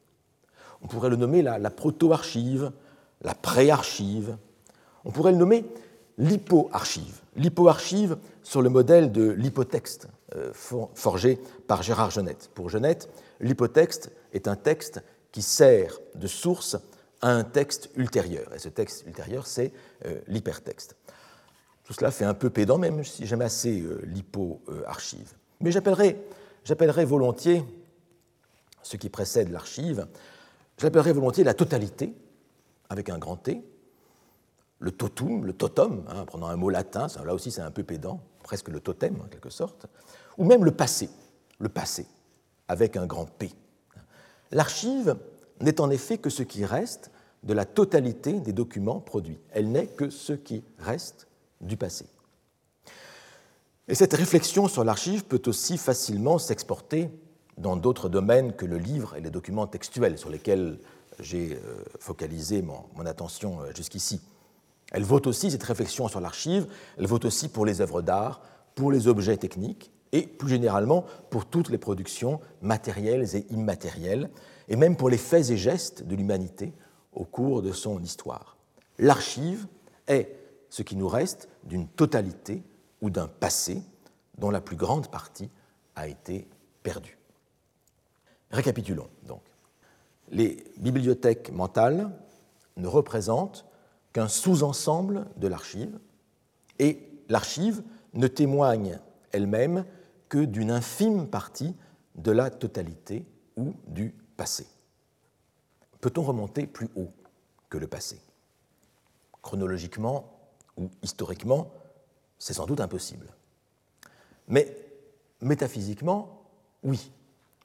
On 0.83 0.87
pourrait 0.87 1.11
le 1.11 1.17
nommer 1.17 1.43
la, 1.43 1.59
la 1.59 1.71
proto-archive, 1.71 2.71
la 3.23 3.35
pré-archive. 3.35 4.37
On 5.05 5.11
pourrait 5.11 5.33
le 5.33 5.39
nommer 5.39 5.65
l'hypoarchive. 6.19 7.21
L'hypoarchive 7.37 8.19
sur 8.43 8.63
le 8.63 8.69
modèle 8.69 9.13
de 9.13 9.31
l'hypotexte 9.31 10.09
euh, 10.35 10.53
forgé 10.53 11.41
par 11.67 11.83
Gérard 11.83 12.11
Genette. 12.11 12.51
Pour 12.55 12.69
Genette, 12.69 13.09
l'hypotexte 13.41 14.11
est 14.33 14.49
un 14.49 14.57
texte 14.57 15.03
qui 15.33 15.43
sert 15.43 15.99
de 16.15 16.27
source 16.27 16.77
à 17.21 17.31
un 17.31 17.45
texte 17.45 17.91
ultérieur. 17.97 18.53
Et 18.55 18.59
ce 18.59 18.69
texte 18.69 19.07
ultérieur, 19.07 19.47
c'est 19.47 19.73
euh, 20.07 20.21
l'hypertexte. 20.27 20.97
Tout 21.89 21.95
cela 21.95 22.11
fait 22.11 22.27
un 22.27 22.35
peu 22.35 22.51
pédant, 22.51 22.77
même 22.77 23.03
si 23.03 23.27
j'aime 23.27 23.41
assez 23.41 23.81
euh, 23.81 24.03
l'hypoarchive. 24.05 25.33
Mais 25.61 25.73
j'appellerais 25.73 27.05
volontiers 27.07 27.65
ce 28.83 28.99
qui 28.99 29.09
précède 29.09 29.51
l'archive, 29.51 30.07
j'appellerais 30.77 31.15
volontiers 31.15 31.45
la 31.45 31.55
totalité, 31.55 32.15
avec 32.91 33.09
un 33.09 33.17
grand 33.17 33.37
T, 33.37 33.65
le 34.81 34.91
totum, 34.91 35.47
le 35.47 35.55
totum, 35.55 36.05
hein, 36.09 36.27
prenant 36.27 36.49
un 36.49 36.57
mot 36.57 36.69
latin, 36.69 37.07
là 37.25 37.33
aussi 37.33 37.51
c'est 37.51 37.63
un 37.63 37.71
peu 37.71 37.85
pédant, 37.85 38.21
presque 38.43 38.69
le 38.69 38.81
totem 38.81 39.19
en 39.23 39.29
quelque 39.29 39.49
sorte, 39.49 39.87
ou 40.37 40.45
même 40.45 40.67
le 40.67 40.73
passé, 40.73 41.09
le 41.59 41.71
passé, 41.71 42.07
avec 42.69 42.99
un 42.99 43.07
grand 43.07 43.25
P. 43.25 43.51
L'archive 44.51 45.17
n'est 45.61 45.81
en 45.81 45.89
effet 45.89 46.19
que 46.19 46.29
ce 46.29 46.43
qui 46.43 46.67
reste 46.67 47.11
de 47.45 47.55
la 47.55 47.65
totalité 47.65 48.41
des 48.41 48.53
documents 48.53 49.01
produits. 49.01 49.41
Elle 49.53 49.73
n'est 49.73 49.87
que 49.87 50.11
ce 50.11 50.35
qui 50.35 50.63
reste 50.79 51.28
du 51.61 51.77
passé. 51.77 52.07
Et 53.89 53.95
cette 53.95 54.15
réflexion 54.15 54.69
sur 54.69 54.85
l'archive 54.85 55.25
peut 55.25 55.43
aussi 55.47 55.79
facilement 55.79 56.39
s'exporter 56.39 57.11
dans 57.57 57.77
d'autres 57.77 58.09
domaines 58.09 58.53
que 58.53 58.67
le 58.67 58.79
livre 58.79 59.17
et 59.17 59.21
les 59.21 59.31
documents 59.31 59.67
textuels 59.67 60.19
sur 60.19 60.31
lesquels 60.31 60.79
j'ai 61.19 61.55
euh, 61.55 61.83
focalisé 61.99 62.63
mon 62.63 63.07
attention 63.07 63.61
euh, 63.61 63.73
jusqu'ici. 63.75 64.21
Elle 64.93 65.03
vaut 65.03 65.27
aussi, 65.27 65.51
cette 65.51 65.63
réflexion 65.63 66.09
sur 66.09 66.21
l'archive, 66.21 66.67
elle 66.99 67.07
vaut 67.07 67.25
aussi 67.25 67.49
pour 67.49 67.67
les 67.67 67.81
œuvres 67.81 68.03
d'art, 68.03 68.41
pour 68.75 68.93
les 68.93 69.09
objets 69.09 69.37
techniques 69.37 69.91
et 70.13 70.23
plus 70.23 70.49
généralement 70.49 71.05
pour 71.31 71.47
toutes 71.47 71.69
les 71.69 71.79
productions 71.79 72.41
matérielles 72.63 73.37
et 73.37 73.47
immatérielles, 73.51 74.31
et 74.69 74.77
même 74.77 74.97
pour 74.97 75.11
les 75.11 75.19
faits 75.19 75.51
et 75.51 75.57
gestes 75.57 76.05
de 76.05 76.15
l'humanité 76.15 76.73
au 77.13 77.25
cours 77.25 77.63
de 77.63 77.73
son 77.73 78.03
histoire. 78.03 78.57
L'archive 78.99 79.67
est 80.07 80.38
ce 80.71 80.83
qui 80.83 80.97
nous 80.97 81.09
reste 81.09 81.49
d'une 81.65 81.89
totalité 81.89 82.63
ou 83.01 83.11
d'un 83.11 83.29
passé 83.29 83.83
dont 84.37 84.51
la 84.51 84.61
plus 84.61 84.77
grande 84.77 85.11
partie 85.11 85.51
a 85.97 86.09
été 86.09 86.49
perdue. 86.83 87.19
Récapitulons 88.51 89.09
donc. 89.25 89.43
Les 90.31 90.65
bibliothèques 90.77 91.51
mentales 91.53 92.11
ne 92.77 92.87
représentent 92.87 93.67
qu'un 94.13 94.29
sous-ensemble 94.29 95.27
de 95.37 95.49
l'archive, 95.49 95.99
et 96.79 97.09
l'archive 97.29 97.83
ne 98.15 98.27
témoigne 98.27 99.01
elle-même 99.33 99.85
que 100.29 100.39
d'une 100.39 100.71
infime 100.71 101.29
partie 101.29 101.75
de 102.15 102.31
la 102.31 102.51
totalité 102.51 103.27
ou 103.57 103.75
du 103.87 104.15
passé. 104.37 104.67
Peut-on 106.01 106.23
remonter 106.23 106.67
plus 106.67 106.89
haut 106.95 107.11
que 107.69 107.79
le 107.79 107.87
passé? 107.87 108.21
Chronologiquement 109.43 110.38
ou 110.79 110.89
historiquement, 111.03 111.71
c'est 112.39 112.55
sans 112.55 112.67
doute 112.67 112.81
impossible. 112.81 113.27
Mais 114.47 114.75
métaphysiquement, 115.41 116.45
oui, 116.83 117.13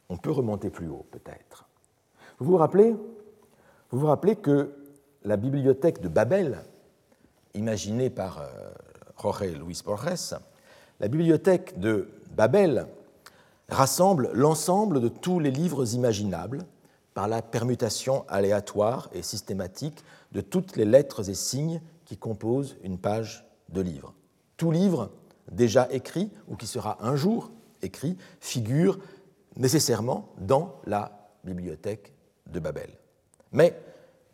on 0.09 0.17
peut 0.17 0.31
remonter 0.31 0.69
plus 0.69 0.89
haut 0.89 1.05
peut-être. 1.11 1.65
Vous 2.39 2.45
vous 2.45 2.57
rappelez, 2.57 2.95
que 4.35 4.75
la 5.23 5.37
bibliothèque 5.37 6.01
de 6.01 6.09
Babel, 6.09 6.63
imaginée 7.53 8.09
par 8.09 8.41
euh, 8.41 8.49
Jorge 9.21 9.53
Luis 9.63 9.81
Borges, 9.85 10.35
la 10.99 11.07
bibliothèque 11.07 11.79
de 11.79 12.09
Babel 12.35 12.87
rassemble 13.69 14.31
l'ensemble 14.33 14.99
de 14.99 15.07
tous 15.07 15.39
les 15.39 15.51
livres 15.51 15.93
imaginables 15.93 16.65
par 17.13 17.27
la 17.27 17.41
permutation 17.41 18.25
aléatoire 18.27 19.09
et 19.13 19.21
systématique 19.21 20.03
de 20.31 20.41
toutes 20.41 20.75
les 20.75 20.85
lettres 20.85 21.29
et 21.29 21.35
signes 21.35 21.81
qui 22.05 22.17
composent 22.17 22.77
une 22.83 22.97
page 22.97 23.45
de 23.69 23.81
livre. 23.81 24.13
Tout 24.57 24.71
livre 24.71 25.11
déjà 25.51 25.87
écrit 25.91 26.31
ou 26.47 26.55
qui 26.55 26.67
sera 26.67 26.97
un 27.01 27.15
jour 27.15 27.51
écrit 27.81 28.17
figure 28.39 28.99
nécessairement 29.55 30.29
dans 30.39 30.75
la 30.85 31.29
bibliothèque 31.43 32.13
de 32.47 32.59
Babel. 32.59 32.89
Mais 33.51 33.77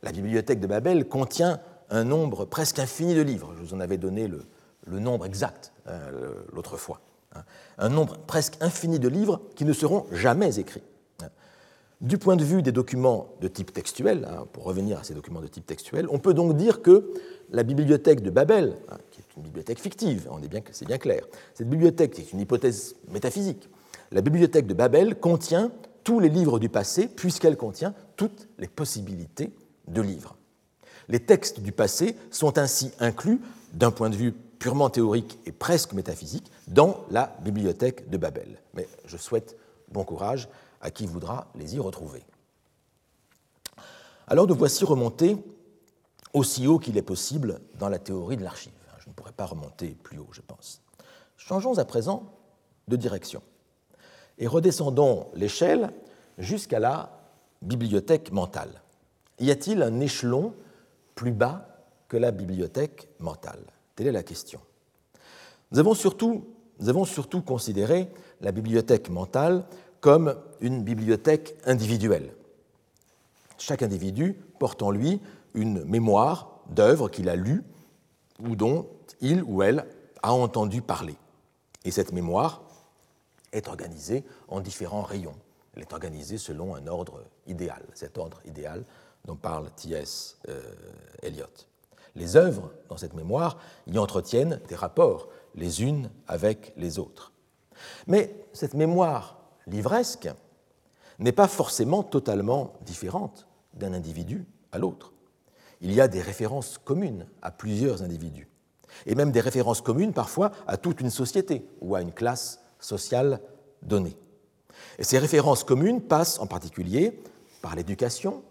la 0.03 0.11
bibliothèque 0.11 0.59
de 0.59 0.67
Babel 0.67 1.07
contient 1.07 1.59
un 1.89 2.03
nombre 2.03 2.45
presque 2.45 2.79
infini 2.79 3.15
de 3.15 3.21
livres. 3.21 3.53
Je 3.57 3.63
vous 3.63 3.73
en 3.73 3.79
avais 3.79 3.97
donné 3.97 4.27
le, 4.27 4.45
nombre 4.99 5.25
exact 5.25 5.73
euh, 5.87 6.33
l'autre 6.53 6.77
fois. 6.77 7.01
Hein. 7.35 7.43
Un 7.77 7.89
nombre 7.89 8.17
presque 8.17 8.55
infini 8.61 8.99
de 8.99 9.07
livres 9.07 9.41
qui 9.55 9.65
ne 9.65 9.73
seront 9.73 10.05
jamais 10.11 10.59
écrits. 10.59 10.83
Du 12.01 12.17
point 12.17 12.37
de 12.37 12.45
vue 12.45 12.61
des 12.61 12.71
documents 12.71 13.33
de 13.41 13.49
type 13.49 13.73
textuel, 13.73 14.25
hein, 14.29 14.47
pour 14.53 14.63
revenir 14.63 14.99
à 14.99 15.03
ces 15.03 15.13
documents 15.13 15.41
de 15.41 15.47
type 15.47 15.65
textuel, 15.65 16.07
on 16.09 16.17
peut 16.17 16.33
donc 16.33 16.55
dire 16.55 16.81
que 16.81 17.11
la 17.51 17.63
bibliothèque 17.63 18.21
de 18.21 18.29
Babel, 18.29 18.75
hein, 18.89 18.97
qui 19.11 19.21
est 19.21 19.35
une 19.37 19.43
bibliothèque 19.43 19.79
fictive, 19.79 20.29
c'est 20.71 20.87
bien 20.87 20.97
clair, 20.97 21.23
cette 21.53 21.69
bibliothèque 21.69 22.19
est 22.19 22.33
une 22.33 22.39
hypothèse 22.39 22.95
métaphysique. 23.11 23.69
La 24.11 24.21
bibliothèque 24.21 24.67
de 24.67 24.73
Babel 24.73 25.19
contient 25.19 25.71
tous 26.03 26.19
les 26.19 26.29
livres 26.29 26.59
du 26.59 26.69
passé, 26.69 27.07
puisqu'elle 27.07 27.57
contient 27.57 27.93
toutes 28.15 28.47
les 28.57 28.67
possibilités 28.67 29.51
de 29.87 30.01
livres. 30.01 30.35
Les 31.07 31.19
textes 31.19 31.59
du 31.59 31.71
passé 31.71 32.15
sont 32.31 32.57
ainsi 32.57 32.91
inclus, 32.99 33.39
d'un 33.73 33.91
point 33.91 34.09
de 34.09 34.15
vue 34.15 34.31
purement 34.31 34.89
théorique 34.89 35.39
et 35.45 35.51
presque 35.51 35.93
métaphysique, 35.93 36.51
dans 36.67 37.05
la 37.11 37.35
bibliothèque 37.43 38.09
de 38.09 38.17
Babel. 38.17 38.59
Mais 38.73 38.87
je 39.05 39.17
souhaite 39.17 39.57
bon 39.91 40.03
courage 40.03 40.49
à 40.81 40.91
qui 40.91 41.05
voudra 41.05 41.47
les 41.55 41.75
y 41.75 41.79
retrouver. 41.79 42.23
Alors 44.27 44.47
nous 44.47 44.55
voici 44.55 44.85
remontés 44.85 45.37
aussi 46.33 46.67
haut 46.67 46.79
qu'il 46.79 46.97
est 46.97 47.03
possible 47.03 47.59
dans 47.79 47.89
la 47.89 47.99
théorie 47.99 48.37
de 48.37 48.43
l'archive. 48.43 48.73
Je 48.99 49.09
ne 49.09 49.13
pourrais 49.13 49.31
pas 49.31 49.45
remonter 49.45 49.97
plus 50.03 50.19
haut, 50.19 50.29
je 50.31 50.41
pense. 50.41 50.81
Changeons 51.37 51.77
à 51.77 51.85
présent 51.85 52.31
de 52.87 52.95
direction 52.95 53.41
et 54.37 54.47
redescendons 54.47 55.27
l'échelle 55.33 55.91
jusqu'à 56.37 56.79
la 56.79 57.11
bibliothèque 57.61 58.31
mentale 58.31 58.81
y 59.39 59.51
a-t-il 59.51 59.81
un 59.81 59.99
échelon 59.99 60.53
plus 61.15 61.31
bas 61.31 61.67
que 62.07 62.17
la 62.17 62.31
bibliothèque 62.31 63.09
mentale? 63.19 63.61
Telle 63.95 64.07
est 64.07 64.11
la 64.11 64.23
question. 64.23 64.59
Nous 65.71 65.79
avons 65.79 65.93
surtout, 65.93 66.45
nous 66.79 66.89
avons 66.89 67.05
surtout 67.05 67.41
considéré 67.41 68.09
la 68.41 68.51
bibliothèque 68.51 69.09
mentale 69.09 69.63
comme 70.01 70.35
une 70.61 70.83
bibliothèque 70.83 71.55
individuelle. 71.65 72.33
chaque 73.57 73.83
individu 73.83 74.35
porte 74.57 74.81
en 74.81 74.91
lui 74.91 75.19
une 75.53 75.83
mémoire 75.85 76.59
d'œuvres 76.69 77.09
qu'il 77.09 77.29
a 77.29 77.35
lues 77.35 77.63
ou 78.39 78.55
dont 78.55 78.87
il 79.21 79.43
ou 79.43 79.63
elle 79.63 79.85
a 80.21 80.33
entendu 80.33 80.81
parler. 80.81 81.17
Et 81.85 81.91
cette 81.91 82.11
mémoire 82.11 82.61
est 83.51 83.67
organisée 83.67 84.23
en 84.47 84.61
différents 84.61 85.01
rayons. 85.01 85.35
Elle 85.75 85.83
est 85.83 85.93
organisée 85.93 86.37
selon 86.37 86.75
un 86.75 86.87
ordre 86.87 87.23
idéal, 87.47 87.83
cet 87.93 88.17
ordre 88.17 88.41
idéal 88.45 88.83
dont 89.25 89.35
parle 89.35 89.69
T.S. 89.71 90.37
Euh, 90.47 90.61
Eliot. 91.21 91.45
Les 92.15 92.35
œuvres, 92.35 92.71
dans 92.89 92.97
cette 92.97 93.13
mémoire, 93.13 93.57
y 93.87 93.97
entretiennent 93.97 94.59
des 94.67 94.75
rapports 94.75 95.29
les 95.55 95.83
unes 95.83 96.09
avec 96.27 96.73
les 96.75 96.99
autres. 96.99 97.31
Mais 98.07 98.35
cette 98.53 98.73
mémoire 98.73 99.39
livresque 99.67 100.29
n'est 101.19 101.31
pas 101.31 101.47
forcément 101.47 102.03
totalement 102.03 102.73
différente 102.81 103.47
d'un 103.73 103.93
individu 103.93 104.45
à 104.71 104.77
l'autre. 104.77 105.13
Il 105.81 105.93
y 105.93 106.01
a 106.01 106.07
des 106.07 106.21
références 106.21 106.77
communes 106.77 107.25
à 107.41 107.51
plusieurs 107.51 108.03
individus, 108.03 108.47
et 109.05 109.15
même 109.15 109.31
des 109.31 109.41
références 109.41 109.81
communes 109.81 110.13
parfois 110.13 110.51
à 110.67 110.77
toute 110.77 111.01
une 111.01 111.09
société 111.09 111.65
ou 111.81 111.95
à 111.95 112.01
une 112.01 112.11
classe 112.11 112.59
sociale 112.79 113.41
donnée. 113.81 114.17
Et 114.97 115.03
ces 115.03 115.19
références 115.19 115.63
communes 115.63 116.01
passent 116.01 116.39
en 116.39 116.47
particulier 116.47 117.21
par 117.61 117.75
l'éducation, 117.75 118.43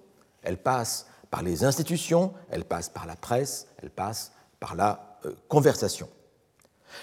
elles 0.43 0.59
passent 0.59 1.07
par 1.31 1.43
les 1.43 1.65
institutions, 1.65 2.33
elles 2.51 2.65
passent 2.65 2.89
par 2.89 3.07
la 3.07 3.17
presse, 3.17 3.69
elles 3.83 3.91
passent 3.91 4.33
par 4.61 4.75
la 4.75 5.19
euh, 5.25 5.33
conversation. 5.49 6.09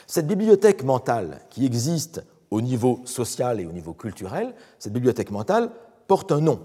Cette 0.07 0.27
bibliothèque 0.27 0.83
mentale 0.83 1.41
qui 1.49 1.65
existe 1.65 2.23
au 2.49 2.61
niveau 2.61 3.01
social 3.05 3.59
et 3.59 3.65
au 3.65 3.71
niveau 3.71 3.93
culturel, 3.93 4.55
cette 4.79 4.93
bibliothèque 4.93 5.31
mentale 5.31 5.71
porte 6.07 6.31
un 6.31 6.41
nom. 6.41 6.61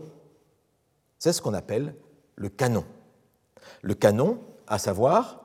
C'est 1.18 1.32
ce 1.32 1.42
qu'on 1.42 1.54
appelle 1.54 1.94
le 2.36 2.48
canon. 2.48 2.84
Le 3.82 3.94
canon, 3.94 4.38
à 4.66 4.78
savoir 4.78 5.40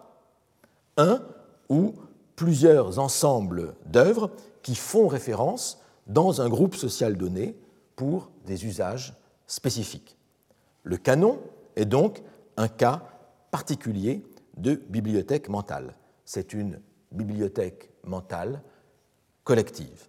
un 0.97 1.21
ou 1.69 1.93
plusieurs 2.35 2.99
ensembles 2.99 3.75
d'œuvres 3.85 4.31
qui 4.61 4.75
font 4.75 5.07
référence 5.07 5.81
dans 6.07 6.41
un 6.41 6.49
groupe 6.49 6.75
social 6.75 7.17
donné 7.17 7.55
pour 7.95 8.29
des 8.45 8.65
usages 8.65 9.13
spécifiques. 9.47 10.17
Le 10.83 10.97
canon 10.97 11.39
est 11.75 11.85
donc 11.85 12.21
un 12.57 12.67
cas 12.67 13.03
particulier 13.51 14.23
de 14.57 14.75
bibliothèque 14.89 15.49
mentale. 15.49 15.95
C'est 16.25 16.53
une 16.53 16.79
bibliothèque 17.11 17.89
mentale 18.03 18.61
collective. 19.43 20.07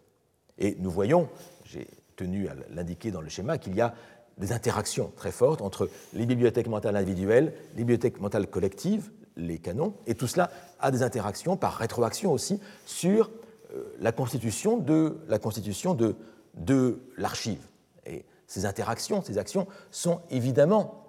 Et 0.58 0.76
nous 0.78 0.90
voyons, 0.90 1.28
j'ai 1.64 1.88
tenu 2.16 2.48
à 2.48 2.54
l'indiquer 2.70 3.10
dans 3.10 3.20
le 3.20 3.28
schéma, 3.28 3.58
qu'il 3.58 3.74
y 3.74 3.80
a 3.80 3.94
des 4.38 4.52
interactions 4.52 5.12
très 5.16 5.32
fortes 5.32 5.62
entre 5.62 5.88
les 6.12 6.26
bibliothèques 6.26 6.68
mentales 6.68 6.96
individuelles, 6.96 7.54
les 7.72 7.84
bibliothèques 7.84 8.20
mentales 8.20 8.48
collectives, 8.48 9.10
les 9.36 9.58
canons, 9.58 9.94
et 10.06 10.14
tout 10.14 10.26
cela 10.26 10.50
a 10.80 10.90
des 10.90 11.02
interactions 11.02 11.56
par 11.56 11.74
rétroaction 11.76 12.32
aussi 12.32 12.60
sur 12.86 13.30
euh, 13.74 13.84
la 14.00 14.12
constitution 14.12 14.76
de 14.78 15.18
la 15.28 15.38
constitution 15.38 15.94
de, 15.94 16.16
de 16.54 17.00
l'archive. 17.16 17.60
Et 18.06 18.24
ces 18.46 18.64
interactions, 18.64 19.22
ces 19.22 19.38
actions 19.38 19.66
sont 19.90 20.20
évidemment 20.30 21.04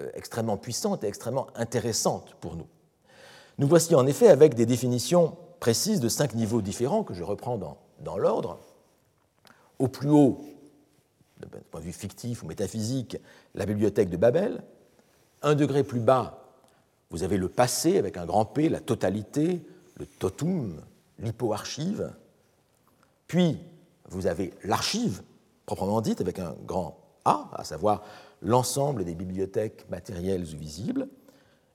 euh, 0.00 0.10
extrêmement 0.14 0.56
puissantes 0.56 1.04
et 1.04 1.06
extrêmement 1.06 1.46
intéressantes 1.54 2.34
pour 2.40 2.56
nous. 2.56 2.66
Nous 3.58 3.68
voici 3.68 3.94
en 3.94 4.06
effet 4.06 4.28
avec 4.28 4.54
des 4.54 4.66
définitions 4.66 5.36
précises 5.60 6.00
de 6.00 6.08
cinq 6.08 6.34
niveaux 6.34 6.60
différents 6.60 7.04
que 7.04 7.14
je 7.14 7.22
reprends 7.22 7.56
dans, 7.56 7.78
dans 8.00 8.18
l'ordre. 8.18 8.58
Au 9.78 9.88
plus 9.88 10.10
haut, 10.10 10.40
d'un 11.52 11.60
point 11.70 11.80
de 11.80 11.86
vue 11.86 11.92
fictif 11.92 12.42
ou 12.42 12.46
métaphysique, 12.46 13.16
la 13.54 13.66
bibliothèque 13.66 14.10
de 14.10 14.16
Babel. 14.16 14.62
Un 15.42 15.54
degré 15.54 15.84
plus 15.84 16.00
bas, 16.00 16.44
vous 17.10 17.22
avez 17.22 17.36
le 17.36 17.48
passé 17.48 17.98
avec 17.98 18.16
un 18.16 18.26
grand 18.26 18.44
P, 18.44 18.68
la 18.68 18.80
totalité, 18.80 19.64
le 19.98 20.06
totum, 20.06 20.80
l'hypoarchive. 21.18 22.12
Puis, 23.26 23.58
vous 24.08 24.26
avez 24.26 24.52
l'archive, 24.64 25.22
proprement 25.66 26.00
dite, 26.00 26.20
avec 26.20 26.38
un 26.38 26.54
grand 26.66 26.98
A, 27.24 27.50
à 27.52 27.64
savoir 27.64 28.02
l'ensemble 28.42 29.04
des 29.04 29.14
bibliothèques 29.14 29.88
matérielles 29.90 30.42
ou 30.54 30.58
visibles. 30.58 31.08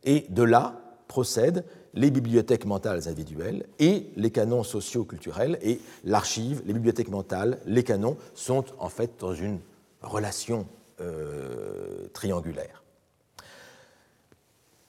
Et 0.04 0.26
de 0.30 0.44
là, 0.44 0.80
procèdent 1.08 1.66
les 1.94 2.12
bibliothèques 2.12 2.66
mentales 2.66 3.08
individuelles 3.08 3.66
et 3.80 4.08
les 4.16 4.32
canons 4.32 4.64
socio-culturels 4.64 5.58
et 5.62 5.80
l'archive, 6.04 6.62
les 6.66 6.74
bibliothèques 6.74 7.10
mentales, 7.10 7.60
les 7.66 7.84
canons 7.84 8.18
sont 8.36 8.66
en 8.78 8.90
fait 8.90 9.20
dans 9.20 9.34
une 9.34 9.60
relation 10.02 10.68
euh, 11.02 12.08
triangulaire. 12.14 12.84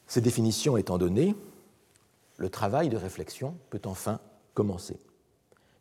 Ces 0.06 0.20
définitions 0.20 0.76
étant 0.76 0.98
données, 0.98 1.34
le 2.36 2.48
travail 2.48 2.88
de 2.88 2.96
réflexion 2.96 3.54
peut 3.70 3.82
enfin 3.84 4.18
commencer. 4.54 4.98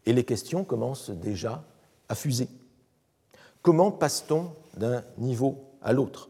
Et 0.06 0.14
les 0.14 0.24
questions 0.24 0.64
commencent 0.64 1.10
déjà 1.10 1.64
à 2.10 2.16
fuser. 2.16 2.48
Comment 3.62 3.92
passe-t-on 3.92 4.52
d'un 4.78 5.04
niveau 5.18 5.64
à 5.82 5.94
l'autre? 5.94 6.30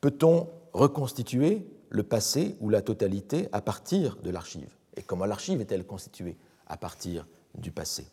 Peut-on 0.00 0.48
reconstituer 0.72 1.66
le 1.90 2.02
passé 2.02 2.56
ou 2.60 2.70
la 2.70 2.82
totalité 2.82 3.48
à 3.52 3.60
partir 3.60 4.16
de 4.16 4.30
l'archive. 4.30 4.76
Et 4.96 5.02
comment 5.02 5.26
l'archive 5.26 5.60
est-elle 5.60 5.86
constituée 5.86 6.36
à 6.66 6.76
partir 6.76 7.26
du 7.54 7.70
passé? 7.70 8.06